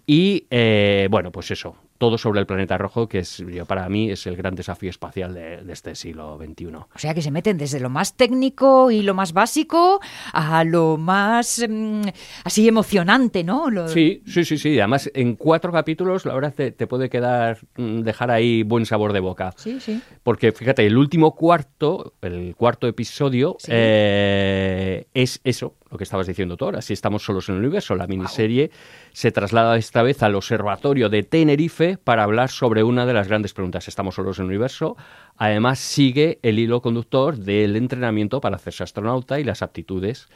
y 0.05 0.45
eh, 0.49 1.07
bueno 1.09 1.31
pues 1.31 1.51
eso 1.51 1.75
todo 1.97 2.17
sobre 2.17 2.39
el 2.41 2.45
planeta 2.45 2.77
rojo, 2.77 3.07
que 3.07 3.19
es 3.19 3.43
para 3.67 3.87
mí 3.89 4.11
es 4.11 4.27
el 4.27 4.35
gran 4.35 4.55
desafío 4.55 4.89
espacial 4.89 5.33
de, 5.33 5.63
este 5.69 5.95
siglo 5.95 6.37
XXI. 6.37 6.65
O 6.67 6.87
sea 6.95 7.13
que 7.13 7.21
se 7.21 7.31
meten 7.31 7.57
desde 7.57 7.79
lo 7.79 7.89
más 7.89 8.15
técnico 8.17 8.91
y 8.91 9.01
lo 9.01 9.13
más 9.13 9.33
básico 9.33 10.01
a 10.33 10.63
lo 10.63 10.97
más 10.97 11.65
mm, 11.67 12.01
así 12.43 12.67
emocionante, 12.67 13.43
¿no? 13.43 13.65
Sí, 13.87 14.21
sí, 14.25 14.43
sí, 14.43 14.57
sí. 14.57 14.77
Además, 14.79 15.09
en 15.13 15.35
cuatro 15.35 15.71
capítulos, 15.71 16.25
la 16.25 16.33
verdad, 16.33 16.53
te, 16.53 16.87
puede 16.87 17.09
quedar, 17.09 17.59
mm, 17.77 18.01
dejar 18.01 18.31
ahí 18.31 18.63
buen 18.63 18.85
sabor 18.85 19.13
de 19.13 19.21
boca. 19.21 19.53
Sí, 19.55 19.79
sí. 19.79 20.01
Porque 20.23 20.51
fíjate, 20.51 20.85
el 20.85 20.97
último 20.97 21.33
cuarto, 21.35 22.13
el 22.21 22.55
cuarto 22.55 22.87
episodio, 22.87 23.57
eh, 23.67 25.05
es 25.13 25.39
eso, 25.43 25.75
lo 25.95 25.97
que 25.97 26.03
estabas 26.03 26.27
diciendo 26.27 26.57
tú 26.57 26.65
ahora, 26.65 26.81
si 26.81 26.91
estamos 26.91 27.23
solos 27.23 27.47
en 27.47 27.55
el 27.55 27.61
universo. 27.61 27.95
La 27.95 28.05
miniserie 28.05 28.69
se 29.13 29.31
traslada 29.31 29.77
esta 29.77 30.03
vez 30.03 30.21
al 30.23 30.35
observatorio 30.35 31.07
de 31.07 31.23
Tenerife 31.23 31.97
para 31.97 32.23
hablar 32.23 32.49
sobre 32.49 32.83
una 32.83 33.05
de 33.05 33.13
las 33.13 33.29
grandes 33.29 33.53
preguntas. 33.53 33.87
¿Estamos 33.87 34.15
solos 34.15 34.37
en 34.39 34.43
el 34.43 34.49
universo? 34.49 34.97
Además, 35.37 35.79
sigue 35.79 36.39
el 36.41 36.59
hilo 36.59 36.81
conductor 36.81 37.37
del 37.37 37.77
entrenamiento 37.77 38.41
para 38.41 38.57
hacerse 38.57 38.83
astronauta 38.83 39.39
y 39.39 39.45
las 39.45 39.61
aptitudes 39.61 40.27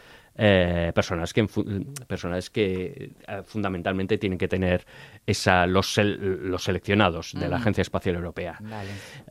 eh, 0.41 0.93
personas 0.95 1.33
que, 1.33 1.45
personas 2.07 2.49
que 2.49 3.11
eh, 3.27 3.41
fundamentalmente 3.43 4.17
tienen 4.17 4.37
que 4.37 4.47
tener 4.47 4.85
esa, 5.27 5.67
los, 5.67 5.97
los 5.97 6.63
seleccionados 6.63 7.33
de 7.33 7.49
la 7.49 7.57
Agencia 7.57 7.81
Espacial 7.81 8.15
Europea. 8.15 8.57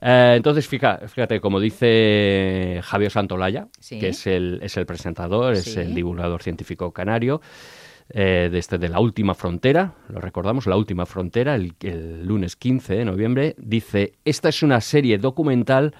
Eh, 0.02 0.34
entonces, 0.36 0.68
fíjate, 0.68 1.40
como 1.40 1.60
dice 1.60 2.80
Javier 2.82 3.10
Santolaya, 3.10 3.68
que 3.88 4.08
es 4.08 4.26
el, 4.26 4.58
es 4.62 4.76
el 4.76 4.84
presentador, 4.84 5.54
es 5.54 5.78
el 5.78 5.94
divulgador 5.94 6.42
científico 6.42 6.92
canario, 6.92 7.40
de, 8.12 8.58
este, 8.58 8.76
de 8.76 8.90
La 8.90 9.00
Última 9.00 9.34
Frontera, 9.34 9.94
lo 10.10 10.20
recordamos, 10.20 10.66
La 10.66 10.76
Última 10.76 11.06
Frontera, 11.06 11.54
el, 11.54 11.72
el, 11.80 12.26
lunes 12.26 12.56
15 12.56 12.96
de 12.96 13.04
noviembre, 13.06 13.54
dice, 13.56 14.12
esta 14.26 14.50
es 14.50 14.62
una 14.62 14.82
serie 14.82 15.16
documental 15.16 15.94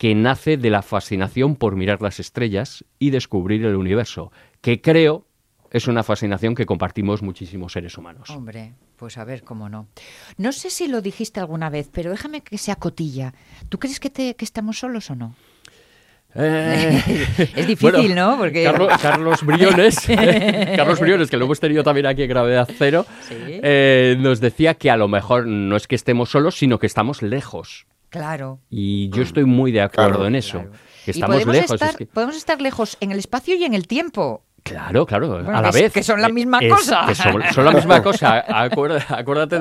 que 0.00 0.14
nace 0.14 0.56
de 0.56 0.70
la 0.70 0.80
fascinación 0.80 1.56
por 1.56 1.76
mirar 1.76 2.00
las 2.00 2.20
estrellas 2.20 2.86
y 2.98 3.10
descubrir 3.10 3.66
el 3.66 3.76
universo 3.76 4.32
que 4.60 4.80
creo 4.80 5.26
es 5.70 5.86
una 5.86 6.02
fascinación 6.02 6.54
que 6.54 6.66
compartimos 6.66 7.22
muchísimos 7.22 7.72
seres 7.72 7.96
humanos. 7.96 8.28
Hombre, 8.30 8.74
pues 8.96 9.18
a 9.18 9.24
ver 9.24 9.44
cómo 9.44 9.68
no. 9.68 9.88
No 10.36 10.52
sé 10.52 10.70
si 10.70 10.88
lo 10.88 11.00
dijiste 11.00 11.40
alguna 11.40 11.70
vez, 11.70 11.88
pero 11.92 12.10
déjame 12.10 12.42
que 12.42 12.58
sea 12.58 12.76
cotilla. 12.76 13.34
¿Tú 13.68 13.78
crees 13.78 14.00
que, 14.00 14.10
te, 14.10 14.34
que 14.34 14.44
estamos 14.44 14.78
solos 14.78 15.10
o 15.10 15.14
no? 15.14 15.34
Eh, 16.34 17.02
es 17.56 17.66
difícil, 17.66 18.14
¿no? 18.14 18.36
Porque... 18.38 18.64
Carlos, 19.00 19.44
Briones, 19.44 20.00
Carlos 20.76 21.00
Briones, 21.00 21.30
que 21.30 21.36
lo 21.36 21.44
hemos 21.44 21.60
tenido 21.60 21.82
también 21.82 22.06
aquí 22.06 22.22
en 22.22 22.28
Gravedad 22.28 22.68
Cero, 22.76 23.06
eh, 23.30 24.16
nos 24.18 24.40
decía 24.40 24.74
que 24.74 24.90
a 24.90 24.96
lo 24.96 25.08
mejor 25.08 25.46
no 25.46 25.76
es 25.76 25.86
que 25.86 25.94
estemos 25.94 26.30
solos, 26.30 26.56
sino 26.56 26.78
que 26.78 26.86
estamos 26.86 27.22
lejos. 27.22 27.86
Claro. 28.10 28.58
Y 28.68 29.08
yo 29.10 29.22
estoy 29.22 29.44
muy 29.44 29.70
de 29.70 29.82
acuerdo 29.82 30.26
en 30.26 30.34
eso. 30.34 30.64
Que 31.04 31.12
estamos 31.12 31.46
lejos. 31.46 31.80
podemos 32.12 32.36
estar 32.36 32.60
lejos 32.60 32.96
en 33.00 33.12
el 33.12 33.18
espacio 33.18 33.54
y 33.54 33.64
en 33.64 33.72
el 33.72 33.86
tiempo. 33.86 34.44
Claro, 34.62 35.06
claro, 35.06 35.36
a 35.36 35.62
la 35.62 35.70
vez. 35.70 35.92
Que 35.92 36.02
son 36.02 36.20
la 36.20 36.28
misma 36.28 36.60
cosa. 36.68 37.14
son, 37.14 37.64
la 37.64 37.72
misma 37.72 38.02
cosa. 38.02 38.44
acuérdate, 38.48 39.58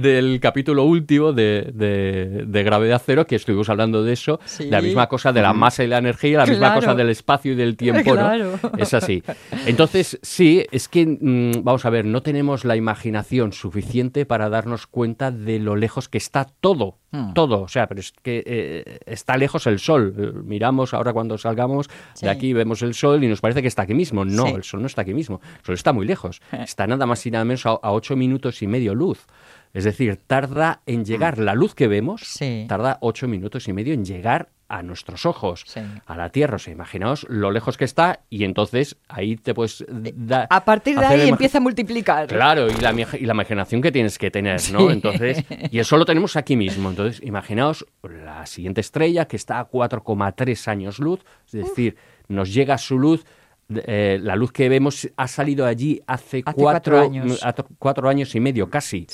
del 0.00 0.40
capítulo 0.40 0.84
último 0.84 1.32
de, 1.32 2.62
Gravedad 2.64 3.02
Cero, 3.04 3.26
que 3.26 3.36
estuvimos 3.36 3.68
hablando 3.68 4.04
de 4.04 4.12
eso, 4.12 4.40
de 4.58 4.70
la 4.70 4.80
misma 4.80 5.08
cosa 5.08 5.32
de 5.32 5.42
la 5.42 5.52
masa 5.52 5.84
y 5.84 5.88
la 5.88 5.98
energía, 5.98 6.38
la 6.38 6.46
misma 6.46 6.74
cosa 6.74 6.94
del 6.94 7.10
espacio 7.10 7.52
y 7.52 7.56
del 7.56 7.76
tiempo, 7.76 8.14
¿no? 8.14 8.32
Es 8.78 8.94
así. 8.94 9.22
Entonces, 9.66 10.18
sí, 10.22 10.64
es 10.70 10.88
que, 10.88 11.06
mm, 11.06 11.64
vamos 11.64 11.84
a 11.84 11.90
ver, 11.90 12.04
no 12.04 12.22
tenemos 12.22 12.64
la 12.64 12.76
imaginación 12.76 13.52
suficiente 13.52 14.26
para 14.26 14.48
darnos 14.48 14.86
cuenta 14.86 15.30
de 15.30 15.58
lo 15.58 15.76
lejos 15.76 16.08
que 16.08 16.18
está 16.18 16.46
todo. 16.60 17.01
Hmm. 17.12 17.34
Todo, 17.34 17.62
o 17.62 17.68
sea, 17.68 17.86
pero 17.86 18.00
es 18.00 18.10
que 18.10 18.42
eh, 18.44 18.98
está 19.06 19.36
lejos 19.36 19.66
el 19.66 19.78
sol. 19.78 20.42
Miramos 20.44 20.94
ahora 20.94 21.12
cuando 21.12 21.36
salgamos 21.38 21.88
de 22.20 22.30
aquí, 22.30 22.52
vemos 22.54 22.82
el 22.82 22.94
sol 22.94 23.22
y 23.22 23.28
nos 23.28 23.40
parece 23.40 23.62
que 23.62 23.68
está 23.68 23.82
aquí 23.82 23.94
mismo. 23.94 24.24
No, 24.24 24.48
el 24.48 24.64
sol 24.64 24.80
no 24.80 24.86
está 24.86 25.02
aquí 25.02 25.12
mismo. 25.12 25.40
El 25.58 25.64
sol 25.64 25.74
está 25.74 25.92
muy 25.92 26.06
lejos. 26.06 26.40
Está 26.52 26.86
nada 26.86 27.06
más 27.06 27.24
y 27.26 27.30
nada 27.30 27.44
menos 27.44 27.66
a, 27.66 27.78
ocho 27.82 28.16
minutos 28.16 28.62
y 28.62 28.66
medio 28.66 28.94
luz. 28.94 29.26
Es 29.74 29.84
decir, 29.84 30.18
tarda 30.26 30.80
en 30.86 31.04
llegar 31.04 31.38
la 31.38 31.54
luz 31.54 31.74
que 31.74 31.86
vemos, 31.86 32.22
tarda 32.66 32.98
ocho 33.00 33.28
minutos 33.28 33.68
y 33.68 33.72
medio 33.72 33.94
en 33.94 34.04
llegar 34.04 34.48
a 34.72 34.82
nuestros 34.82 35.26
ojos, 35.26 35.66
a 36.06 36.16
la 36.16 36.30
Tierra. 36.30 36.56
O 36.56 36.58
sea, 36.58 36.72
imaginaos 36.72 37.26
lo 37.28 37.50
lejos 37.50 37.76
que 37.76 37.84
está 37.84 38.20
y 38.30 38.44
entonces 38.44 38.96
ahí 39.06 39.36
te 39.36 39.52
puedes 39.52 39.82
eh, 39.82 40.14
dar... 40.16 40.46
A 40.48 40.64
partir 40.64 40.98
de 40.98 41.04
ahí 41.04 41.28
empieza 41.28 41.58
a 41.58 41.60
multiplicar. 41.60 42.26
Claro, 42.26 42.68
y 42.70 42.74
la, 42.80 42.92
y 42.92 43.26
la 43.26 43.34
imaginación 43.34 43.82
que 43.82 43.92
tienes 43.92 44.16
que 44.16 44.30
tener, 44.30 44.60
¿no? 44.72 44.90
Entonces, 44.90 45.44
y 45.70 45.78
eso 45.78 45.98
lo 45.98 46.06
tenemos 46.06 46.36
aquí 46.36 46.56
mismo. 46.56 46.88
Entonces, 46.88 47.20
imaginaos 47.22 47.86
la 48.02 48.46
siguiente 48.46 48.80
estrella 48.80 49.26
que 49.26 49.36
está 49.36 49.60
a 49.60 49.68
4,3 49.68 50.68
años 50.68 50.98
luz, 50.98 51.20
es 51.46 51.52
decir, 51.52 51.96
nos 52.28 52.54
llega 52.54 52.78
su 52.78 52.98
luz 52.98 53.26
eh, 53.68 54.18
la 54.22 54.36
luz 54.36 54.52
que 54.52 54.68
vemos 54.68 55.08
ha 55.16 55.28
salido 55.28 55.66
allí 55.66 56.02
hace, 56.06 56.42
cuatro, 56.42 57.00
años. 57.00 57.40
cuatro 57.78 58.08
años 58.08 58.34
y 58.34 58.40
medio 58.40 58.68
casi. 58.68 59.06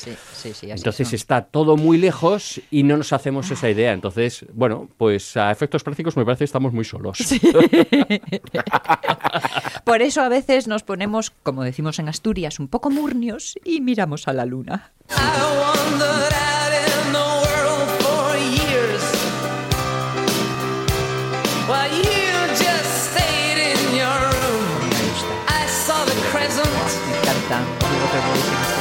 Entonces 0.63 1.13
está 1.13 1.43
todo 1.43 1.77
muy 1.77 1.99
lejos 1.99 2.61
y 2.71 2.83
no 2.83 2.97
nos 2.97 3.13
hacemos 3.13 3.51
esa 3.51 3.71
idea. 3.71 3.93
Entonces, 3.93 4.47
bueno, 4.53 4.89
pues 4.97 5.37
a 5.37 5.51
efectos 5.51 5.85
prácticos 5.85 6.17
me 6.17 6.25
parece 6.25 6.41
que 6.41 6.45
estamos 6.47 6.73
muy 6.73 6.85
solos. 6.85 7.19
Por 9.85 10.03
eso 10.03 10.23
a 10.23 10.29
veces 10.29 10.69
nos 10.69 10.83
ponemos, 10.83 11.31
como 11.31 11.63
decimos 11.63 11.99
en 11.99 12.09
Asturias, 12.09 12.59
un 12.59 12.69
poco 12.69 12.91
murnios 12.91 13.59
y 13.65 13.81
miramos 13.81 14.29
a 14.29 14.33
la 14.33 14.45
luna. 14.45 14.93
gusta. 27.49 28.78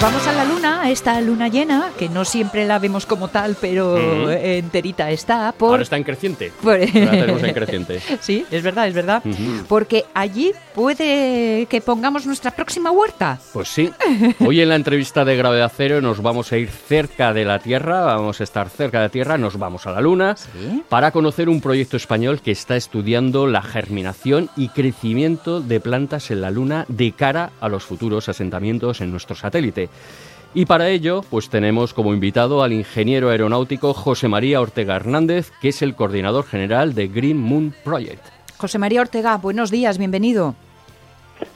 Vamos 0.00 0.26
a 0.28 0.32
la 0.32 0.44
luna, 0.44 0.82
a 0.82 0.90
esta 0.90 1.20
luna 1.20 1.48
llena, 1.48 1.90
que 1.98 2.08
no 2.08 2.24
siempre 2.24 2.66
la 2.66 2.78
vemos 2.78 3.04
como 3.04 3.28
tal, 3.28 3.56
pero 3.60 4.30
enterita 4.30 5.10
está. 5.10 5.52
Por... 5.52 5.70
Ahora 5.70 5.82
está 5.82 5.96
en 5.96 6.04
creciente. 6.04 6.52
Ahora 6.62 6.86
tenemos 6.86 7.42
en 7.42 7.54
creciente. 7.54 8.00
sí, 8.20 8.46
es 8.50 8.62
verdad, 8.62 8.86
es 8.86 8.94
verdad. 8.94 9.22
Porque 9.68 10.04
allí 10.14 10.52
puede 10.74 11.66
que 11.66 11.80
pongamos 11.80 12.26
nuestra 12.26 12.52
próxima 12.52 12.90
huerta. 12.90 13.40
Pues 13.52 13.68
sí. 13.68 13.90
Hoy 14.40 14.60
en 14.60 14.68
la 14.68 14.76
entrevista 14.76 15.24
de 15.24 15.36
Gravedad 15.36 15.72
Cero 15.74 16.00
nos 16.00 16.22
vamos 16.22 16.52
a 16.52 16.58
ir 16.58 16.70
cerca 16.70 17.32
de 17.32 17.44
la 17.44 17.58
Tierra, 17.58 18.02
vamos 18.02 18.40
a 18.40 18.44
estar 18.44 18.68
cerca 18.68 18.98
de 18.98 19.04
la 19.06 19.10
Tierra, 19.10 19.38
nos 19.38 19.58
vamos 19.58 19.86
a 19.86 19.92
la 19.92 20.00
Luna 20.00 20.36
para 20.88 21.10
conocer 21.10 21.48
un 21.48 21.60
proyecto 21.60 21.96
español 21.96 22.40
que 22.40 22.52
está 22.52 22.76
estudiando 22.76 23.46
la 23.46 23.62
germinación 23.62 24.48
y 24.56 24.68
crecimiento 24.68 25.60
de 25.60 25.80
plantas 25.80 26.30
en 26.30 26.40
la 26.40 26.50
Luna 26.50 26.84
de 26.88 27.12
cara 27.12 27.50
a 27.60 27.68
los 27.68 27.84
futuros 27.84 28.28
asentamientos 28.28 29.00
en 29.00 29.10
nuestro 29.10 29.34
satélite. 29.34 29.87
Y 30.54 30.66
para 30.66 30.88
ello, 30.88 31.22
pues 31.28 31.50
tenemos 31.50 31.92
como 31.92 32.14
invitado 32.14 32.62
al 32.62 32.72
ingeniero 32.72 33.30
aeronáutico 33.30 33.92
José 33.92 34.28
María 34.28 34.60
Ortega 34.60 34.96
Hernández, 34.96 35.52
que 35.60 35.68
es 35.68 35.82
el 35.82 35.94
coordinador 35.94 36.46
general 36.46 36.94
de 36.94 37.08
Green 37.08 37.38
Moon 37.38 37.74
Project. 37.84 38.24
José 38.56 38.78
María 38.78 39.02
Ortega, 39.02 39.36
buenos 39.36 39.70
días, 39.70 39.98
bienvenido. 39.98 40.54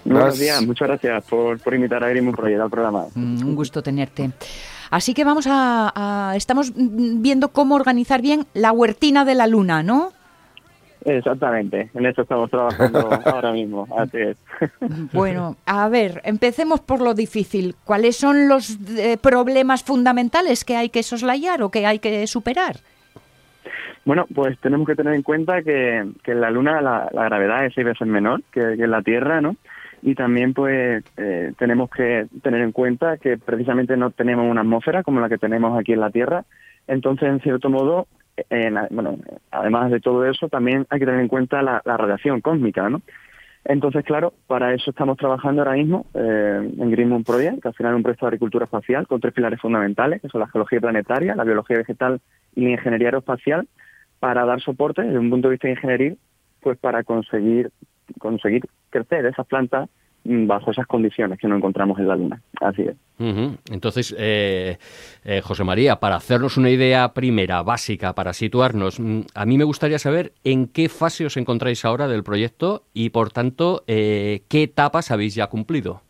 Buenos 0.04 0.38
días, 0.38 0.64
muchas 0.64 0.88
gracias 0.88 1.24
por, 1.24 1.58
invitar 1.74 2.04
a 2.04 2.08
Green 2.10 2.24
Moon 2.24 2.36
Project 2.36 2.60
al 2.60 2.70
programa. 2.70 3.06
Mm, 3.14 3.46
un 3.46 3.56
gusto 3.56 3.82
tenerte. 3.82 4.30
Así 4.90 5.14
que 5.14 5.24
vamos 5.24 5.46
a, 5.48 6.34
estamos 6.36 6.72
viendo 6.76 7.48
cómo 7.48 7.74
organizar 7.76 8.20
bien 8.20 8.46
la 8.52 8.72
huertina 8.72 9.24
de 9.24 9.34
la 9.34 9.46
luna, 9.46 9.82
¿no? 9.82 10.12
Exactamente, 11.04 11.90
en 11.94 12.06
eso 12.06 12.22
estamos 12.22 12.50
trabajando 12.50 13.10
ahora 13.26 13.52
mismo, 13.52 13.86
así 13.96 14.18
es. 14.18 14.36
Bueno, 15.12 15.56
a 15.66 15.88
ver, 15.88 16.20
empecemos 16.24 16.80
por 16.80 17.00
lo 17.00 17.14
difícil. 17.14 17.74
¿Cuáles 17.84 18.16
son 18.16 18.48
los 18.48 18.78
eh, 18.96 19.18
problemas 19.20 19.82
fundamentales 19.82 20.64
que 20.64 20.76
hay 20.76 20.90
que 20.90 21.02
soslayar 21.02 21.62
o 21.62 21.70
que 21.70 21.86
hay 21.86 21.98
que 21.98 22.26
superar? 22.26 22.76
Bueno, 24.04 24.26
pues 24.34 24.58
tenemos 24.58 24.86
que 24.86 24.96
tener 24.96 25.14
en 25.14 25.22
cuenta 25.22 25.62
que, 25.62 25.98
en 25.98 26.40
la 26.40 26.50
Luna 26.50 26.80
la, 26.80 27.08
gravedad 27.12 27.64
es 27.64 27.74
seis 27.74 27.86
veces 27.86 28.06
menor 28.06 28.42
que, 28.52 28.60
en 28.60 28.90
la 28.90 29.02
Tierra, 29.02 29.40
¿no? 29.40 29.56
Y 30.02 30.16
también, 30.16 30.52
pues, 30.52 31.04
eh, 31.16 31.52
tenemos 31.58 31.88
que 31.90 32.26
tener 32.42 32.60
en 32.62 32.72
cuenta 32.72 33.18
que 33.18 33.38
precisamente 33.38 33.96
no 33.96 34.10
tenemos 34.10 34.50
una 34.50 34.62
atmósfera 34.62 35.04
como 35.04 35.20
la 35.20 35.28
que 35.28 35.38
tenemos 35.38 35.78
aquí 35.78 35.92
en 35.92 36.00
la 36.00 36.10
Tierra. 36.10 36.44
Entonces, 36.88 37.28
en 37.28 37.40
cierto 37.40 37.70
modo, 37.70 38.08
bueno, 38.90 39.18
además 39.50 39.90
de 39.90 40.00
todo 40.00 40.24
eso, 40.26 40.48
también 40.48 40.86
hay 40.90 40.98
que 40.98 41.06
tener 41.06 41.20
en 41.20 41.28
cuenta 41.28 41.62
la, 41.62 41.80
radiación 41.84 42.40
cósmica, 42.40 42.88
¿no? 42.88 43.02
Entonces, 43.64 44.04
claro, 44.04 44.32
para 44.48 44.74
eso 44.74 44.90
estamos 44.90 45.16
trabajando 45.16 45.62
ahora 45.62 45.74
mismo 45.74 46.06
eh, 46.14 46.72
en 46.78 46.90
Green 46.90 47.08
Moon 47.08 47.22
Project, 47.22 47.62
que 47.62 47.68
al 47.68 47.74
final 47.74 47.92
es 47.92 47.96
un 47.96 48.02
proyecto 48.02 48.26
de 48.26 48.30
agricultura 48.30 48.64
espacial 48.64 49.06
con 49.06 49.20
tres 49.20 49.32
pilares 49.32 49.60
fundamentales, 49.60 50.20
que 50.20 50.28
son 50.28 50.40
la 50.40 50.48
geología 50.48 50.80
planetaria, 50.80 51.36
la 51.36 51.44
biología 51.44 51.76
vegetal 51.76 52.20
y 52.56 52.64
la 52.64 52.70
ingeniería 52.70 53.08
aeroespacial, 53.08 53.68
para 54.18 54.44
dar 54.44 54.60
soporte 54.60 55.02
desde 55.02 55.18
un 55.18 55.30
punto 55.30 55.48
de 55.48 55.52
vista 55.52 55.68
de 55.68 55.74
ingeniería, 55.74 56.14
pues 56.60 56.76
para 56.78 57.04
conseguir 57.04 57.70
conseguir 58.18 58.64
crecer 58.90 59.26
esas 59.26 59.46
plantas 59.46 59.88
bajo 60.24 60.70
esas 60.70 60.86
condiciones 60.86 61.38
que 61.38 61.48
no 61.48 61.56
encontramos 61.56 61.98
en 61.98 62.08
la 62.08 62.16
Luna. 62.16 62.40
Así 62.60 62.82
es. 62.82 62.96
Entonces, 63.70 64.14
eh, 64.18 64.78
eh, 65.24 65.40
José 65.42 65.62
María, 65.62 65.96
para 65.96 66.16
hacernos 66.16 66.56
una 66.56 66.70
idea 66.70 67.12
primera, 67.12 67.62
básica, 67.62 68.14
para 68.14 68.32
situarnos, 68.32 68.98
mm, 68.98 69.20
a 69.34 69.46
mí 69.46 69.58
me 69.58 69.64
gustaría 69.64 69.98
saber 69.98 70.32
en 70.42 70.66
qué 70.66 70.88
fase 70.88 71.26
os 71.26 71.36
encontráis 71.36 71.84
ahora 71.84 72.08
del 72.08 72.24
proyecto 72.24 72.82
y, 72.92 73.10
por 73.10 73.30
tanto, 73.30 73.84
eh, 73.86 74.42
qué 74.48 74.64
etapas 74.64 75.10
habéis 75.10 75.34
ya 75.34 75.46
cumplido. 75.46 76.02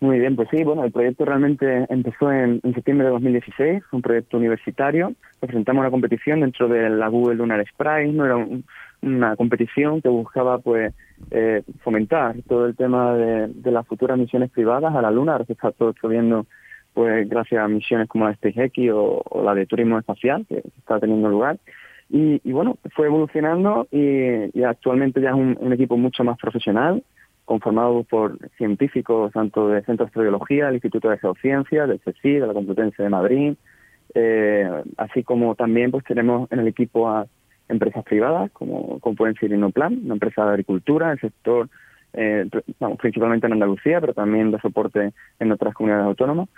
Muy 0.00 0.18
bien, 0.18 0.34
pues 0.34 0.48
sí, 0.50 0.64
bueno, 0.64 0.82
el 0.82 0.90
proyecto 0.90 1.24
realmente 1.24 1.86
empezó 1.88 2.32
en, 2.32 2.60
septiembre 2.74 3.06
de 3.06 3.12
2016, 3.12 3.84
un 3.92 4.02
proyecto 4.02 4.36
universitario. 4.36 5.12
Presentamos 5.38 5.82
una 5.82 5.92
competición 5.92 6.40
dentro 6.40 6.66
de 6.66 6.90
la 6.90 7.06
Google 7.06 7.36
Lunar 7.36 7.64
Sprite, 7.68 8.08
no 8.08 8.24
era 8.24 8.36
una 9.02 9.36
competición 9.36 10.00
que 10.00 10.08
buscaba, 10.08 10.58
pues, 10.58 10.94
eh, 11.30 11.62
fomentar 11.82 12.36
todo 12.48 12.66
el 12.66 12.76
tema 12.76 13.14
de, 13.14 13.70
las 13.70 13.86
futuras 13.86 14.18
misiones 14.18 14.50
privadas 14.50 14.94
a 14.94 15.02
la 15.02 15.10
Luna, 15.10 15.32
ahora 15.32 15.44
se 15.44 15.52
está 15.52 15.72
todo 15.72 15.94
viendo 16.08 16.46
pues 16.94 17.26
gracias 17.26 17.64
a 17.64 17.68
misiones 17.68 18.06
como 18.06 18.26
la 18.26 18.34
SpaceX 18.34 18.90
o, 18.92 19.22
o 19.24 19.42
la 19.42 19.54
de 19.54 19.64
turismo 19.64 19.98
espacial 19.98 20.44
que 20.46 20.58
está 20.58 21.00
teniendo 21.00 21.30
lugar. 21.30 21.58
Y, 22.14 22.52
bueno, 22.52 22.76
fue 22.94 23.06
evolucionando 23.06 23.88
y, 23.90 24.62
actualmente 24.62 25.22
ya 25.22 25.30
es 25.30 25.34
un, 25.34 25.72
equipo 25.72 25.96
mucho 25.96 26.22
más 26.24 26.38
profesional, 26.38 27.02
conformado 27.46 28.02
por 28.04 28.36
científicos 28.58 29.32
tanto 29.32 29.68
del 29.68 29.82
Centro 29.86 30.04
de 30.04 30.08
Astrobiología, 30.08 30.66
del 30.66 30.74
Instituto 30.74 31.08
de 31.08 31.16
Geociencias, 31.16 31.88
del 31.88 32.00
CSIC, 32.00 32.40
de 32.40 32.46
la 32.46 32.52
Complutense 32.52 33.02
de 33.02 33.08
Madrid, 33.08 33.54
eh, 34.14 34.70
así 34.98 35.22
como 35.22 35.54
también 35.54 35.90
pues 35.90 36.04
tenemos 36.04 36.52
en 36.52 36.58
el 36.58 36.68
equipo 36.68 37.08
a 37.08 37.26
empresas 37.72 38.04
privadas, 38.04 38.50
como, 38.52 39.00
como 39.00 39.16
pueden 39.16 39.34
ser 39.34 39.52
Inoplan, 39.52 40.00
una 40.04 40.14
empresa 40.14 40.44
de 40.44 40.50
agricultura, 40.50 41.12
el 41.12 41.20
sector, 41.20 41.68
eh, 42.12 42.46
principalmente 42.98 43.46
en 43.46 43.54
Andalucía, 43.54 44.00
pero 44.00 44.14
también 44.14 44.50
de 44.50 44.60
soporte 44.60 45.12
en 45.38 45.52
otras 45.52 45.74
comunidades 45.74 46.06
autónomas. 46.06 46.48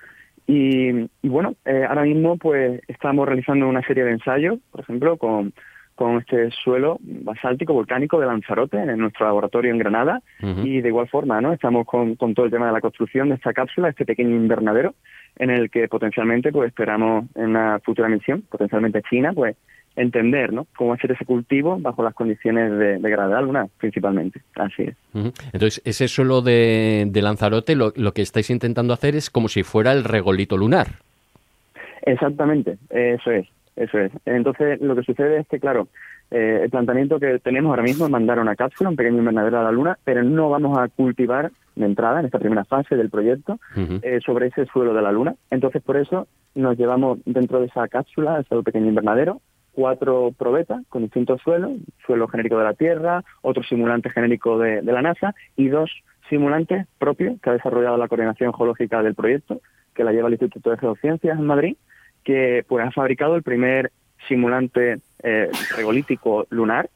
Y, 0.46 1.08
bueno, 1.22 1.54
eh, 1.64 1.86
ahora 1.88 2.02
mismo 2.02 2.36
pues 2.36 2.82
estamos 2.88 3.26
realizando 3.26 3.66
una 3.66 3.82
serie 3.82 4.04
de 4.04 4.12
ensayos, 4.12 4.58
por 4.70 4.82
ejemplo, 4.82 5.16
con, 5.16 5.54
con 5.94 6.18
este 6.18 6.50
suelo 6.50 6.98
basáltico 7.00 7.72
volcánico 7.72 8.20
de 8.20 8.26
Lanzarote 8.26 8.76
en 8.76 8.98
nuestro 8.98 9.26
laboratorio 9.26 9.70
en 9.70 9.78
Granada 9.78 10.20
y 10.40 10.82
de 10.82 10.88
igual 10.88 11.08
forma, 11.08 11.40
¿no? 11.40 11.52
Estamos 11.52 11.86
con, 11.86 12.16
con 12.16 12.34
todo 12.34 12.44
el 12.44 12.52
tema 12.52 12.66
de 12.66 12.72
la 12.72 12.82
construcción 12.82 13.30
de 13.30 13.36
esta 13.36 13.54
cápsula, 13.54 13.88
este 13.88 14.04
pequeño 14.04 14.36
invernadero 14.36 14.94
en 15.36 15.50
el 15.50 15.70
que 15.70 15.88
potencialmente 15.88 16.52
pues 16.52 16.68
esperamos 16.68 17.24
en 17.34 17.50
una 17.50 17.80
futura 17.80 18.08
misión, 18.08 18.42
potencialmente 18.42 19.02
China, 19.08 19.32
pues 19.32 19.56
entender 19.96 20.52
¿no? 20.52 20.66
cómo 20.76 20.94
hacer 20.94 21.12
ese 21.12 21.24
cultivo 21.24 21.78
bajo 21.78 22.02
las 22.02 22.14
condiciones 22.14 22.76
de, 22.78 22.98
gravedad 23.10 23.42
lunar, 23.42 23.68
principalmente. 23.78 24.40
Así 24.56 24.82
es. 24.82 24.96
Entonces, 25.52 25.82
ese 25.84 26.08
suelo 26.08 26.42
de, 26.42 27.08
Lanzarote, 27.14 27.76
lo, 27.76 27.92
que 27.92 28.22
estáis 28.22 28.50
intentando 28.50 28.92
hacer 28.92 29.14
es 29.14 29.30
como 29.30 29.48
si 29.48 29.62
fuera 29.62 29.92
el 29.92 30.04
regolito 30.04 30.56
lunar. 30.56 30.88
Exactamente, 32.02 32.76
eso 32.90 33.30
es, 33.30 33.46
eso 33.76 33.98
es. 33.98 34.12
Entonces, 34.26 34.80
lo 34.80 34.94
que 34.94 35.02
sucede 35.02 35.38
es 35.38 35.48
que, 35.48 35.58
claro, 35.58 35.88
eh, 36.30 36.60
el 36.64 36.70
planteamiento 36.70 37.18
que 37.18 37.38
tenemos 37.38 37.70
ahora 37.70 37.82
mismo 37.82 38.04
es 38.04 38.10
mandar 38.10 38.38
una 38.38 38.56
cápsula, 38.56 38.90
un 38.90 38.96
pequeño 38.96 39.18
invernadero 39.18 39.60
a 39.60 39.62
la 39.62 39.72
Luna, 39.72 39.98
pero 40.04 40.22
no 40.22 40.50
vamos 40.50 40.76
a 40.76 40.88
cultivar 40.88 41.50
de 41.76 41.86
entrada, 41.86 42.20
en 42.20 42.26
esta 42.26 42.38
primera 42.38 42.64
fase 42.64 42.96
del 42.96 43.10
proyecto, 43.10 43.58
eh, 44.02 44.20
sobre 44.24 44.48
ese 44.48 44.66
suelo 44.66 44.94
de 44.94 45.02
la 45.02 45.12
Luna. 45.12 45.34
Entonces, 45.50 45.82
por 45.82 45.96
eso 45.96 46.28
nos 46.54 46.76
llevamos 46.76 47.18
dentro 47.24 47.60
de 47.60 47.66
esa 47.66 47.88
cápsula, 47.88 48.40
ese 48.40 48.62
pequeño 48.62 48.88
invernadero, 48.88 49.40
cuatro 49.74 50.32
probetas 50.36 50.82
con 50.88 51.02
distintos 51.02 51.40
suelos, 51.42 51.72
suelo 52.06 52.28
genérico 52.28 52.58
de 52.58 52.64
la 52.64 52.74
Tierra, 52.74 53.24
otro 53.42 53.62
simulante 53.62 54.10
genérico 54.10 54.58
de, 54.58 54.82
la 54.82 55.02
NASA 55.02 55.34
y 55.56 55.68
dos 55.68 55.90
simulantes 56.28 56.86
propios 56.98 57.40
que 57.40 57.50
ha 57.50 57.54
desarrollado 57.54 57.96
la 57.96 58.08
coordinación 58.08 58.54
geológica 58.54 59.02
del 59.02 59.14
proyecto, 59.14 59.60
que 59.94 60.04
la 60.04 60.12
lleva 60.12 60.28
el 60.28 60.34
Instituto 60.34 60.70
de 60.70 60.78
Geociencias 60.78 61.38
en 61.38 61.46
Madrid, 61.46 61.76
que 62.22 62.64
pues 62.66 62.86
ha 62.86 62.90
fabricado 62.90 63.36
el 63.36 63.42
primer 63.42 63.92
simulante 64.28 64.98
eh, 65.22 65.50
regolítico 65.76 66.46
lunar 66.50 66.88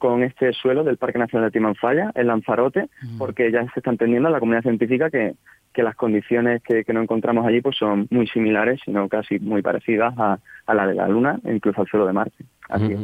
con 0.00 0.24
este 0.24 0.52
suelo 0.52 0.82
del 0.82 0.96
Parque 0.96 1.18
Nacional 1.18 1.48
de 1.48 1.52
Timanfaya, 1.52 2.10
el 2.16 2.26
Lanzarote, 2.26 2.88
mm. 3.02 3.18
porque 3.18 3.52
ya 3.52 3.62
se 3.72 3.78
está 3.80 3.90
entendiendo 3.90 4.28
en 4.28 4.32
la 4.32 4.40
comunidad 4.40 4.62
científica 4.62 5.10
que, 5.10 5.34
que 5.72 5.82
las 5.84 5.94
condiciones 5.94 6.62
que, 6.62 6.84
que 6.84 6.92
nos 6.92 7.04
encontramos 7.04 7.46
allí 7.46 7.60
pues 7.60 7.76
son 7.76 8.08
muy 8.10 8.26
similares, 8.26 8.80
sino 8.84 9.08
casi 9.08 9.38
muy 9.38 9.62
parecidas 9.62 10.14
a, 10.18 10.38
a 10.66 10.74
la 10.74 10.86
de 10.86 10.94
la 10.94 11.06
Luna 11.06 11.38
e 11.44 11.54
incluso 11.54 11.82
al 11.82 11.86
suelo 11.86 12.06
de 12.06 12.12
Marte. 12.12 12.44
Así 12.68 12.96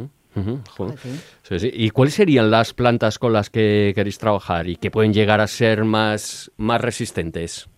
¿Y 1.73 1.89
cuáles 1.91 2.13
serían 2.13 2.51
las 2.51 2.73
plantas 2.73 3.17
con 3.17 3.33
las 3.33 3.49
que 3.49 3.91
queréis 3.95 4.17
trabajar 4.17 4.67
y 4.67 4.75
que 4.75 4.91
pueden 4.91 5.13
llegar 5.13 5.41
a 5.41 5.47
ser 5.47 5.83
más, 5.83 6.51
más 6.57 6.81
resistentes? 6.81 7.69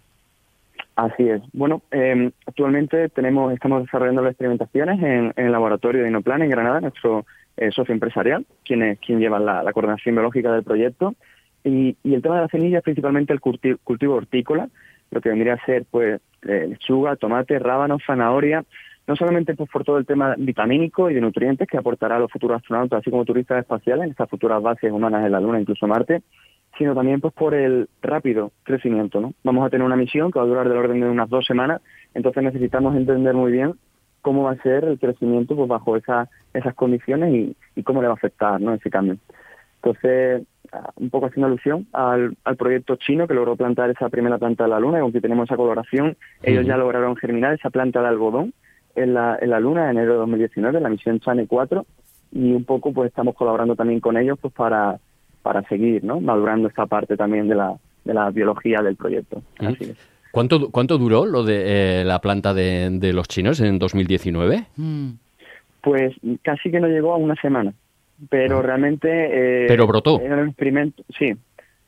Así 0.95 1.29
es. 1.29 1.41
Bueno, 1.53 1.81
eh, 1.91 2.29
actualmente 2.45 3.07
tenemos, 3.09 3.53
estamos 3.53 3.83
desarrollando 3.83 4.21
las 4.21 4.31
experimentaciones 4.31 5.01
en, 5.01 5.33
el 5.37 5.51
laboratorio 5.51 6.03
de 6.03 6.09
Inoplan 6.09 6.41
en 6.41 6.49
Granada, 6.49 6.81
nuestro 6.81 7.25
eh, 7.59 7.71
socio 7.71 7.93
empresarial, 7.93 8.45
quien, 8.63 8.83
es, 8.83 8.99
quien 8.99 9.19
lleva 9.19 9.37
la, 9.37 9.73
coordinación 9.73 10.15
biológica 10.15 10.53
del 10.53 10.63
proyecto. 10.63 11.15
Y, 11.63 11.97
el 12.05 12.21
tema 12.21 12.35
de 12.35 12.41
la 12.43 12.47
semilla 12.47 12.77
es 12.77 12.83
principalmente 12.83 13.33
el 13.33 13.41
cultivo, 13.41 14.15
hortícola, 14.15 14.69
lo 15.11 15.19
que 15.19 15.27
vendría 15.27 15.55
a 15.55 15.65
ser 15.65 15.85
pues 15.91 16.21
eh, 16.43 16.67
lechuga, 16.69 17.17
tomate, 17.17 17.59
rábano, 17.59 17.97
zanahoria, 18.05 18.63
no 19.07 19.15
solamente 19.17 19.55
pues, 19.55 19.69
por 19.69 19.83
todo 19.83 19.97
el 19.97 20.05
tema 20.05 20.35
vitamínico 20.37 21.09
y 21.09 21.15
de 21.15 21.21
nutrientes 21.21 21.67
que 21.67 21.77
aportará 21.77 22.15
a 22.15 22.19
los 22.19 22.31
futuros 22.31 22.57
astronautas, 22.57 22.99
así 23.01 23.11
como 23.11 23.25
turistas 23.25 23.59
espaciales 23.59 24.05
en 24.05 24.11
estas 24.11 24.29
futuras 24.29 24.61
bases 24.61 24.91
humanas 24.91 25.25
en 25.25 25.31
la 25.33 25.41
Luna, 25.41 25.59
incluso 25.59 25.85
Marte, 25.85 26.21
sino 26.77 26.95
también 26.95 27.19
pues 27.19 27.33
por 27.33 27.55
el 27.55 27.89
rápido 28.01 28.53
crecimiento. 28.63 29.19
¿no? 29.19 29.33
Vamos 29.43 29.65
a 29.65 29.69
tener 29.69 29.85
una 29.85 29.97
misión 29.97 30.31
que 30.31 30.39
va 30.39 30.45
a 30.45 30.47
durar 30.47 30.69
del 30.69 30.77
orden 30.77 31.01
de 31.01 31.09
unas 31.09 31.29
dos 31.29 31.45
semanas, 31.45 31.81
entonces 32.13 32.41
necesitamos 32.41 32.95
entender 32.95 33.33
muy 33.33 33.51
bien 33.51 33.73
cómo 34.21 34.43
va 34.43 34.51
a 34.51 34.61
ser 34.61 34.85
el 34.85 34.99
crecimiento 34.99 35.55
pues 35.55 35.67
bajo 35.67 35.95
esa, 35.95 36.29
esas 36.53 36.75
condiciones 36.75 37.55
y, 37.75 37.83
cómo 37.83 38.01
le 38.01 38.07
va 38.07 38.13
a 38.13 38.17
afectar 38.17 38.59
¿no? 38.59 38.73
ese 38.73 38.89
cambio. 38.89 39.17
Entonces, 39.81 40.43
ah, 40.73 40.91
un 40.97 41.09
poco 41.09 41.27
haciendo 41.27 41.47
alusión 41.47 41.87
al, 41.93 42.35
al, 42.43 42.57
proyecto 42.57 42.97
chino 42.97 43.27
que 43.27 43.33
logró 43.33 43.55
plantar 43.55 43.89
esa 43.89 44.09
primera 44.09 44.37
planta 44.37 44.65
de 44.65 44.69
la 44.69 44.79
Luna, 44.79 44.97
y 44.97 45.01
aunque 45.01 45.21
tenemos 45.21 45.47
esa 45.47 45.55
colaboración, 45.55 46.17
ellos 46.43 46.65
ya 46.65 46.75
lograron 46.75 47.15
germinar 47.15 47.53
esa 47.53 47.69
planta 47.69 48.01
de 48.01 48.07
algodón 48.09 48.53
en 48.95 49.13
la, 49.13 49.37
en 49.39 49.49
la 49.49 49.59
Luna 49.59 49.85
en 49.85 49.97
enero 49.97 50.13
de 50.13 50.19
2019, 50.19 50.81
la 50.81 50.89
misión 50.89 51.19
Chane 51.19 51.47
4, 51.47 51.85
y 52.33 52.53
un 52.53 52.65
poco 52.65 52.93
pues 52.93 53.09
estamos 53.09 53.35
colaborando 53.35 53.75
también 53.75 54.01
con 54.01 54.17
ellos 54.17 54.37
pues 54.39 54.53
para, 54.53 54.99
para 55.41 55.63
seguir 55.63 56.03
¿no? 56.03 56.19
madurando 56.19 56.67
esta 56.67 56.85
parte 56.85 57.15
también 57.15 57.47
de 57.47 57.55
la, 57.55 57.75
de 58.03 58.13
la 58.13 58.29
biología 58.29 58.81
del 58.81 58.95
proyecto. 58.95 59.41
¿Cuánto, 60.31 60.69
¿Cuánto 60.69 60.97
duró 60.97 61.25
lo 61.25 61.43
de 61.43 62.01
eh, 62.01 62.05
la 62.05 62.19
planta 62.19 62.53
de, 62.53 62.89
de, 62.91 63.13
los 63.13 63.27
chinos 63.27 63.59
en 63.61 63.79
2019? 63.79 64.65
Mm. 64.75 65.09
Pues 65.81 66.13
casi 66.43 66.69
que 66.71 66.79
no 66.79 66.87
llegó 66.87 67.13
a 67.13 67.17
una 67.17 67.35
semana, 67.35 67.73
pero 68.29 68.59
ah. 68.59 68.61
realmente... 68.61 69.09
Eh, 69.63 69.65
¿Pero 69.67 69.87
brotó? 69.87 70.19
Era 70.21 70.37
un 70.37 70.49
experimento, 70.49 71.03
sí, 71.17 71.33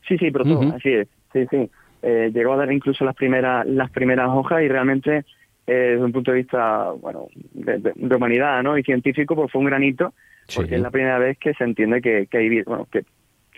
sí, 0.07 0.17
sí, 0.17 0.29
brotó, 0.29 0.61
así 0.75 0.89
es, 0.89 1.07
sí, 1.33 1.45
sí. 1.49 1.69
Eh, 2.03 2.31
llegó 2.33 2.53
a 2.53 2.57
dar 2.57 2.71
incluso 2.71 3.05
las 3.05 3.15
primeras, 3.15 3.65
las 3.67 3.91
primeras 3.91 4.29
hojas 4.29 4.63
y 4.63 4.67
realmente 4.67 5.23
eh, 5.67 5.73
desde 5.73 6.03
un 6.03 6.11
punto 6.11 6.31
de 6.31 6.37
vista 6.37 6.89
bueno 6.99 7.27
de, 7.53 7.93
humanidad 8.15 8.63
¿no? 8.63 8.75
y 8.75 8.83
científico 8.83 9.35
pues 9.35 9.51
fue 9.51 9.59
un 9.59 9.67
granito 9.67 10.11
porque 10.55 10.75
es 10.75 10.81
la 10.81 10.89
primera 10.89 11.19
vez 11.19 11.37
que 11.37 11.53
se 11.53 11.63
entiende 11.63 12.01
que, 12.01 12.25
que 12.25 12.37
hay 12.39 12.63
bueno 12.63 12.87
que 12.91 13.03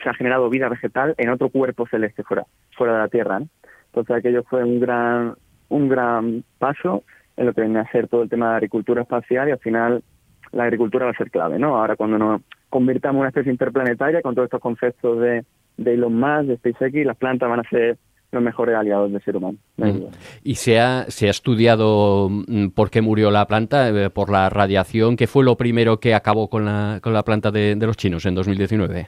se 0.03 0.09
ha 0.09 0.13
generado 0.13 0.49
vida 0.49 0.67
vegetal 0.67 1.15
en 1.17 1.29
otro 1.29 1.47
cuerpo 1.47 1.87
celeste 1.87 2.23
fuera 2.23 2.45
fuera 2.75 2.93
de 2.93 2.99
la 2.99 3.07
Tierra 3.07 3.41
entonces 3.93 4.15
aquello 4.15 4.43
fue 4.43 4.63
un 4.63 4.79
gran 4.79 5.35
un 5.69 5.87
gran 5.87 6.43
paso 6.57 7.03
en 7.37 7.45
lo 7.45 7.53
que 7.53 7.61
viene 7.61 7.79
a 7.79 7.91
ser 7.91 8.07
todo 8.07 8.23
el 8.23 8.29
tema 8.29 8.49
de 8.49 8.55
agricultura 8.55 9.03
espacial 9.03 9.49
y 9.49 9.51
al 9.51 9.59
final 9.59 10.03
la 10.51 10.63
agricultura 10.63 11.05
va 11.05 11.11
a 11.11 11.17
ser 11.17 11.29
clave 11.29 11.59
no 11.59 11.77
ahora 11.77 11.95
cuando 11.95 12.17
nos 12.17 12.41
convirtamos 12.69 13.15
en 13.15 13.19
una 13.21 13.29
especie 13.29 13.51
interplanetaria 13.51 14.21
con 14.21 14.35
todos 14.35 14.47
estos 14.47 14.61
conceptos 14.61 15.19
de 15.19 15.45
de 15.77 15.93
Elon 15.93 16.19
Musk 16.19 16.47
de 16.47 16.57
SpaceX 16.57 17.05
las 17.05 17.17
plantas 17.17 17.49
van 17.49 17.59
a 17.59 17.69
ser 17.69 17.97
los 18.31 18.43
mejores 18.43 18.75
aliados 18.75 19.11
del 19.11 19.23
ser 19.23 19.37
humano. 19.37 19.57
Mm. 19.77 20.05
¿Y 20.43 20.55
se 20.55 20.79
ha, 20.79 21.05
se 21.07 21.27
ha 21.27 21.29
estudiado 21.29 22.29
mm, 22.29 22.69
por 22.69 22.89
qué 22.89 23.01
murió 23.01 23.29
la 23.29 23.45
planta? 23.45 23.89
Eh, 23.89 24.09
¿Por 24.09 24.31
la 24.31 24.49
radiación? 24.49 25.15
¿Qué 25.15 25.27
fue 25.27 25.43
lo 25.43 25.55
primero 25.55 25.99
que 25.99 26.15
acabó 26.15 26.49
con 26.49 26.65
la, 26.65 26.99
con 27.01 27.13
la 27.13 27.23
planta 27.23 27.51
de, 27.51 27.75
de 27.75 27.85
los 27.85 27.95
chinos 27.95 28.25
en 28.25 28.33
2019? 28.33 29.07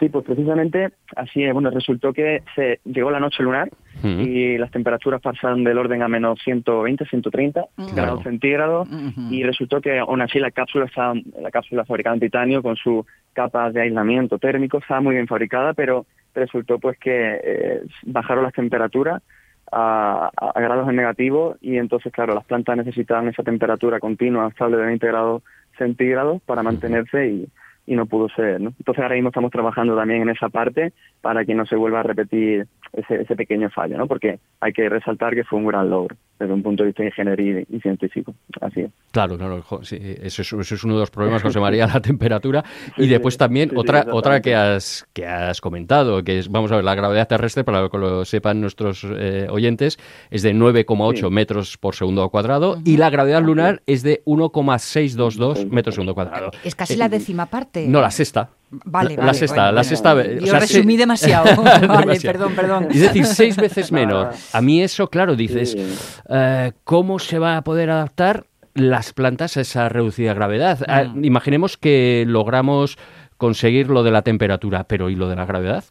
Sí, 0.00 0.08
pues 0.08 0.24
precisamente 0.24 0.90
así 1.14 1.44
es. 1.44 1.52
Bueno, 1.52 1.70
resultó 1.70 2.12
que 2.12 2.42
se 2.56 2.80
llegó 2.84 3.10
la 3.10 3.20
noche 3.20 3.42
lunar 3.42 3.70
y 4.02 4.58
las 4.58 4.70
temperaturas 4.70 5.20
pasaron 5.20 5.62
del 5.64 5.78
orden 5.78 6.02
a 6.02 6.08
menos 6.08 6.38
120, 6.42 7.06
130 7.06 7.64
grados 7.94 8.22
centígrados 8.24 8.88
y 9.30 9.42
resultó 9.44 9.80
que 9.80 9.98
aún 9.98 10.20
así 10.20 10.38
la 10.38 10.50
cápsula 10.50 10.86
estaba, 10.86 11.14
la 11.40 11.50
cápsula 11.50 11.84
fabricada 11.84 12.14
en 12.14 12.20
titanio 12.20 12.62
con 12.62 12.76
su 12.76 13.06
capa 13.32 13.70
de 13.70 13.82
aislamiento 13.82 14.38
térmico 14.38 14.78
estaba 14.78 15.00
muy 15.00 15.14
bien 15.14 15.28
fabricada, 15.28 15.74
pero 15.74 16.06
resultó 16.34 16.78
pues 16.78 16.98
que 16.98 17.40
eh, 17.42 17.82
bajaron 18.02 18.44
las 18.44 18.52
temperaturas 18.52 19.22
a, 19.70 20.30
a, 20.36 20.60
grados 20.60 20.88
en 20.88 20.96
negativo 20.96 21.56
y 21.60 21.78
entonces 21.78 22.12
claro 22.12 22.34
las 22.34 22.44
plantas 22.44 22.76
necesitaban 22.76 23.28
esa 23.28 23.42
temperatura 23.42 24.00
continua 24.00 24.48
estable 24.48 24.76
de 24.76 24.86
20 24.86 25.06
grados 25.06 25.42
centígrados 25.78 26.42
para 26.42 26.62
mantenerse 26.62 27.28
y 27.28 27.48
y 27.86 27.94
no 27.94 28.06
pudo 28.06 28.28
ser, 28.28 28.60
¿no? 28.60 28.72
Entonces 28.78 29.02
ahora 29.02 29.14
mismo 29.14 29.28
estamos 29.28 29.50
trabajando 29.50 29.96
también 29.96 30.22
en 30.22 30.30
esa 30.30 30.48
parte 30.48 30.92
para 31.20 31.44
que 31.44 31.54
no 31.54 31.66
se 31.66 31.76
vuelva 31.76 32.00
a 32.00 32.02
repetir 32.02 32.66
ese, 32.92 33.22
ese 33.22 33.36
pequeño 33.36 33.70
fallo, 33.70 33.98
¿no? 33.98 34.06
Porque 34.06 34.38
hay 34.60 34.72
que 34.72 34.88
resaltar 34.88 35.34
que 35.34 35.44
fue 35.44 35.58
un 35.58 35.66
gran 35.66 35.90
logro 35.90 36.16
desde 36.38 36.52
un 36.52 36.62
punto 36.62 36.82
de 36.82 36.88
vista 36.88 37.02
de 37.02 37.08
ingeniería 37.10 37.64
y, 37.68 37.80
científico. 37.80 38.34
Así 38.60 38.80
es. 38.80 38.90
Claro, 39.12 39.38
claro, 39.38 39.62
sí, 39.82 39.96
eso, 40.00 40.42
es, 40.42 40.52
eso, 40.52 40.74
es, 40.74 40.84
uno 40.84 40.94
de 40.94 41.00
los 41.00 41.10
problemas, 41.10 41.42
José 41.42 41.60
María, 41.60 41.86
la 41.94 42.00
temperatura. 42.00 42.64
y 42.96 43.06
después 43.06 43.36
también 43.36 43.70
otra 43.76 44.06
otra 44.10 44.40
que 44.40 44.54
has, 44.54 45.06
que 45.12 45.26
has 45.26 45.60
comentado, 45.60 46.22
que 46.24 46.38
es, 46.38 46.48
vamos 46.50 46.72
a 46.72 46.76
ver, 46.76 46.84
la 46.84 46.94
gravedad 46.94 47.28
terrestre, 47.28 47.64
para 47.64 47.88
que 47.88 47.98
lo 47.98 48.24
sepan 48.24 48.60
nuestros 48.60 49.06
eh, 49.08 49.46
oyentes, 49.48 49.98
es 50.30 50.42
de 50.42 50.54
9,8 50.54 51.30
metros 51.30 51.78
por 51.78 51.94
segundo 51.94 52.28
cuadrado 52.30 52.78
y 52.84 52.96
la 52.96 53.10
gravedad 53.10 53.42
lunar 53.42 53.82
es 53.86 54.02
de 54.02 54.22
1,622 54.24 55.66
metros 55.66 55.84
por 55.84 55.92
segundo 55.94 56.14
cuadrado. 56.14 56.50
Es 56.64 56.74
casi 56.74 56.96
la 56.96 57.08
décima 57.08 57.46
parte. 57.46 57.73
No, 57.88 58.00
la 58.00 58.10
sexta. 58.10 58.50
Vale, 58.84 59.16
vale. 59.16 59.26
La 59.26 59.34
sexta, 59.34 59.72
la 59.72 59.84
sexta. 59.84 60.14
Yo 60.38 60.52
resumí 60.54 60.96
demasiado. 60.96 61.62
vale, 61.88 62.18
perdón, 62.20 62.54
perdón. 62.54 62.88
Es 62.90 63.00
decir, 63.00 63.24
seis 63.26 63.56
veces 63.56 63.92
menos. 63.92 64.54
A 64.54 64.60
mí 64.60 64.82
eso, 64.82 65.08
claro, 65.08 65.36
dices, 65.36 65.76
eh, 66.28 66.72
¿cómo 66.84 67.18
se 67.18 67.38
va 67.38 67.56
a 67.56 67.62
poder 67.62 67.90
adaptar 67.90 68.46
las 68.74 69.12
plantas 69.12 69.56
a 69.56 69.60
esa 69.60 69.88
reducida 69.88 70.34
gravedad? 70.34 70.80
Ah, 70.88 71.04
mm. 71.04 71.24
imaginemos 71.24 71.76
que 71.76 72.24
logramos 72.26 72.98
conseguir 73.36 73.90
lo 73.90 74.02
de 74.02 74.10
la 74.10 74.22
temperatura, 74.22 74.84
pero 74.84 75.10
¿y 75.10 75.16
lo 75.16 75.28
de 75.28 75.36
la 75.36 75.44
gravedad? 75.44 75.84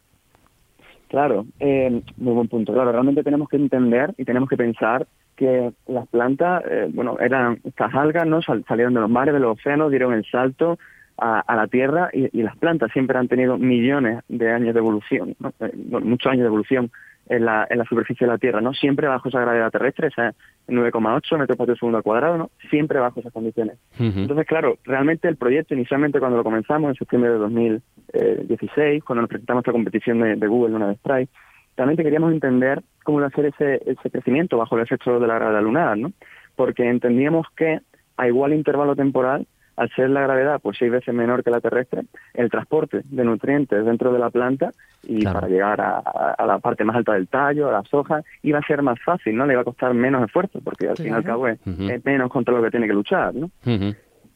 Claro, 1.08 1.46
eh, 1.60 2.02
muy 2.16 2.34
buen 2.34 2.48
punto. 2.48 2.72
Claro, 2.72 2.92
realmente 2.92 3.22
tenemos 3.22 3.48
que 3.48 3.56
entender 3.56 4.14
y 4.18 4.24
tenemos 4.24 4.48
que 4.48 4.56
pensar 4.56 5.06
que 5.36 5.72
las 5.86 6.06
plantas, 6.08 6.64
eh, 6.68 6.88
bueno, 6.92 7.16
eran 7.20 7.60
estas 7.64 7.94
algas, 7.94 8.26
¿no? 8.26 8.40
salieron 8.42 8.94
de 8.94 9.00
los 9.00 9.10
mares, 9.10 9.34
de 9.34 9.40
los 9.40 9.58
océanos, 9.58 9.90
dieron 9.90 10.12
el 10.12 10.24
salto 10.24 10.78
a, 11.16 11.54
la 11.54 11.66
Tierra 11.66 12.10
y, 12.12 12.42
las 12.42 12.56
plantas 12.56 12.90
siempre 12.92 13.18
han 13.18 13.28
tenido 13.28 13.56
millones 13.56 14.22
de 14.28 14.50
años 14.50 14.74
de 14.74 14.80
evolución, 14.80 15.36
eh, 15.60 15.72
muchos 15.74 16.30
años 16.30 16.42
de 16.42 16.48
evolución 16.48 16.90
en 17.28 17.44
la, 17.44 17.66
en 17.70 17.78
la 17.78 17.84
superficie 17.84 18.26
de 18.26 18.32
la 18.32 18.38
Tierra, 18.38 18.60
no 18.60 18.74
siempre 18.74 19.08
bajo 19.08 19.28
esa 19.28 19.40
gravedad 19.40 19.70
terrestre, 19.70 20.08
esa 20.08 20.34
9,8 20.68 21.38
metros 21.38 21.56
por 21.56 21.78
segundo 21.78 21.98
al 21.98 22.04
cuadrado, 22.04 22.36
¿no? 22.36 22.50
siempre 22.68 22.98
bajo 22.98 23.20
esas 23.20 23.32
condiciones. 23.32 23.78
Entonces, 23.98 24.46
claro, 24.46 24.78
realmente 24.84 25.28
el 25.28 25.36
proyecto 25.36 25.74
inicialmente 25.74 26.18
cuando 26.18 26.36
lo 26.36 26.44
comenzamos 26.44 26.90
en 26.90 26.96
septiembre 26.96 27.30
de 27.30 27.38
2016, 27.38 29.04
cuando 29.04 29.22
nos 29.22 29.30
presentamos 29.30 29.62
esta 29.62 29.72
competición 29.72 30.20
de, 30.20 30.46
Google, 30.46 30.74
una 30.74 30.88
de 30.88 30.96
Sprite, 30.96 31.32
realmente 31.76 32.02
queríamos 32.02 32.32
entender 32.32 32.82
cómo 33.04 33.18
iba 33.18 33.28
a 33.28 33.30
ser 33.30 33.46
ese, 33.46 33.80
ese 33.86 34.10
crecimiento 34.10 34.58
bajo 34.58 34.76
el 34.76 34.82
efecto 34.82 35.18
de 35.18 35.26
la 35.26 35.36
gravedad 35.36 35.62
lunar, 35.62 35.96
¿no? 35.96 36.12
Porque 36.56 36.88
entendíamos 36.88 37.46
que 37.56 37.80
a 38.16 38.28
igual 38.28 38.52
intervalo 38.52 38.94
temporal 38.94 39.46
al 39.76 39.90
ser 39.90 40.10
la 40.10 40.22
gravedad 40.22 40.60
pues 40.62 40.76
seis 40.78 40.90
veces 40.90 41.14
menor 41.14 41.42
que 41.42 41.50
la 41.50 41.60
terrestre, 41.60 42.02
el 42.34 42.50
transporte 42.50 43.02
de 43.04 43.24
nutrientes 43.24 43.84
dentro 43.84 44.12
de 44.12 44.18
la 44.18 44.30
planta 44.30 44.72
y 45.02 45.24
para 45.24 45.48
llegar 45.48 45.80
a, 45.80 46.44
la 46.46 46.58
parte 46.58 46.84
más 46.84 46.96
alta 46.96 47.14
del 47.14 47.28
tallo, 47.28 47.68
a 47.68 47.72
las 47.72 47.92
hojas, 47.92 48.24
iba 48.42 48.58
a 48.58 48.66
ser 48.66 48.82
más 48.82 48.98
fácil, 49.04 49.36
¿no? 49.36 49.46
Le 49.46 49.52
iba 49.52 49.62
a 49.62 49.64
costar 49.64 49.92
menos 49.94 50.24
esfuerzo, 50.24 50.60
porque 50.62 50.88
al 50.88 50.96
fin 50.96 51.08
y 51.08 51.10
al 51.10 51.24
cabo 51.24 51.48
es, 51.48 51.58
menos 52.04 52.30
contra 52.30 52.54
lo 52.54 52.62
que 52.62 52.70
tiene 52.70 52.86
que 52.86 52.94
luchar, 52.94 53.34
¿no? 53.34 53.50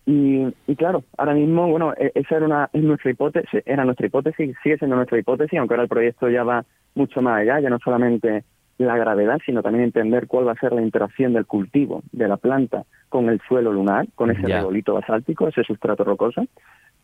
y, 0.06 0.46
y, 0.66 0.76
claro, 0.76 1.04
ahora 1.18 1.34
mismo, 1.34 1.68
bueno, 1.68 1.92
e, 1.94 2.12
esa 2.14 2.36
era 2.36 2.46
una, 2.46 2.70
es 2.72 2.82
nuestra 2.82 3.10
hipótesis, 3.10 3.62
era 3.66 3.84
nuestra 3.84 4.06
hipótesis, 4.06 4.56
sigue 4.62 4.78
siendo 4.78 4.96
nuestra 4.96 5.18
hipótesis, 5.18 5.58
aunque 5.58 5.74
ahora 5.74 5.82
el 5.82 5.88
proyecto 5.88 6.30
ya 6.30 6.44
va 6.44 6.64
mucho 6.94 7.20
más 7.20 7.40
allá, 7.40 7.60
ya 7.60 7.68
no 7.68 7.78
solamente 7.78 8.44
la 8.78 8.96
gravedad, 8.96 9.38
sino 9.44 9.62
también 9.62 9.84
entender 9.84 10.26
cuál 10.26 10.46
va 10.46 10.52
a 10.52 10.60
ser 10.60 10.72
la 10.72 10.82
interacción 10.82 11.32
del 11.32 11.46
cultivo 11.46 12.02
de 12.12 12.28
la 12.28 12.36
planta 12.36 12.84
con 13.08 13.28
el 13.28 13.40
suelo 13.48 13.72
lunar, 13.72 14.06
con 14.14 14.30
ese 14.30 14.46
regolito 14.46 14.94
basáltico, 14.94 15.48
ese 15.48 15.64
sustrato 15.64 16.04
rocoso. 16.04 16.46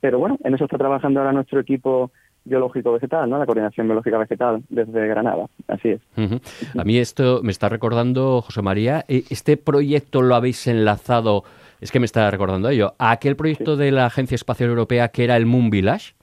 Pero 0.00 0.18
bueno, 0.18 0.38
en 0.44 0.54
eso 0.54 0.64
está 0.64 0.78
trabajando 0.78 1.20
ahora 1.20 1.32
nuestro 1.32 1.60
equipo 1.60 2.10
biológico 2.44 2.92
vegetal, 2.92 3.28
¿no? 3.28 3.38
La 3.38 3.46
coordinación 3.46 3.86
biológica 3.86 4.18
vegetal 4.18 4.62
desde 4.68 5.08
Granada, 5.08 5.46
así 5.66 5.90
es. 5.90 6.00
A 6.78 6.84
mí 6.84 6.98
esto 6.98 7.40
me 7.42 7.50
está 7.50 7.68
recordando, 7.68 8.42
José 8.42 8.62
María, 8.62 9.04
eh, 9.08 9.24
este 9.30 9.56
proyecto 9.56 10.22
lo 10.22 10.34
habéis 10.34 10.66
enlazado, 10.66 11.44
es 11.80 11.90
que 11.90 12.00
me 12.00 12.06
está 12.06 12.30
recordando 12.30 12.68
ello, 12.68 12.94
a 12.98 13.12
aquel 13.12 13.34
proyecto 13.34 13.76
de 13.76 13.90
la 13.90 14.06
Agencia 14.06 14.34
Espacial 14.34 14.68
Europea 14.68 15.08
que 15.08 15.24
era 15.24 15.36
el 15.36 15.46
Moon 15.46 15.70
Village. 15.70 16.14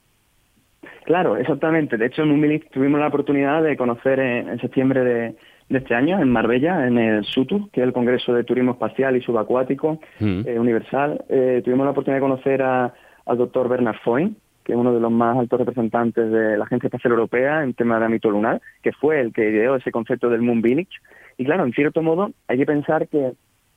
Claro, 1.06 1.38
exactamente. 1.38 1.98
De 1.98 2.06
hecho, 2.06 2.24
en 2.24 2.30
Moon 2.30 2.62
tuvimos 2.72 3.00
la 3.00 3.08
oportunidad 3.08 3.64
de 3.64 3.76
conocer 3.76 4.20
en 4.20 4.60
septiembre 4.60 5.04
de, 5.04 5.36
de 5.72 5.78
este 5.78 5.96
año 5.96 6.20
en 6.20 6.30
Marbella, 6.30 6.86
en 6.86 6.98
el 6.98 7.24
SUTU, 7.24 7.70
que 7.72 7.82
es 7.82 7.88
el 7.88 7.94
Congreso 7.94 8.34
de 8.34 8.44
Turismo 8.44 8.72
Espacial 8.72 9.16
y 9.16 9.22
Subacuático 9.22 10.00
mm. 10.20 10.42
eh, 10.46 10.60
Universal. 10.60 11.24
Eh, 11.30 11.62
tuvimos 11.64 11.86
la 11.86 11.92
oportunidad 11.92 12.18
de 12.18 12.28
conocer 12.28 12.62
a, 12.62 12.94
al 13.26 13.38
doctor 13.38 13.70
Bernard 13.70 13.98
Foyn, 14.04 14.36
que 14.64 14.74
es 14.74 14.78
uno 14.78 14.94
de 14.94 15.00
los 15.00 15.12
más 15.12 15.38
altos 15.38 15.60
representantes 15.60 16.30
de 16.30 16.58
la 16.58 16.66
Agencia 16.66 16.88
Espacial 16.88 17.14
Europea 17.14 17.64
en 17.64 17.74
tema 17.74 18.00
de 18.00 18.06
ámbito 18.06 18.30
lunar, 18.30 18.62
que 18.84 18.92
fue 18.92 19.22
el 19.22 19.34
que 19.34 19.50
ideó 19.50 19.76
ese 19.76 19.92
concepto 19.92 20.30
del 20.30 20.42
Moon 20.42 20.62
Village. 20.62 21.00
Y 21.38 21.46
claro, 21.46 21.64
en 21.64 21.74
cierto 21.74 22.02
modo, 22.02 22.32
hay 22.48 22.58
que 22.58 22.66
pensar 22.66 23.08
que 23.08 23.32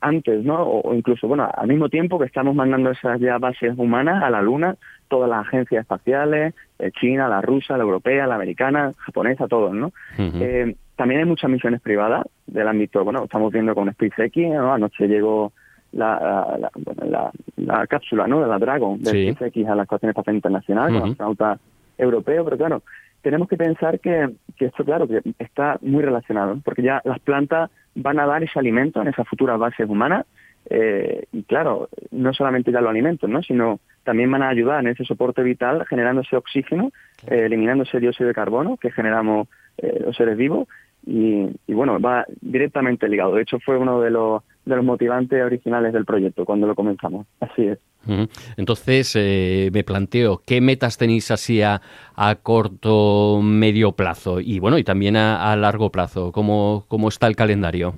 antes, 0.05 0.43
¿no? 0.43 0.61
O, 0.61 0.93
incluso, 0.93 1.27
bueno, 1.27 1.49
al 1.51 1.67
mismo 1.67 1.89
tiempo 1.89 2.19
que 2.19 2.25
estamos 2.25 2.55
mandando 2.55 2.91
esas 2.91 3.19
ya 3.19 3.37
bases 3.37 3.73
humanas 3.77 4.23
a 4.23 4.29
la 4.29 4.41
Luna, 4.41 4.75
todas 5.07 5.29
las 5.29 5.47
agencias 5.47 5.81
espaciales, 5.81 6.53
eh, 6.79 6.91
China, 6.99 7.27
la 7.27 7.41
rusa, 7.41 7.77
la 7.77 7.83
europea, 7.83 8.27
la 8.27 8.35
americana, 8.35 8.93
japonesa, 8.97 9.47
todos, 9.47 9.73
¿no? 9.73 9.91
También 10.95 11.19
hay 11.19 11.25
muchas 11.25 11.49
misiones 11.49 11.81
privadas 11.81 12.25
del 12.47 12.67
ámbito, 12.67 13.03
bueno, 13.03 13.25
estamos 13.25 13.51
viendo 13.51 13.75
con 13.75 13.91
SpaceX, 13.91 14.37
¿no? 14.37 14.73
anoche 14.73 15.07
llegó 15.07 15.51
la, 15.91 16.57
la, 17.05 17.31
la, 17.57 17.87
cápsula 17.87 18.27
¿no? 18.27 18.41
de 18.41 18.47
la 18.47 18.57
Dragon 18.57 19.01
de 19.01 19.33
SpaceX 19.33 19.67
a 19.67 19.75
la 19.75 19.83
Estación 19.83 20.09
Espacial 20.09 20.35
Internacional, 20.37 20.93
con 20.93 21.09
astronauta 21.11 21.59
europeo, 21.97 22.45
pero 22.45 22.57
claro, 22.57 22.83
tenemos 23.25 23.47
que 23.47 23.57
pensar 23.57 23.99
que, 23.99 24.29
que 24.55 24.65
esto, 24.65 24.85
claro, 24.85 25.07
que 25.07 25.19
está 25.39 25.79
muy 25.81 26.03
relacionado, 26.03 26.59
porque 26.63 26.83
ya 26.83 27.01
las 27.03 27.19
plantas 27.19 27.71
van 27.95 28.19
a 28.19 28.27
dar 28.27 28.43
ese 28.43 28.59
alimento 28.59 29.01
en 29.01 29.07
esas 29.07 29.27
futuras 29.27 29.57
bases 29.57 29.89
humanas, 29.89 30.27
eh, 30.69 31.25
y 31.31 31.41
claro, 31.41 31.89
no 32.11 32.35
solamente 32.35 32.71
ya 32.71 32.81
los 32.81 32.91
alimentos, 32.91 33.27
¿no? 33.27 33.41
sino 33.41 33.79
también 34.03 34.29
van 34.29 34.43
a 34.43 34.49
ayudar 34.49 34.81
en 34.81 34.91
ese 34.91 35.05
soporte 35.05 35.41
vital 35.41 35.87
generando 35.87 36.21
ese 36.21 36.35
oxígeno, 36.35 36.91
eh, 37.25 37.45
eliminando 37.45 37.83
ese 37.83 37.99
dióxido 37.99 38.27
de 38.27 38.35
carbono 38.35 38.77
que 38.77 38.91
generamos 38.91 39.47
eh, 39.79 40.03
los 40.05 40.15
seres 40.15 40.37
vivos 40.37 40.67
y, 41.03 41.49
bueno, 41.67 41.99
va 41.99 42.25
directamente 42.41 43.09
ligado. 43.09 43.35
De 43.35 43.41
hecho, 43.41 43.59
fue 43.59 43.75
uno 43.75 44.01
de 44.01 44.11
los, 44.11 44.43
de 44.65 44.75
los 44.75 44.83
motivantes 44.85 45.41
originales 45.43 45.93
del 45.93 46.05
proyecto 46.05 46.45
cuando 46.45 46.67
lo 46.67 46.75
comenzamos. 46.75 47.27
Así 47.39 47.67
es. 47.67 47.79
Entonces, 48.57 49.15
eh, 49.15 49.69
me 49.73 49.83
planteo, 49.83 50.41
¿qué 50.45 50.61
metas 50.61 50.97
tenéis 50.97 51.31
así 51.31 51.61
a, 51.61 51.81
a, 52.15 52.35
corto, 52.35 53.41
medio 53.41 53.93
plazo? 53.93 54.39
Y 54.39 54.59
bueno, 54.59 54.77
y 54.77 54.83
también 54.83 55.15
a, 55.15 55.55
largo 55.55 55.91
plazo. 55.91 56.31
¿Cómo, 56.31 56.85
¿Cómo 56.87 57.07
está 57.07 57.27
el 57.27 57.35
calendario? 57.35 57.95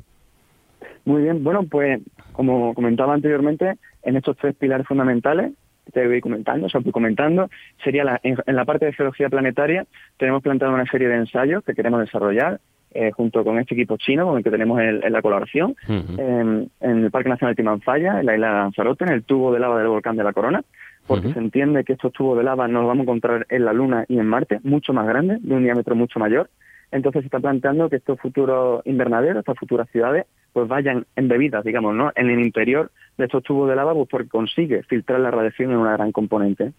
Muy 1.03 1.23
bien, 1.23 1.43
bueno, 1.43 1.63
pues 1.63 2.01
como 2.31 2.73
comentaba 2.73 3.13
anteriormente, 3.13 3.77
en 4.03 4.15
estos 4.15 4.37
tres 4.37 4.55
pilares 4.55 4.87
fundamentales 4.87 5.53
te 5.93 6.05
voy 6.05 6.21
comentando, 6.21 6.67
o 6.67 6.69
sea, 6.69 6.81
comentando, 6.91 7.49
sería 7.83 8.03
la, 8.03 8.19
en, 8.23 8.37
la 8.45 8.65
parte 8.65 8.85
de 8.85 8.93
geología 8.93 9.29
planetaria, 9.29 9.85
tenemos 10.17 10.43
planteado 10.43 10.73
una 10.73 10.85
serie 10.85 11.07
de 11.07 11.15
ensayos 11.15 11.63
que 11.63 11.73
queremos 11.73 12.01
desarrollar 12.01 12.59
eh, 12.93 13.11
junto 13.11 13.43
con 13.43 13.59
este 13.59 13.73
equipo 13.73 13.97
chino 13.97 14.25
con 14.25 14.37
el 14.37 14.43
que 14.43 14.49
tenemos 14.49 14.79
el, 14.79 15.01
la 15.11 15.21
colaboración 15.21 15.75
en, 15.87 16.71
el 16.79 17.11
Parque 17.11 17.29
Nacional 17.29 17.53
de 17.53 17.61
Timanfaya, 17.61 18.19
en 18.19 18.25
la 18.25 18.35
isla 18.35 18.47
de 18.47 18.53
Lanzarote, 18.53 19.03
en 19.03 19.11
el 19.11 19.23
tubo 19.23 19.53
de 19.53 19.59
lava 19.59 19.77
del 19.79 19.89
volcán 19.89 20.15
de 20.15 20.23
la 20.23 20.33
Corona, 20.33 20.63
porque 21.05 21.31
se 21.31 21.39
entiende 21.39 21.83
que 21.83 21.93
estos 21.93 22.13
tubos 22.13 22.37
de 22.37 22.43
lava 22.43 22.67
nos 22.67 22.81
los 22.81 22.87
vamos 22.87 23.01
a 23.01 23.03
encontrar 23.03 23.45
en 23.49 23.65
la 23.65 23.73
Luna 23.73 24.05
y 24.07 24.19
en 24.19 24.25
Marte, 24.25 24.59
mucho 24.63 24.93
más 24.93 25.07
grandes, 25.07 25.43
de 25.43 25.55
un 25.55 25.63
diámetro 25.63 25.95
mucho 25.95 26.19
mayor. 26.19 26.49
Entonces 26.91 27.21
se 27.21 27.27
está 27.27 27.39
planteando 27.39 27.89
que 27.89 27.97
estos 27.97 28.19
futuros 28.19 28.81
invernaderos, 28.85 29.39
estas 29.39 29.57
futuras 29.57 29.89
ciudades, 29.89 30.25
pues 30.53 30.67
vayan 30.67 31.05
embebidas, 31.15 31.63
digamos, 31.63 31.93
¿no? 31.93 32.11
En 32.15 32.29
el 32.29 32.39
interior 32.39 32.91
de 33.17 33.25
estos 33.25 33.43
tubos 33.43 33.69
de 33.69 33.75
lava, 33.75 33.93
pues 33.93 34.07
porque 34.09 34.29
consigue 34.29 34.83
filtrar 34.83 35.19
la 35.19 35.31
radiación 35.31 35.71
en 35.71 35.77
una 35.77 35.93
gran 35.93 36.11
componente. 36.11 36.71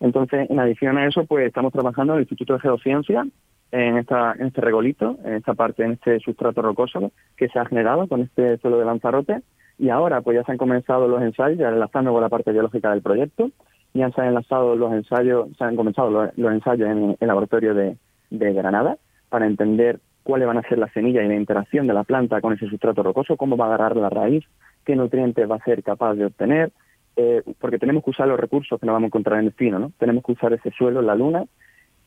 Entonces, 0.00 0.48
en 0.50 0.60
adición 0.60 0.98
a 0.98 1.06
eso, 1.06 1.24
pues 1.24 1.46
estamos 1.46 1.72
trabajando 1.72 2.12
en 2.12 2.18
el 2.18 2.22
Instituto 2.22 2.54
de 2.54 2.60
Geociencia 2.60 3.26
en, 3.72 3.98
esta, 3.98 4.32
en 4.38 4.46
este 4.46 4.60
regolito, 4.60 5.18
en 5.24 5.34
esta 5.34 5.54
parte, 5.54 5.84
en 5.84 5.92
este 5.92 6.20
sustrato 6.20 6.62
rocoso 6.62 7.12
que 7.36 7.48
se 7.48 7.58
ha 7.58 7.66
generado 7.66 8.06
con 8.08 8.22
este 8.22 8.58
suelo 8.58 8.78
de 8.78 8.84
Lanzarote. 8.84 9.42
Y 9.78 9.90
ahora 9.90 10.22
pues 10.22 10.36
ya 10.36 10.44
se 10.44 10.52
han 10.52 10.58
comenzado 10.58 11.06
los 11.06 11.20
ensayos, 11.20 11.58
ya 11.58 11.68
enlazando 11.68 12.12
con 12.12 12.22
la 12.22 12.30
parte 12.30 12.52
biológica 12.52 12.90
del 12.90 13.02
proyecto, 13.02 13.50
ya 13.92 14.10
se 14.10 14.20
han 14.20 14.28
enlazado 14.28 14.74
los 14.74 14.92
ensayos, 14.92 15.48
se 15.56 15.64
han 15.64 15.76
comenzado 15.76 16.10
los, 16.10 16.52
ensayos 16.52 16.88
en 16.88 17.16
el 17.20 17.28
laboratorio 17.28 17.74
de, 17.74 17.96
de 18.30 18.52
Granada 18.52 18.96
para 19.28 19.46
entender 19.46 20.00
cuáles 20.22 20.48
van 20.48 20.58
a 20.58 20.68
ser 20.68 20.78
las 20.78 20.92
semillas 20.92 21.24
y 21.24 21.28
la 21.28 21.36
interacción 21.36 21.86
de 21.86 21.94
la 21.94 22.04
planta 22.04 22.40
con 22.40 22.52
ese 22.52 22.68
sustrato 22.68 23.02
rocoso, 23.02 23.36
cómo 23.36 23.56
va 23.56 23.66
a 23.66 23.68
agarrar 23.68 23.96
la 23.96 24.10
raíz, 24.10 24.44
qué 24.84 24.96
nutrientes 24.96 25.48
va 25.48 25.56
a 25.56 25.64
ser 25.64 25.82
capaz 25.82 26.14
de 26.14 26.26
obtener, 26.26 26.72
eh, 27.16 27.42
porque 27.60 27.78
tenemos 27.78 28.02
que 28.02 28.10
usar 28.10 28.28
los 28.28 28.38
recursos 28.38 28.78
que 28.78 28.86
nos 28.86 28.92
vamos 28.92 29.06
a 29.06 29.08
encontrar 29.08 29.38
en 29.38 29.46
el 29.46 29.50
destino, 29.50 29.78
¿no? 29.78 29.92
Tenemos 29.98 30.24
que 30.24 30.32
usar 30.32 30.52
ese 30.52 30.70
suelo, 30.72 31.00
la 31.00 31.14
luna, 31.14 31.44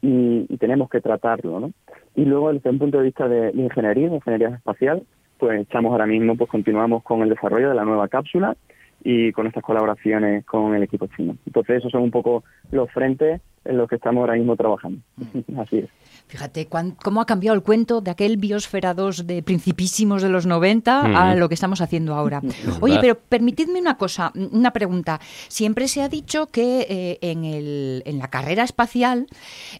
y, 0.02 0.58
tenemos 0.58 0.90
que 0.90 1.02
tratarlo, 1.02 1.60
¿no? 1.60 1.72
Y 2.16 2.26
luego, 2.26 2.52
desde 2.54 2.70
un 2.70 2.80
punto 2.80 2.98
de 2.98 3.06
vista 3.06 3.28
de, 3.28 3.52
ingeniería, 3.54 4.10
de 4.10 4.16
ingeniería 4.16 4.50
espacial, 4.50 5.04
pues 5.38 5.62
estamos 5.62 5.92
ahora 5.92 6.06
mismo, 6.06 6.36
pues 6.36 6.50
continuamos 6.50 7.04
con 7.04 7.22
el 7.22 7.30
desarrollo 7.30 7.70
de 7.70 7.76
la 7.76 7.86
nueva 7.86 8.08
cápsula 8.08 8.56
y 9.04 9.32
con 9.32 9.48
estas 9.48 9.64
colaboraciones 9.64 10.46
con 10.46 10.76
el 10.76 10.84
equipo 10.84 11.08
chino. 11.08 11.38
Entonces, 11.46 11.78
esos 11.78 11.92
son 11.92 12.04
un 12.04 12.12
poco 12.12 12.44
los 12.72 12.92
frentes 12.92 13.42
en 13.66 13.78
los 13.78 13.90
que 13.90 13.96
estamos 13.96 14.22
ahora 14.22 14.36
mismo 14.36 14.56
trabajando. 14.56 15.02
Así 15.58 15.80
es. 15.80 15.90
Fíjate 16.30 16.68
cómo 16.68 17.22
ha 17.22 17.26
cambiado 17.26 17.56
el 17.56 17.64
cuento 17.64 18.02
de 18.02 18.12
aquel 18.12 18.38
Biosfera 18.38 18.94
2 18.94 19.26
de 19.26 19.42
principísimos 19.42 20.22
de 20.22 20.30
los 20.30 20.46
90 20.46 21.02
a 21.02 21.34
lo 21.34 21.50
que 21.50 21.56
estamos 21.56 21.82
haciendo 21.82 22.14
ahora. 22.14 22.40
Oye, 22.82 23.00
pero 23.02 23.18
permitidme 23.18 23.80
una 23.80 23.98
cosa, 23.98 24.32
una 24.36 24.72
pregunta. 24.72 25.20
Siempre 25.48 25.88
se 25.88 26.04
ha 26.04 26.08
dicho 26.08 26.46
que 26.46 26.86
eh, 26.88 27.18
en, 27.22 27.46
el, 27.46 28.04
en, 28.06 28.20
la 28.20 28.28
carrera 28.28 28.64
espacial 28.64 29.26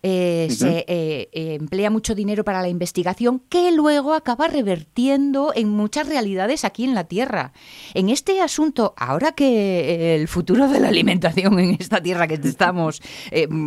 eh, 0.02 0.48
se 0.50 0.86
eh, 0.88 1.30
emplea 1.34 1.92
mucho 1.92 2.16
dinero 2.16 2.44
para 2.44 2.64
la 2.64 2.70
investigación 2.70 3.44
que 3.48 3.72
luego 3.72 4.16
acaba 4.16 4.48
revertiendo 4.48 5.54
en 5.56 5.70
muchas 5.70 6.10
realidades 6.10 6.66
aquí 6.66 6.84
en 6.84 6.96
la 6.96 7.04
Tierra. 7.04 7.54
En 7.94 8.10
este 8.10 8.42
asunto, 8.42 8.96
ahora 8.98 9.34
que 9.34 10.16
el 10.16 10.28
futuro 10.28 10.68
de 10.68 10.80
la 10.80 10.88
alimentación 10.88 11.60
en 11.60 11.78
esta 11.80 12.02
Tierra 12.02 12.28
que 12.28 12.36
estamos, 12.36 13.04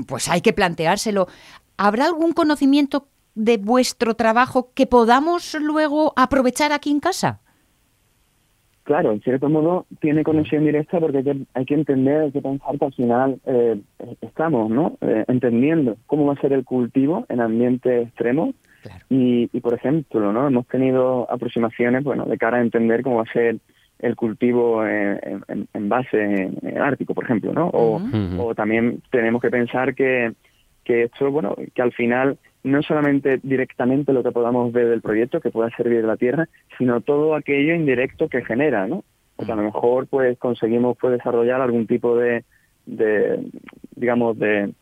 pues 0.04 0.28
hay 0.28 0.40
que 0.40 0.52
planteárselo. 0.52 1.26
¿Habrá 1.76 2.06
algún 2.06 2.32
conocimiento 2.32 3.08
de 3.34 3.56
vuestro 3.56 4.14
trabajo 4.14 4.70
que 4.74 4.86
podamos 4.86 5.54
luego 5.60 6.12
aprovechar 6.16 6.72
aquí 6.72 6.90
en 6.90 7.00
casa? 7.00 7.40
Claro, 8.84 9.12
en 9.12 9.20
cierto 9.20 9.48
modo 9.48 9.86
tiene 10.00 10.24
conexión 10.24 10.64
directa 10.64 10.98
porque 10.98 11.18
hay 11.54 11.64
que, 11.64 11.74
entender, 11.74 12.22
hay 12.22 12.32
que 12.32 12.42
pensar 12.42 12.78
que 12.78 12.84
al 12.84 12.92
final 12.92 13.40
eh, 13.46 13.80
estamos 14.20 14.70
¿no? 14.70 14.98
Eh, 15.00 15.24
entendiendo 15.28 15.96
cómo 16.06 16.26
va 16.26 16.32
a 16.32 16.40
ser 16.40 16.52
el 16.52 16.64
cultivo 16.64 17.24
en 17.28 17.40
ambientes 17.40 18.08
extremos 18.08 18.54
y, 19.08 19.46
por 19.60 19.74
ejemplo, 19.74 20.32
¿no? 20.32 20.48
hemos 20.48 20.66
tenido 20.66 21.30
aproximaciones 21.30 22.02
bueno, 22.02 22.24
de 22.24 22.36
cara 22.36 22.56
a 22.56 22.62
entender 22.62 23.04
cómo 23.04 23.18
va 23.18 23.22
a 23.22 23.32
ser 23.32 23.58
el 24.02 24.16
cultivo 24.16 24.84
en, 24.86 25.88
base 25.88 26.50
en, 26.62 26.78
ártico, 26.78 27.14
por 27.14 27.24
ejemplo, 27.24 27.52
¿no? 27.52 27.70
o 27.72 28.54
también 28.54 29.00
tenemos 29.10 29.40
que 29.40 29.50
pensar 29.50 29.94
que 29.94 30.32
que 30.84 31.04
esto, 31.04 31.30
bueno, 31.30 31.54
que 31.74 31.82
al 31.82 31.92
final 31.92 32.38
no 32.64 32.82
solamente 32.82 33.40
directamente 33.42 34.12
lo 34.12 34.22
que 34.22 34.32
podamos 34.32 34.72
ver 34.72 34.88
del 34.88 35.00
proyecto 35.00 35.40
que 35.40 35.50
pueda 35.50 35.70
servir 35.76 36.00
de 36.00 36.06
la 36.06 36.16
tierra, 36.16 36.48
sino 36.78 37.00
todo 37.00 37.34
aquello 37.34 37.74
indirecto 37.74 38.28
que 38.28 38.44
genera, 38.44 38.86
¿no? 38.86 39.04
Porque 39.36 39.52
a 39.52 39.56
lo 39.56 39.62
mejor 39.62 40.06
pues 40.06 40.38
conseguimos 40.38 40.96
pues 41.00 41.14
desarrollar 41.14 41.60
algún 41.60 41.86
tipo 41.86 42.16
de, 42.16 42.44
de 42.86 43.44
digamos, 43.96 44.38
de 44.38 44.72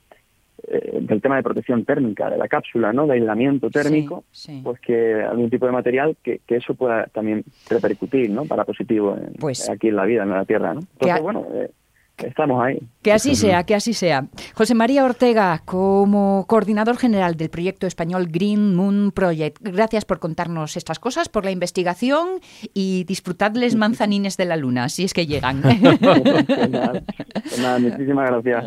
eh, 0.72 0.98
del 1.00 1.20
tema 1.20 1.34
de 1.34 1.42
protección 1.42 1.84
térmica 1.84 2.30
de 2.30 2.38
la 2.38 2.46
cápsula, 2.46 2.92
¿no? 2.92 3.04
De 3.06 3.14
aislamiento 3.14 3.70
térmico, 3.70 4.22
pues 4.62 4.80
que 4.80 5.14
algún 5.20 5.50
tipo 5.50 5.66
de 5.66 5.72
material 5.72 6.16
que, 6.22 6.40
que, 6.46 6.56
eso 6.56 6.74
pueda 6.74 7.06
también 7.06 7.44
repercutir, 7.68 8.30
¿no? 8.30 8.44
Para 8.44 8.64
positivo 8.64 9.18
pues 9.40 9.68
aquí 9.68 9.88
en 9.88 9.96
la 9.96 10.04
vida, 10.04 10.22
en 10.22 10.30
la 10.30 10.44
Tierra, 10.44 10.74
¿no? 10.74 10.80
Entonces, 10.80 11.22
bueno, 11.22 11.44
eh, 11.54 11.70
estamos 12.26 12.62
ahí. 12.62 12.78
Que 13.02 13.12
así 13.12 13.34
sea, 13.34 13.64
que 13.64 13.74
así 13.74 13.94
sea. 13.94 14.28
José 14.54 14.74
María 14.74 15.04
Ortega, 15.04 15.62
como 15.64 16.44
coordinador 16.46 16.98
general 16.98 17.36
del 17.36 17.48
proyecto 17.48 17.86
español 17.86 18.28
Green 18.30 18.74
Moon 18.74 19.10
Project, 19.12 19.56
gracias 19.60 20.04
por 20.04 20.18
contarnos 20.18 20.76
estas 20.76 20.98
cosas, 20.98 21.30
por 21.30 21.46
la 21.46 21.50
investigación 21.50 22.40
y 22.74 23.04
disfrutadles 23.04 23.74
manzanines 23.74 24.36
de 24.36 24.44
la 24.44 24.56
luna, 24.56 24.90
si 24.90 25.04
es 25.04 25.14
que 25.14 25.26
llegan. 25.26 25.62
muchísimas 27.80 28.30
gracias. 28.30 28.64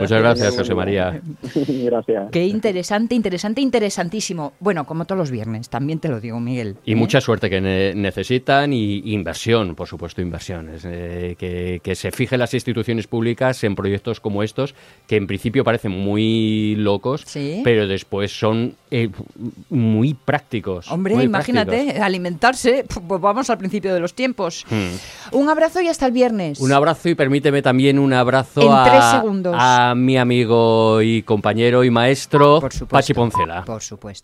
Muchas 0.00 0.20
gracias, 0.20 0.56
José 0.56 0.74
María. 0.74 1.20
gracias. 1.68 2.30
Qué 2.32 2.46
interesante, 2.46 3.14
interesante, 3.14 3.60
interesantísimo. 3.60 4.54
Bueno, 4.58 4.84
como 4.86 5.04
todos 5.04 5.18
los 5.18 5.30
viernes, 5.30 5.68
también 5.68 6.00
te 6.00 6.08
lo 6.08 6.18
digo, 6.20 6.40
Miguel. 6.40 6.78
Y 6.84 6.92
¿eh? 6.92 6.96
mucha 6.96 7.20
suerte 7.20 7.48
que 7.48 7.60
necesitan 7.60 8.72
y 8.72 9.12
inversión, 9.12 9.76
por 9.76 9.86
supuesto, 9.86 10.20
inversiones. 10.20 10.84
Eh, 10.84 11.36
que, 11.38 11.80
que 11.82 11.94
se 11.94 12.10
fijen 12.10 12.40
las 12.40 12.54
instituciones 12.54 12.87
públicas 13.06 13.62
en 13.64 13.74
proyectos 13.74 14.20
como 14.20 14.42
estos, 14.42 14.74
que 15.06 15.16
en 15.16 15.26
principio 15.26 15.64
parecen 15.64 15.92
muy 15.92 16.74
locos, 16.76 17.24
pero 17.64 17.86
después 17.86 18.36
son 18.36 18.74
eh, 18.90 19.10
muy 19.68 20.14
prácticos. 20.14 20.90
Hombre, 20.90 21.22
imagínate, 21.22 22.00
alimentarse, 22.00 22.84
pues 23.06 23.20
vamos 23.20 23.50
al 23.50 23.58
principio 23.58 23.92
de 23.94 24.00
los 24.00 24.14
tiempos. 24.14 24.64
Hmm. 24.70 25.36
Un 25.36 25.48
abrazo 25.48 25.80
y 25.80 25.88
hasta 25.88 26.06
el 26.06 26.12
viernes. 26.12 26.60
Un 26.60 26.72
abrazo 26.72 27.08
y 27.08 27.14
permíteme 27.14 27.62
también 27.62 27.98
un 27.98 28.12
abrazo 28.12 28.72
a, 28.72 29.90
a 29.90 29.94
mi 29.94 30.16
amigo 30.16 31.02
y 31.02 31.22
compañero 31.22 31.84
y 31.84 31.90
maestro 31.90 32.60
Pachi 32.88 33.14
Poncela. 33.14 33.64
Por 33.64 33.82
supuesto. 33.82 34.16